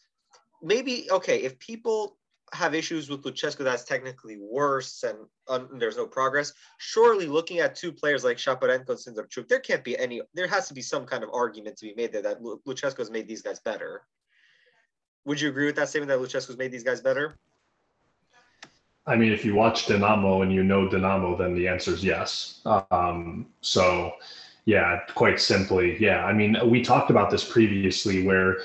maybe 0.62 1.08
okay 1.12 1.44
if 1.44 1.58
people 1.60 2.18
have 2.54 2.74
issues 2.74 3.10
with 3.10 3.24
Lucescu 3.24 3.64
that's 3.64 3.84
technically 3.84 4.38
worse 4.40 5.04
and 5.04 5.18
there's 5.80 5.98
no 5.98 6.08
progress. 6.08 6.54
Surely, 6.78 7.28
looking 7.28 7.60
at 7.60 7.76
two 7.76 7.92
players 7.92 8.24
like 8.24 8.38
Shaparenko 8.38 8.90
and 8.90 8.98
Sidorchuk, 8.98 9.48
there 9.48 9.60
can't 9.60 9.84
be 9.84 9.98
any. 9.98 10.22
There 10.34 10.48
has 10.48 10.68
to 10.70 10.74
be 10.74 10.82
some 10.82 11.06
kind 11.06 11.24
of 11.24 11.30
argument 11.34 11.78
to 11.78 11.86
be 11.86 11.94
made 11.96 12.14
there 12.14 12.22
that 12.22 12.42
Lucescu 12.42 12.98
has 13.00 13.12
made 13.12 13.28
these 13.28 13.42
guys 13.42 13.60
better. 13.60 14.04
Would 15.26 15.42
you 15.42 15.50
agree 15.50 15.66
with 15.66 15.76
that 15.76 15.90
statement 15.90 16.10
that 16.10 16.20
Lucescu 16.20 16.48
has 16.48 16.58
made 16.58 16.72
these 16.72 16.84
guys 16.84 17.02
better? 17.02 17.38
I 19.06 19.16
mean, 19.16 19.32
if 19.32 19.44
you 19.44 19.56
watch 19.56 19.86
Dinamo 19.86 20.44
and 20.44 20.54
you 20.54 20.64
know 20.64 20.88
Dinamo, 20.88 21.38
then 21.38 21.54
the 21.54 21.68
answer 21.68 21.92
is 21.92 22.04
yes. 22.04 22.62
Um, 22.92 23.48
so, 23.62 24.14
yeah, 24.66 25.00
quite 25.16 25.40
simply, 25.40 25.98
yeah. 25.98 26.26
I 26.26 26.34
mean, 26.34 26.58
we 26.70 26.82
talked 26.82 27.10
about 27.10 27.30
this 27.30 27.50
previously 27.50 28.24
where 28.24 28.58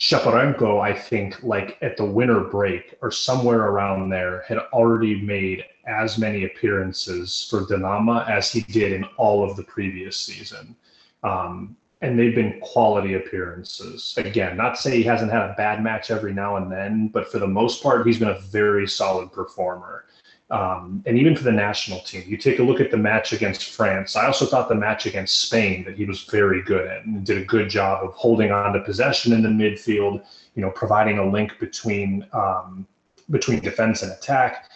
Shaparenko, 0.00 0.80
I 0.80 0.94
think, 0.94 1.42
like 1.42 1.76
at 1.82 1.98
the 1.98 2.04
winter 2.06 2.40
break 2.40 2.94
or 3.02 3.10
somewhere 3.10 3.66
around 3.66 4.08
there, 4.08 4.42
had 4.48 4.56
already 4.72 5.20
made 5.20 5.62
as 5.86 6.16
many 6.16 6.44
appearances 6.44 7.46
for 7.50 7.66
Dinamo 7.66 8.26
as 8.26 8.50
he 8.50 8.62
did 8.62 8.92
in 8.92 9.04
all 9.18 9.44
of 9.44 9.56
the 9.56 9.62
previous 9.62 10.16
season. 10.16 10.74
Um, 11.22 11.76
and 12.00 12.18
they've 12.18 12.34
been 12.34 12.60
quality 12.60 13.12
appearances. 13.12 14.14
Again, 14.16 14.56
not 14.56 14.76
to 14.76 14.80
say 14.80 14.96
he 14.96 15.02
hasn't 15.02 15.32
had 15.32 15.42
a 15.42 15.54
bad 15.58 15.82
match 15.82 16.10
every 16.10 16.32
now 16.32 16.56
and 16.56 16.72
then, 16.72 17.08
but 17.08 17.30
for 17.30 17.38
the 17.38 17.46
most 17.46 17.82
part, 17.82 18.06
he's 18.06 18.18
been 18.18 18.28
a 18.28 18.40
very 18.40 18.88
solid 18.88 19.30
performer. 19.32 20.06
Um, 20.50 21.04
and 21.06 21.16
even 21.16 21.36
for 21.36 21.44
the 21.44 21.52
national 21.52 22.00
team, 22.00 22.24
you 22.26 22.36
take 22.36 22.58
a 22.58 22.62
look 22.62 22.80
at 22.80 22.90
the 22.90 22.96
match 22.96 23.32
against 23.32 23.70
France. 23.70 24.16
I 24.16 24.26
also 24.26 24.46
thought 24.46 24.68
the 24.68 24.74
match 24.74 25.06
against 25.06 25.42
Spain 25.42 25.84
that 25.84 25.96
he 25.96 26.04
was 26.04 26.24
very 26.24 26.60
good 26.62 26.88
at 26.88 27.04
and 27.04 27.24
did 27.24 27.38
a 27.38 27.44
good 27.44 27.70
job 27.70 28.02
of 28.02 28.14
holding 28.14 28.50
on 28.50 28.72
to 28.72 28.80
possession 28.80 29.32
in 29.32 29.42
the 29.42 29.48
midfield. 29.48 30.24
You 30.56 30.62
know, 30.62 30.70
providing 30.70 31.18
a 31.18 31.24
link 31.24 31.58
between 31.60 32.26
um, 32.32 32.86
between 33.30 33.60
defense 33.60 34.02
and 34.02 34.10
attack. 34.10 34.70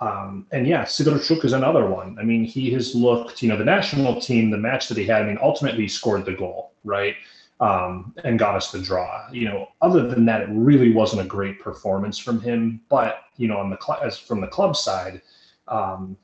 Um, 0.00 0.46
and 0.50 0.66
yeah, 0.66 0.84
Sidorchuk 0.84 1.44
is 1.44 1.52
another 1.52 1.86
one. 1.86 2.18
I 2.18 2.24
mean, 2.24 2.44
he 2.44 2.72
has 2.72 2.94
looked. 2.94 3.42
You 3.42 3.50
know, 3.50 3.58
the 3.58 3.64
national 3.64 4.18
team, 4.18 4.50
the 4.50 4.56
match 4.56 4.88
that 4.88 4.96
he 4.96 5.04
had. 5.04 5.22
I 5.22 5.26
mean, 5.26 5.38
ultimately 5.42 5.88
scored 5.88 6.24
the 6.24 6.32
goal, 6.32 6.72
right? 6.84 7.14
Um, 7.62 8.12
and 8.24 8.40
got 8.40 8.56
us 8.56 8.72
the 8.72 8.80
draw. 8.80 9.28
You 9.30 9.44
know, 9.44 9.68
other 9.80 10.08
than 10.08 10.26
that, 10.26 10.42
it 10.42 10.48
really 10.50 10.92
wasn't 10.92 11.22
a 11.22 11.24
great 11.24 11.60
performance 11.60 12.18
from 12.18 12.40
him. 12.40 12.80
But 12.90 13.20
you 13.36 13.46
know, 13.46 13.56
on 13.56 13.70
the 13.70 13.78
cl- 13.80 14.10
from 14.10 14.40
the 14.40 14.48
club 14.48 14.76
side, 14.76 15.22
um, 15.68 16.16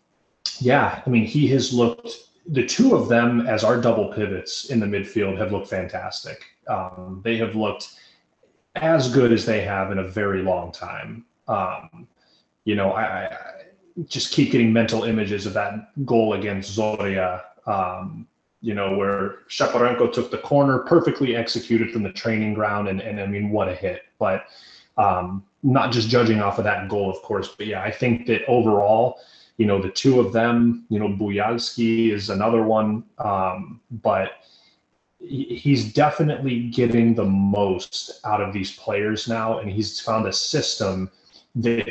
yeah, 0.59 1.01
I 1.07 1.09
mean, 1.09 1.25
he 1.25 1.47
has 1.49 1.73
looked. 1.73 2.25
The 2.49 2.67
two 2.67 2.95
of 2.95 3.09
them 3.09 3.47
as 3.47 3.63
our 3.63 3.81
double 3.81 4.13
pivots 4.13 4.71
in 4.71 4.81
the 4.81 4.87
midfield 4.87 5.39
have 5.39 5.53
looked 5.53 5.69
fantastic. 5.69 6.45
Um, 6.67 7.21
they 7.23 7.37
have 7.37 7.55
looked 7.55 7.95
as 8.75 9.13
good 9.13 9.33
as 9.33 9.45
they 9.47 9.61
have 9.63 9.93
in 9.93 9.99
a 9.99 10.09
very 10.09 10.43
long 10.43 10.73
time. 10.73 11.25
Um, 11.47 12.09
you 12.65 12.75
know, 12.75 12.93
I, 12.93 13.03
I, 13.03 13.37
just 14.07 14.33
keep 14.33 14.53
getting 14.53 14.73
mental 14.73 15.05
images 15.05 15.45
of 15.45 15.53
that 15.55 15.91
goal 16.07 16.35
against 16.35 16.77
Zoria. 16.77 17.43
You 18.61 18.75
know, 18.75 18.97
where 18.97 19.37
Shaparenko 19.49 20.13
took 20.13 20.31
the 20.31 20.39
corner, 20.39 20.81
perfectly 20.81 21.37
executed 21.37 21.93
from 21.93 22.03
the 22.03 22.13
training 22.13 22.55
ground, 22.55 22.89
and, 22.89 23.01
and 23.01 23.21
I 23.21 23.27
mean, 23.27 23.51
what 23.51 23.69
a 23.69 23.75
hit. 23.75 24.03
But 24.19 24.47
um, 24.97 25.45
not 25.63 25.93
just 25.93 26.09
judging 26.09 26.41
off 26.41 26.59
of 26.59 26.65
that 26.65 26.89
goal, 26.89 27.11
of 27.11 27.23
course, 27.23 27.55
but 27.57 27.67
yeah, 27.67 27.83
I 27.83 27.91
think 27.91 28.27
that 28.27 28.45
overall, 28.47 29.21
you 29.59 29.67
know, 29.67 29.81
the 29.81 29.91
two 29.91 30.21
of 30.21 30.33
them, 30.33 30.85
you 30.89 30.99
know, 30.99 31.09
Bujalski 31.09 32.13
is 32.13 32.31
another 32.31 32.63
one, 32.63 33.05
um, 33.19 33.81
but 33.91 34.33
he's 35.21 35.93
definitely 35.93 36.69
getting 36.69 37.15
the 37.15 37.25
most 37.25 38.21
out 38.25 38.41
of 38.41 38.53
these 38.53 38.77
players 38.77 39.29
now, 39.29 39.59
and 39.59 39.71
he's 39.71 40.01
found 40.01 40.27
a 40.27 40.33
system 40.33 41.11
that 41.57 41.89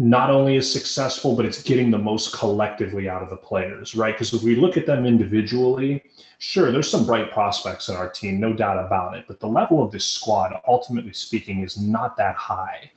not 0.00 0.30
only 0.30 0.54
is 0.54 0.72
successful, 0.72 1.34
but 1.34 1.44
it's 1.44 1.60
getting 1.60 1.90
the 1.90 1.98
most 1.98 2.32
collectively 2.32 3.08
out 3.08 3.20
of 3.20 3.30
the 3.30 3.36
players, 3.36 3.96
right? 3.96 4.14
Because 4.14 4.32
if 4.32 4.44
we 4.44 4.54
look 4.54 4.76
at 4.76 4.86
them 4.86 5.04
individually, 5.04 6.04
sure, 6.38 6.70
there's 6.70 6.88
some 6.88 7.04
bright 7.04 7.32
prospects 7.32 7.88
in 7.88 7.96
our 7.96 8.08
team, 8.08 8.38
no 8.38 8.52
doubt 8.52 8.78
about 8.78 9.16
it. 9.16 9.24
But 9.26 9.40
the 9.40 9.48
level 9.48 9.82
of 9.82 9.90
this 9.90 10.04
squad, 10.04 10.54
ultimately 10.68 11.12
speaking, 11.12 11.64
is 11.64 11.76
not 11.76 12.16
that 12.16 12.36
high. 12.36 12.92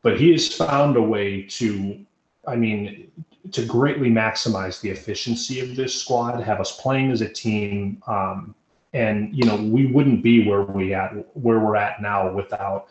But 0.00 0.18
he 0.18 0.32
has 0.32 0.48
found 0.48 0.96
a 0.96 1.02
way 1.02 1.42
to, 1.42 2.00
I 2.46 2.56
mean, 2.56 3.12
to 3.52 3.66
greatly 3.66 4.08
maximize 4.08 4.80
the 4.80 4.88
efficiency 4.88 5.60
of 5.60 5.76
this 5.76 5.94
squad, 5.94 6.42
have 6.42 6.58
us 6.58 6.80
playing 6.80 7.10
as 7.10 7.20
a 7.20 7.28
team. 7.28 8.02
Um, 8.06 8.54
and 8.94 9.36
you 9.36 9.44
know, 9.44 9.56
we 9.56 9.86
wouldn't 9.86 10.22
be 10.22 10.48
where 10.48 10.62
we 10.62 10.94
at 10.94 11.10
where 11.36 11.60
we're 11.60 11.76
at 11.76 12.00
now 12.00 12.32
without 12.32 12.86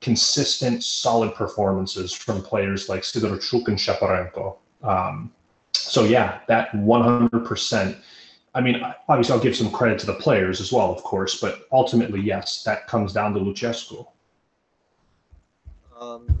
consistent, 0.00 0.84
solid 0.84 1.34
performances 1.34 2.12
from 2.12 2.42
players 2.42 2.88
like 2.88 3.02
Sidorchuk 3.02 3.68
and 3.68 3.78
Shaparenko. 3.78 4.56
Um, 4.82 5.32
so 5.72 6.04
yeah, 6.04 6.40
that 6.48 6.70
100%. 6.72 7.96
I 8.54 8.60
mean, 8.60 8.82
obviously, 9.08 9.34
I'll 9.34 9.42
give 9.42 9.56
some 9.56 9.70
credit 9.70 9.98
to 10.00 10.06
the 10.06 10.14
players 10.14 10.60
as 10.60 10.72
well, 10.72 10.92
of 10.92 11.02
course, 11.02 11.40
but 11.40 11.66
ultimately, 11.72 12.20
yes, 12.20 12.62
that 12.64 12.86
comes 12.86 13.12
down 13.12 13.34
to 13.34 13.40
Lucescu. 13.40 14.06
Um, 16.00 16.40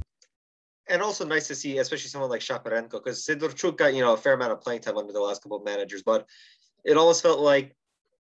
and 0.88 1.02
also 1.02 1.24
nice 1.26 1.48
to 1.48 1.54
see, 1.54 1.78
especially 1.78 2.08
someone 2.08 2.30
like 2.30 2.40
Shaparenko, 2.40 2.92
because 2.92 3.24
Sidorchuk 3.24 3.76
got 3.76 3.94
you 3.94 4.00
know 4.00 4.14
a 4.14 4.16
fair 4.16 4.34
amount 4.34 4.52
of 4.52 4.60
playing 4.60 4.80
time 4.80 4.96
under 4.96 5.12
the 5.12 5.20
last 5.20 5.42
couple 5.42 5.58
of 5.58 5.64
managers, 5.64 6.02
but 6.02 6.26
it 6.84 6.96
almost 6.96 7.22
felt 7.22 7.40
like 7.40 7.74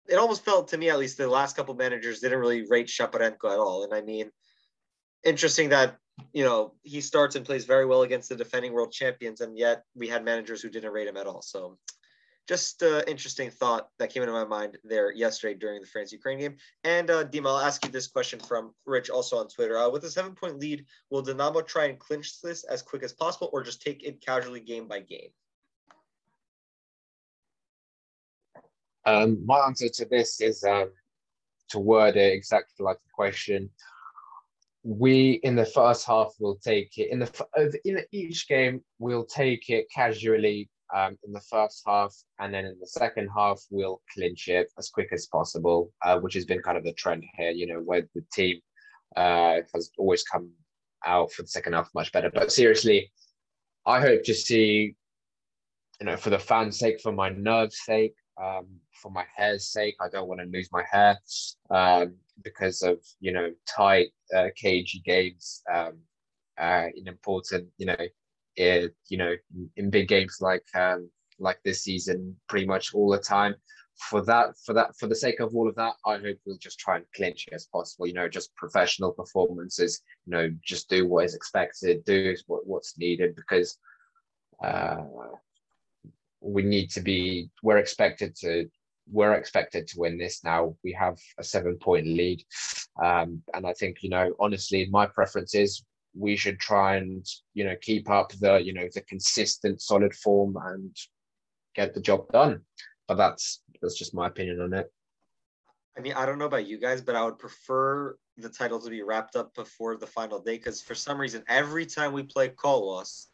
it 0.08 0.16
almost 0.16 0.44
felt 0.44 0.68
to 0.68 0.78
me 0.78 0.90
at 0.90 0.98
least 0.98 1.18
the 1.18 1.28
last 1.28 1.56
couple 1.56 1.72
of 1.72 1.78
managers 1.78 2.20
didn't 2.20 2.38
really 2.38 2.66
rate 2.68 2.86
Shaparenko 2.86 3.52
at 3.52 3.58
all. 3.58 3.84
And 3.84 3.94
I 3.94 4.00
mean, 4.00 4.30
interesting 5.24 5.68
that 5.70 5.96
you 6.32 6.44
know 6.44 6.74
he 6.82 7.00
starts 7.00 7.36
and 7.36 7.44
plays 7.44 7.64
very 7.64 7.86
well 7.86 8.02
against 8.02 8.28
the 8.28 8.36
defending 8.36 8.72
world 8.72 8.92
champions, 8.92 9.40
and 9.40 9.56
yet 9.56 9.84
we 9.94 10.08
had 10.08 10.24
managers 10.24 10.62
who 10.62 10.70
didn't 10.70 10.92
rate 10.92 11.08
him 11.08 11.16
at 11.16 11.26
all. 11.26 11.42
So 11.42 11.78
just 12.48 12.82
uh, 12.82 13.02
interesting 13.06 13.50
thought 13.50 13.88
that 13.98 14.10
came 14.10 14.22
into 14.22 14.32
my 14.32 14.44
mind 14.44 14.76
there 14.84 15.12
yesterday 15.12 15.54
during 15.54 15.80
the 15.80 15.86
France 15.86 16.12
Ukraine 16.12 16.40
game. 16.40 16.56
And 16.82 17.08
uh, 17.08 17.24
Dima, 17.24 17.46
I'll 17.46 17.58
ask 17.58 17.84
you 17.84 17.90
this 17.90 18.08
question 18.08 18.40
from 18.40 18.74
Rich 18.84 19.10
also 19.10 19.38
on 19.38 19.48
Twitter. 19.48 19.78
Uh, 19.78 19.88
with 19.88 20.04
a 20.04 20.10
seven 20.10 20.34
point 20.34 20.58
lead, 20.58 20.84
will 21.10 21.22
Dinamo 21.22 21.64
try 21.66 21.86
and 21.86 21.98
clinch 21.98 22.40
this 22.40 22.64
as 22.64 22.82
quick 22.82 23.04
as 23.04 23.12
possible 23.12 23.48
or 23.52 23.62
just 23.62 23.80
take 23.80 24.02
it 24.02 24.20
casually 24.20 24.60
game 24.60 24.88
by 24.88 25.00
game? 25.00 25.30
Um, 29.04 29.44
my 29.44 29.58
answer 29.58 29.88
to 29.88 30.04
this 30.04 30.40
is 30.40 30.62
um, 30.64 30.90
to 31.70 31.78
word 31.78 32.16
it 32.16 32.32
exactly 32.32 32.84
like 32.84 32.98
the 32.98 33.10
question 33.12 33.70
we 34.84 35.40
in 35.42 35.54
the 35.54 35.64
first 35.64 36.06
half 36.06 36.32
will 36.40 36.56
take 36.56 36.98
it. 36.98 37.10
In 37.10 37.20
the 37.20 37.80
in 37.84 38.00
each 38.12 38.48
game 38.48 38.82
we'll 38.98 39.24
take 39.24 39.70
it 39.70 39.86
casually 39.94 40.68
um, 40.94 41.16
in 41.24 41.32
the 41.32 41.40
first 41.40 41.82
half 41.86 42.14
and 42.38 42.52
then 42.52 42.66
in 42.66 42.76
the 42.80 42.86
second 42.86 43.28
half 43.34 43.60
we'll 43.70 44.00
clinch 44.12 44.48
it 44.48 44.70
as 44.78 44.90
quick 44.90 45.08
as 45.12 45.26
possible 45.26 45.90
uh, 46.04 46.18
which 46.18 46.34
has 46.34 46.44
been 46.44 46.60
kind 46.60 46.76
of 46.76 46.84
the 46.84 46.92
trend 46.94 47.24
here 47.36 47.50
you 47.50 47.66
know 47.66 47.80
where 47.80 48.02
the 48.14 48.24
team 48.32 48.60
uh, 49.16 49.58
has 49.74 49.90
always 49.98 50.22
come 50.22 50.50
out 51.06 51.32
for 51.32 51.42
the 51.42 51.48
second 51.48 51.72
half 51.72 51.88
much 51.94 52.12
better. 52.12 52.30
But 52.32 52.52
seriously 52.52 53.10
i 53.84 54.00
hope 54.00 54.22
to 54.22 54.34
see 54.34 54.94
you 56.02 56.06
know, 56.06 56.16
for 56.16 56.30
the 56.30 56.38
fans' 56.38 56.80
sake, 56.80 57.00
for 57.00 57.12
my 57.12 57.28
nerves' 57.28 57.78
sake, 57.84 58.16
um, 58.42 58.66
for 59.00 59.12
my 59.12 59.24
hair's 59.36 59.70
sake, 59.70 59.94
I 60.00 60.08
don't 60.08 60.26
want 60.26 60.40
to 60.40 60.46
lose 60.46 60.68
my 60.72 60.82
hair 60.90 61.16
um, 61.70 62.16
because 62.44 62.82
of 62.82 62.98
you 63.20 63.32
know 63.32 63.50
tight, 63.66 64.08
uh, 64.34 64.48
cagey 64.56 65.02
games 65.04 65.62
um, 65.72 65.98
uh, 66.58 66.86
in 66.94 67.08
important, 67.08 67.68
you 67.78 67.86
know, 67.86 67.96
it, 68.56 68.94
you 69.08 69.16
know, 69.16 69.34
in 69.76 69.90
big 69.90 70.08
games 70.08 70.38
like 70.40 70.64
um, 70.74 71.10
like 71.38 71.58
this 71.64 71.82
season, 71.82 72.36
pretty 72.48 72.66
much 72.66 72.94
all 72.94 73.10
the 73.10 73.18
time. 73.18 73.54
For 74.10 74.24
that, 74.24 74.54
for 74.64 74.72
that, 74.72 74.96
for 74.98 75.06
the 75.06 75.14
sake 75.14 75.40
of 75.40 75.54
all 75.54 75.68
of 75.68 75.74
that, 75.76 75.94
I 76.06 76.16
hope 76.18 76.38
we'll 76.44 76.58
just 76.58 76.78
try 76.78 76.96
and 76.96 77.04
clinch 77.14 77.46
as 77.52 77.66
possible. 77.66 78.06
You 78.06 78.14
know, 78.14 78.28
just 78.28 78.54
professional 78.56 79.12
performances. 79.12 80.02
You 80.26 80.32
know, 80.32 80.50
just 80.64 80.88
do 80.88 81.06
what 81.06 81.24
is 81.24 81.34
expected, 81.34 82.04
do 82.04 82.34
what, 82.46 82.66
what's 82.66 82.98
needed 82.98 83.36
because 83.36 83.78
uh, 84.62 84.96
we 86.40 86.62
need 86.62 86.90
to 86.90 87.00
be. 87.00 87.50
We're 87.62 87.78
expected 87.78 88.36
to. 88.36 88.68
We're 89.10 89.34
expected 89.34 89.86
to 89.88 90.00
win 90.00 90.18
this 90.18 90.44
now. 90.44 90.76
We 90.84 90.92
have 90.92 91.18
a 91.38 91.44
seven-point 91.44 92.06
lead, 92.06 92.44
um, 93.02 93.42
and 93.54 93.66
I 93.66 93.72
think 93.72 94.02
you 94.02 94.10
know, 94.10 94.32
honestly, 94.38 94.88
my 94.90 95.06
preference 95.06 95.54
is 95.54 95.84
we 96.14 96.36
should 96.36 96.58
try 96.58 96.96
and 96.96 97.26
you 97.54 97.64
know 97.64 97.74
keep 97.80 98.10
up 98.10 98.32
the 98.40 98.58
you 98.58 98.72
know 98.72 98.88
the 98.94 99.00
consistent 99.02 99.80
solid 99.80 100.14
form 100.14 100.56
and 100.64 100.94
get 101.74 101.94
the 101.94 102.00
job 102.00 102.30
done 102.32 102.60
but 103.08 103.14
that's 103.14 103.62
that's 103.80 103.98
just 103.98 104.14
my 104.14 104.26
opinion 104.26 104.60
on 104.60 104.74
it 104.74 104.92
I 105.96 106.00
mean, 106.00 106.14
I 106.14 106.24
don't 106.24 106.38
know 106.38 106.46
about 106.46 106.66
you 106.66 106.78
guys, 106.78 107.02
but 107.02 107.16
I 107.16 107.22
would 107.22 107.38
prefer 107.38 108.16
the 108.38 108.48
title 108.48 108.80
to 108.80 108.88
be 108.88 109.02
wrapped 109.02 109.36
up 109.36 109.54
before 109.54 109.96
the 109.96 110.06
final 110.06 110.38
day 110.38 110.56
because 110.56 110.80
for 110.80 110.94
some 110.94 111.20
reason, 111.20 111.44
every 111.48 111.84
time 111.84 112.14
we 112.14 112.22
play 112.22 112.48
Kolos, 112.48 113.26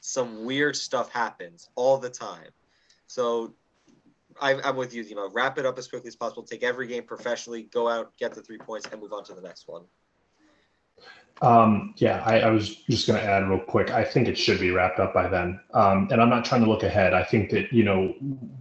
some 0.00 0.46
weird 0.46 0.76
stuff 0.76 1.12
happens 1.12 1.68
all 1.74 1.98
the 1.98 2.08
time. 2.08 2.48
So 3.06 3.54
I, 4.40 4.54
I'm 4.62 4.76
with 4.76 4.94
you, 4.94 5.02
you 5.02 5.30
wrap 5.32 5.58
it 5.58 5.66
up 5.66 5.78
as 5.78 5.88
quickly 5.88 6.08
as 6.08 6.16
possible, 6.16 6.42
take 6.42 6.62
every 6.62 6.86
game 6.86 7.04
professionally, 7.04 7.64
go 7.64 7.88
out, 7.88 8.12
get 8.18 8.34
the 8.34 8.42
three 8.42 8.58
points, 8.58 8.86
and 8.90 9.00
move 9.00 9.12
on 9.12 9.24
to 9.24 9.34
the 9.34 9.40
next 9.40 9.68
one. 9.68 9.84
Um, 11.42 11.94
yeah, 11.98 12.22
I, 12.24 12.40
I 12.40 12.50
was 12.50 12.76
just 12.76 13.06
going 13.06 13.20
to 13.20 13.26
add 13.26 13.48
real 13.48 13.60
quick. 13.60 13.90
I 13.90 14.02
think 14.02 14.26
it 14.26 14.38
should 14.38 14.58
be 14.58 14.70
wrapped 14.70 14.98
up 14.98 15.12
by 15.12 15.28
then. 15.28 15.60
Um, 15.74 16.08
and 16.10 16.22
I'm 16.22 16.30
not 16.30 16.44
trying 16.46 16.62
to 16.62 16.68
look 16.68 16.82
ahead. 16.82 17.12
I 17.12 17.22
think 17.22 17.50
that, 17.50 17.70
you 17.72 17.84
know, 17.84 18.14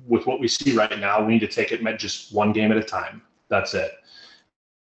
with 0.06 0.28
what 0.28 0.42
we 0.42 0.48
see 0.50 0.76
right 0.76 1.00
now, 1.00 1.24
we 1.26 1.34
need 1.34 1.40
to 1.40 1.48
take 1.48 1.72
it 1.72 1.82
just 1.98 2.34
one 2.34 2.52
game 2.52 2.72
at 2.72 2.78
a 2.78 2.84
time. 2.84 3.22
That's 3.48 3.74
it. 3.74 3.92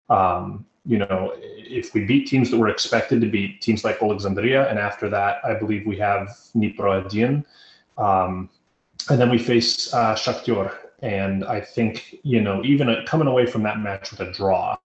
Um, 0.09 0.65
you 0.85 0.97
know, 0.97 1.33
if 1.37 1.93
we 1.93 2.05
beat 2.05 2.27
teams 2.27 2.49
that 2.51 2.57
we're 2.57 2.69
expected 2.69 3.21
to 3.21 3.27
beat, 3.27 3.61
teams 3.61 3.83
like 3.83 4.01
Alexandria, 4.01 4.69
and 4.69 4.79
after 4.79 5.09
that, 5.09 5.39
I 5.45 5.53
believe 5.53 5.85
we 5.85 5.97
have 5.97 6.27
Dnipro 6.55 7.03
Adyyn. 7.05 7.45
Um, 7.97 8.49
and 9.09 9.19
then 9.19 9.29
we 9.29 9.37
face 9.37 9.93
uh, 9.93 10.15
Shakhtar. 10.15 10.75
And 11.01 11.45
I 11.45 11.61
think, 11.61 12.19
you 12.23 12.41
know, 12.41 12.63
even 12.63 12.93
coming 13.05 13.27
away 13.27 13.45
from 13.45 13.63
that 13.63 13.79
match 13.79 14.11
with 14.11 14.19
a 14.21 14.31
draw, 14.31 14.75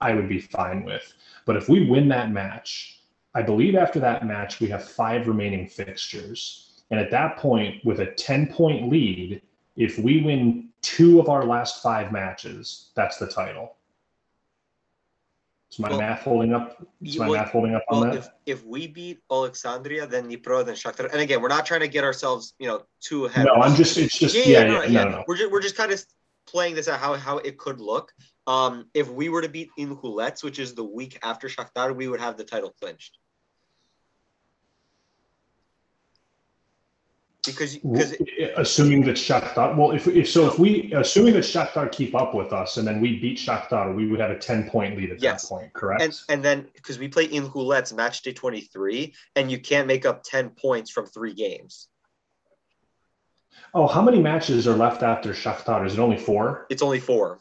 I 0.00 0.14
would 0.14 0.28
be 0.28 0.40
fine 0.40 0.84
with. 0.84 1.14
But 1.46 1.56
if 1.56 1.68
we 1.68 1.88
win 1.88 2.08
that 2.08 2.30
match, 2.30 3.00
I 3.34 3.42
believe 3.42 3.74
after 3.74 3.98
that 4.00 4.26
match, 4.26 4.60
we 4.60 4.68
have 4.68 4.84
five 4.84 5.26
remaining 5.26 5.66
fixtures. 5.66 6.82
And 6.90 7.00
at 7.00 7.10
that 7.10 7.38
point, 7.38 7.84
with 7.84 8.00
a 8.00 8.12
10 8.12 8.48
point 8.48 8.90
lead, 8.90 9.42
if 9.76 9.98
we 9.98 10.20
win 10.20 10.68
two 10.82 11.20
of 11.20 11.28
our 11.28 11.44
last 11.44 11.82
five 11.82 12.12
matches, 12.12 12.90
that's 12.94 13.16
the 13.18 13.26
title. 13.26 13.76
Is 15.70 15.78
my 15.78 15.90
well, 15.90 15.98
math 15.98 16.22
holding 16.22 16.54
up? 16.54 16.82
Is 17.02 17.18
my 17.18 17.28
well, 17.28 17.40
math 17.40 17.52
holding 17.52 17.74
up 17.74 17.84
on 17.90 18.00
well, 18.00 18.10
that? 18.10 18.18
If, 18.18 18.28
if 18.46 18.64
we 18.64 18.86
beat 18.86 19.18
Alexandria, 19.30 20.06
then 20.06 20.28
Dnipro, 20.30 20.64
then 20.64 20.74
Shakhtar. 20.74 21.10
And 21.12 21.20
again, 21.20 21.42
we're 21.42 21.48
not 21.48 21.66
trying 21.66 21.80
to 21.80 21.88
get 21.88 22.04
ourselves, 22.04 22.54
you 22.58 22.66
know, 22.66 22.84
too 23.00 23.26
ahead. 23.26 23.46
No, 23.46 23.54
I'm 23.54 23.74
just, 23.74 23.98
it's 23.98 24.18
just, 24.18 24.34
yeah, 24.34 24.44
yeah, 24.44 24.60
yeah, 24.60 24.66
no, 24.66 24.82
yeah, 24.84 25.04
no, 25.04 25.10
no. 25.10 25.24
We're 25.28 25.36
just, 25.36 25.50
we're 25.52 25.60
just 25.60 25.76
kind 25.76 25.92
of 25.92 26.02
playing 26.46 26.74
this 26.74 26.88
out 26.88 26.98
how, 26.98 27.14
how 27.14 27.38
it 27.38 27.58
could 27.58 27.80
look. 27.80 28.12
Um, 28.46 28.86
if 28.94 29.10
we 29.10 29.28
were 29.28 29.42
to 29.42 29.48
beat 29.48 29.68
Inhulets, 29.76 30.42
which 30.42 30.58
is 30.58 30.74
the 30.74 30.84
week 30.84 31.18
after 31.22 31.48
Shakhtar, 31.48 31.94
we 31.94 32.08
would 32.08 32.20
have 32.20 32.38
the 32.38 32.44
title 32.44 32.74
clinched. 32.80 33.18
Because, 37.52 37.76
because 37.76 38.14
assuming 38.56 39.04
that 39.06 39.16
Shakhtar, 39.16 39.76
well, 39.76 39.92
if, 39.92 40.06
if 40.06 40.30
so, 40.30 40.46
if 40.46 40.58
we 40.58 40.92
assuming 40.94 41.34
that 41.34 41.44
Shakhtar 41.44 41.90
keep 41.90 42.14
up 42.14 42.34
with 42.34 42.52
us 42.52 42.76
and 42.76 42.86
then 42.86 43.00
we 43.00 43.18
beat 43.18 43.38
Shakhtar, 43.38 43.94
we 43.94 44.06
would 44.06 44.20
have 44.20 44.30
a 44.30 44.38
ten 44.38 44.68
point 44.70 44.96
lead 44.96 45.10
at 45.10 45.20
yes. 45.20 45.42
that 45.42 45.48
point, 45.48 45.72
correct? 45.72 46.02
And 46.02 46.20
and 46.28 46.44
then 46.44 46.66
because 46.74 46.98
we 46.98 47.08
play 47.08 47.26
Inhulets 47.26 47.92
match 47.92 48.22
day 48.22 48.32
twenty 48.32 48.60
three, 48.60 49.14
and 49.36 49.50
you 49.50 49.58
can't 49.58 49.86
make 49.86 50.06
up 50.06 50.22
ten 50.22 50.50
points 50.50 50.90
from 50.90 51.06
three 51.06 51.34
games. 51.34 51.88
Oh, 53.74 53.86
how 53.86 54.02
many 54.02 54.20
matches 54.20 54.66
are 54.66 54.76
left 54.76 55.02
after 55.02 55.32
Shakhtar? 55.32 55.86
Is 55.86 55.94
it 55.94 55.98
only 55.98 56.16
four? 56.16 56.66
It's 56.70 56.82
only 56.82 57.00
four. 57.00 57.40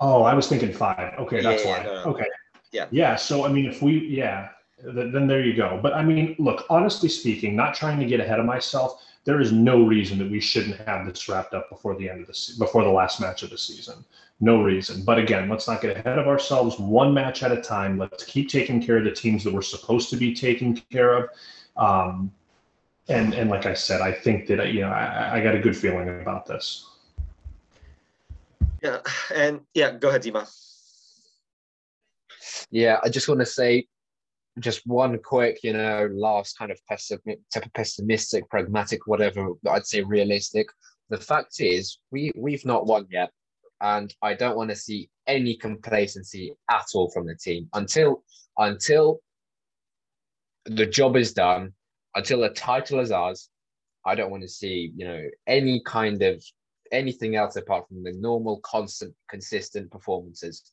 Oh, 0.00 0.22
I 0.22 0.34
was 0.34 0.48
thinking 0.48 0.72
five. 0.72 1.18
Okay, 1.18 1.42
that's 1.42 1.64
yeah, 1.64 1.78
why. 1.78 1.84
No, 1.84 1.94
no. 1.94 2.10
Okay. 2.10 2.26
Yeah. 2.72 2.86
Yeah. 2.90 3.16
So 3.16 3.44
I 3.44 3.52
mean, 3.52 3.66
if 3.66 3.82
we, 3.82 3.98
yeah, 4.06 4.48
th- 4.82 5.12
then 5.12 5.26
there 5.26 5.44
you 5.44 5.54
go. 5.54 5.78
But 5.82 5.92
I 5.92 6.02
mean, 6.02 6.34
look, 6.38 6.64
honestly 6.70 7.08
speaking, 7.08 7.54
not 7.54 7.74
trying 7.74 8.00
to 8.00 8.06
get 8.06 8.18
ahead 8.18 8.40
of 8.40 8.46
myself, 8.46 9.02
there 9.24 9.40
is 9.40 9.52
no 9.52 9.84
reason 9.84 10.18
that 10.18 10.30
we 10.30 10.40
shouldn't 10.40 10.76
have 10.80 11.06
this 11.06 11.28
wrapped 11.28 11.54
up 11.54 11.68
before 11.68 11.94
the 11.96 12.08
end 12.08 12.20
of 12.20 12.26
the 12.26 12.34
se- 12.34 12.54
before 12.58 12.82
the 12.82 12.90
last 12.90 13.20
match 13.20 13.42
of 13.42 13.50
the 13.50 13.58
season. 13.58 14.04
No 14.40 14.62
reason. 14.62 15.04
But 15.04 15.18
again, 15.18 15.48
let's 15.48 15.68
not 15.68 15.80
get 15.80 15.96
ahead 15.96 16.18
of 16.18 16.26
ourselves. 16.26 16.78
One 16.78 17.14
match 17.14 17.44
at 17.44 17.52
a 17.52 17.60
time. 17.60 17.96
Let's 17.98 18.24
keep 18.24 18.48
taking 18.48 18.82
care 18.82 18.98
of 18.98 19.04
the 19.04 19.12
teams 19.12 19.44
that 19.44 19.52
we're 19.54 19.62
supposed 19.62 20.10
to 20.10 20.16
be 20.16 20.34
taking 20.34 20.74
care 20.90 21.14
of. 21.14 21.28
Um, 21.76 22.32
and 23.08 23.34
and 23.34 23.50
like 23.50 23.66
I 23.66 23.74
said, 23.74 24.00
I 24.00 24.12
think 24.12 24.46
that 24.48 24.72
you 24.72 24.80
know 24.80 24.90
I, 24.90 25.38
I 25.38 25.42
got 25.42 25.54
a 25.54 25.60
good 25.60 25.76
feeling 25.76 26.08
about 26.20 26.46
this. 26.46 26.88
Yeah, 28.82 28.98
and 29.32 29.60
yeah, 29.74 29.92
go 29.92 30.08
ahead, 30.08 30.22
Dima. 30.22 30.50
Yeah, 32.70 32.98
I 33.02 33.08
just 33.08 33.28
want 33.28 33.40
to 33.40 33.46
say 33.46 33.86
just 34.58 34.86
one 34.86 35.18
quick, 35.18 35.60
you 35.62 35.72
know, 35.72 36.08
last 36.12 36.58
kind 36.58 36.70
of 36.70 36.80
pessimistic, 37.74 38.48
pragmatic, 38.50 39.06
whatever 39.06 39.50
I'd 39.68 39.86
say 39.86 40.02
realistic. 40.02 40.66
The 41.08 41.18
fact 41.18 41.60
is, 41.60 41.98
we 42.10 42.32
we've 42.36 42.64
not 42.64 42.86
won 42.86 43.06
yet, 43.10 43.30
and 43.80 44.14
I 44.22 44.34
don't 44.34 44.56
want 44.56 44.70
to 44.70 44.76
see 44.76 45.10
any 45.26 45.56
complacency 45.56 46.54
at 46.70 46.86
all 46.94 47.10
from 47.10 47.26
the 47.26 47.34
team 47.34 47.68
until 47.74 48.24
until 48.58 49.20
the 50.66 50.86
job 50.86 51.16
is 51.16 51.32
done, 51.32 51.72
until 52.14 52.40
the 52.40 52.50
title 52.50 53.00
is 53.00 53.10
ours. 53.10 53.48
I 54.04 54.14
don't 54.14 54.30
want 54.30 54.42
to 54.42 54.48
see, 54.48 54.92
you 54.96 55.06
know, 55.06 55.24
any 55.46 55.80
kind 55.84 56.22
of 56.22 56.42
anything 56.90 57.36
else 57.36 57.56
apart 57.56 57.88
from 57.88 58.02
the 58.02 58.12
normal, 58.12 58.60
constant, 58.60 59.14
consistent 59.28 59.90
performances. 59.90 60.72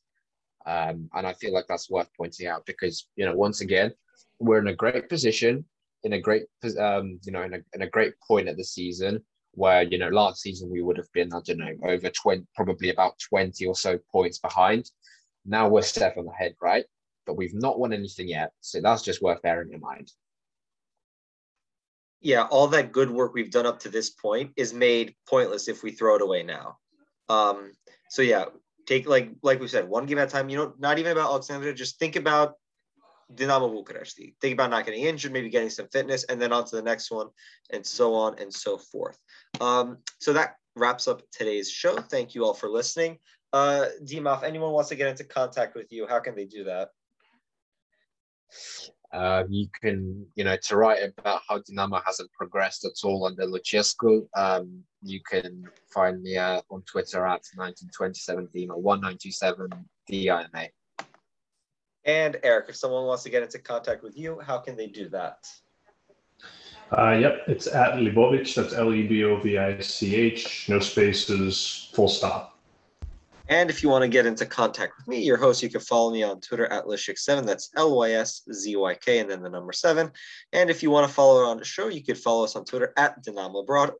Um, 0.66 1.08
and 1.14 1.26
I 1.26 1.32
feel 1.34 1.52
like 1.52 1.66
that's 1.68 1.90
worth 1.90 2.08
pointing 2.16 2.46
out 2.46 2.66
because 2.66 3.06
you 3.16 3.24
know 3.24 3.34
once 3.34 3.60
again 3.60 3.92
we're 4.38 4.58
in 4.58 4.68
a 4.68 4.74
great 4.74 5.08
position, 5.08 5.64
in 6.04 6.14
a 6.14 6.20
great 6.20 6.44
um, 6.78 7.18
you 7.22 7.32
know 7.32 7.42
in 7.42 7.54
a, 7.54 7.58
in 7.74 7.82
a 7.82 7.90
great 7.90 8.14
point 8.26 8.48
at 8.48 8.56
the 8.56 8.64
season 8.64 9.24
where 9.52 9.82
you 9.82 9.98
know 9.98 10.08
last 10.08 10.42
season 10.42 10.70
we 10.70 10.82
would 10.82 10.96
have 10.96 11.12
been 11.12 11.32
I 11.32 11.40
don't 11.44 11.58
know 11.58 11.74
over 11.84 12.10
twenty 12.10 12.46
probably 12.54 12.90
about 12.90 13.18
twenty 13.18 13.66
or 13.66 13.74
so 13.74 13.98
points 14.12 14.38
behind. 14.38 14.90
Now 15.46 15.68
we're 15.68 15.82
seven 15.82 16.28
ahead, 16.28 16.54
right? 16.60 16.84
But 17.26 17.36
we've 17.36 17.54
not 17.54 17.78
won 17.78 17.92
anything 17.92 18.28
yet, 18.28 18.52
so 18.60 18.80
that's 18.80 19.02
just 19.02 19.22
worth 19.22 19.42
bearing 19.42 19.72
in 19.72 19.80
mind 19.80 20.12
yeah, 22.20 22.44
all 22.44 22.68
that 22.68 22.92
good 22.92 23.10
work 23.10 23.34
we've 23.34 23.50
done 23.50 23.66
up 23.66 23.80
to 23.80 23.88
this 23.88 24.10
point 24.10 24.52
is 24.56 24.74
made 24.74 25.14
pointless 25.28 25.68
if 25.68 25.82
we 25.82 25.90
throw 25.90 26.16
it 26.16 26.22
away 26.22 26.42
now. 26.42 26.76
Um, 27.28 27.72
so 28.10 28.22
yeah, 28.22 28.46
take 28.90 29.08
like 29.08 29.30
like 29.42 29.60
we 29.60 29.68
said, 29.68 29.88
one 29.88 30.04
game 30.06 30.18
at 30.18 30.28
a 30.28 30.30
time. 30.30 30.48
You 30.48 30.58
know, 30.58 30.74
not 30.78 30.98
even 30.98 31.12
about 31.12 31.30
Alexandria. 31.30 31.72
Just 31.72 31.98
think 31.98 32.16
about 32.16 32.54
Dinamo 33.32 33.70
Bucharest. 33.72 34.20
Think 34.40 34.54
about 34.54 34.70
not 34.70 34.84
getting 34.84 35.04
injured, 35.04 35.32
maybe 35.32 35.48
getting 35.48 35.70
some 35.70 35.88
fitness, 35.92 36.24
and 36.24 36.42
then 36.42 36.52
on 36.52 36.64
to 36.66 36.76
the 36.76 36.82
next 36.82 37.10
one, 37.10 37.28
and 37.72 37.86
so 37.86 38.14
on 38.14 38.38
and 38.40 38.52
so 38.52 38.76
forth. 38.76 39.18
Um, 39.60 39.98
so 40.18 40.32
that 40.32 40.56
wraps 40.74 41.06
up 41.06 41.22
today's 41.30 41.70
show. 41.70 41.96
Thank 41.96 42.34
you 42.34 42.44
all 42.44 42.54
for 42.54 42.68
listening. 42.68 43.18
Uh, 43.52 43.86
Dima, 44.04 44.36
if 44.36 44.42
anyone 44.42 44.72
wants 44.72 44.88
to 44.90 44.96
get 44.96 45.08
into 45.08 45.24
contact 45.24 45.74
with 45.74 45.92
you, 45.92 46.06
how 46.06 46.20
can 46.20 46.34
they 46.34 46.44
do 46.44 46.64
that? 46.64 46.90
Uh, 49.12 49.42
you 49.48 49.66
can, 49.80 50.24
you 50.36 50.44
know, 50.44 50.56
to 50.62 50.76
write 50.76 51.02
about 51.02 51.42
how 51.48 51.58
Dinamo 51.58 52.00
hasn't 52.04 52.32
progressed 52.32 52.84
at 52.84 52.92
all 53.02 53.26
under 53.26 53.44
Lucescu, 53.44 54.26
um, 54.36 54.84
you 55.02 55.20
can 55.28 55.64
find 55.92 56.22
me 56.22 56.36
uh, 56.36 56.60
on 56.70 56.82
Twitter 56.82 57.26
at 57.26 57.42
1927 57.54 58.48
or 58.70 58.80
1927 58.80 59.68
DIMA. 60.06 60.68
And 62.04 62.38
Erik, 62.42 62.66
if 62.68 62.76
someone 62.76 63.04
wants 63.06 63.24
to 63.24 63.30
get 63.30 63.42
into 63.42 63.58
contact 63.58 64.02
with 64.02 64.16
you, 64.16 64.40
how 64.40 64.58
can 64.58 64.76
they 64.76 64.86
do 64.86 65.08
that? 65.08 65.46
Uh, 66.96 67.12
yep, 67.12 67.42
it's 67.46 67.66
at 67.66 67.94
Lebovich. 67.94 68.54
That's 68.54 68.74
L 68.74 68.92
E 68.92 69.06
B 69.06 69.24
O 69.24 69.38
V 69.38 69.58
I 69.58 69.80
C 69.80 70.16
H. 70.16 70.68
No 70.68 70.80
spaces, 70.80 71.90
full 71.92 72.08
stop. 72.08 72.49
And 73.50 73.68
if 73.68 73.82
you 73.82 73.88
want 73.88 74.02
to 74.02 74.08
get 74.08 74.26
into 74.26 74.46
contact 74.46 74.92
with 74.96 75.08
me, 75.08 75.24
your 75.24 75.36
host, 75.36 75.60
you 75.60 75.68
can 75.68 75.80
follow 75.80 76.12
me 76.12 76.22
on 76.22 76.40
Twitter 76.40 76.66
at 76.66 76.84
Lyszyk7. 76.84 77.44
That's 77.44 77.70
L 77.76 77.96
Y 77.96 78.12
S 78.12 78.42
Z 78.52 78.76
Y 78.76 78.94
K 78.94 79.18
and 79.18 79.28
then 79.28 79.42
the 79.42 79.50
number 79.50 79.72
seven. 79.72 80.12
And 80.52 80.70
if 80.70 80.84
you 80.84 80.90
want 80.90 81.08
to 81.08 81.12
follow 81.12 81.42
on 81.42 81.58
the 81.58 81.64
show, 81.64 81.88
you 81.88 82.02
can 82.02 82.14
follow 82.14 82.44
us 82.44 82.54
on 82.54 82.64
Twitter 82.64 82.92
at 82.96 83.20
Dynamo 83.24 83.58
Abroad. 83.58 83.92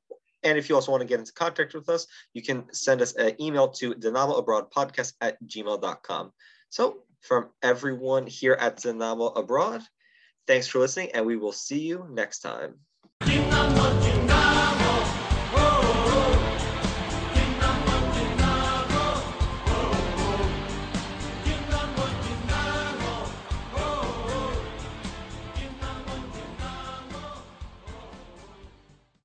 And 0.44 0.56
if 0.56 0.68
you 0.68 0.76
also 0.76 0.92
want 0.92 1.02
to 1.02 1.06
get 1.06 1.18
into 1.18 1.32
contact 1.32 1.74
with 1.74 1.88
us, 1.88 2.06
you 2.32 2.42
can 2.42 2.72
send 2.72 3.02
us 3.02 3.12
an 3.14 3.34
email 3.42 3.68
to 3.68 3.92
dynamoabroadpodcast 3.92 5.14
at 5.20 5.36
gmail.com. 5.44 6.32
So, 6.70 6.98
from 7.20 7.48
everyone 7.60 8.26
here 8.26 8.54
at 8.54 8.76
Dynamo 8.76 9.26
Abroad, 9.26 9.82
thanks 10.46 10.68
for 10.68 10.78
listening, 10.78 11.10
and 11.12 11.26
we 11.26 11.36
will 11.36 11.52
see 11.52 11.80
you 11.80 12.06
next 12.10 12.38
time. 12.38 12.76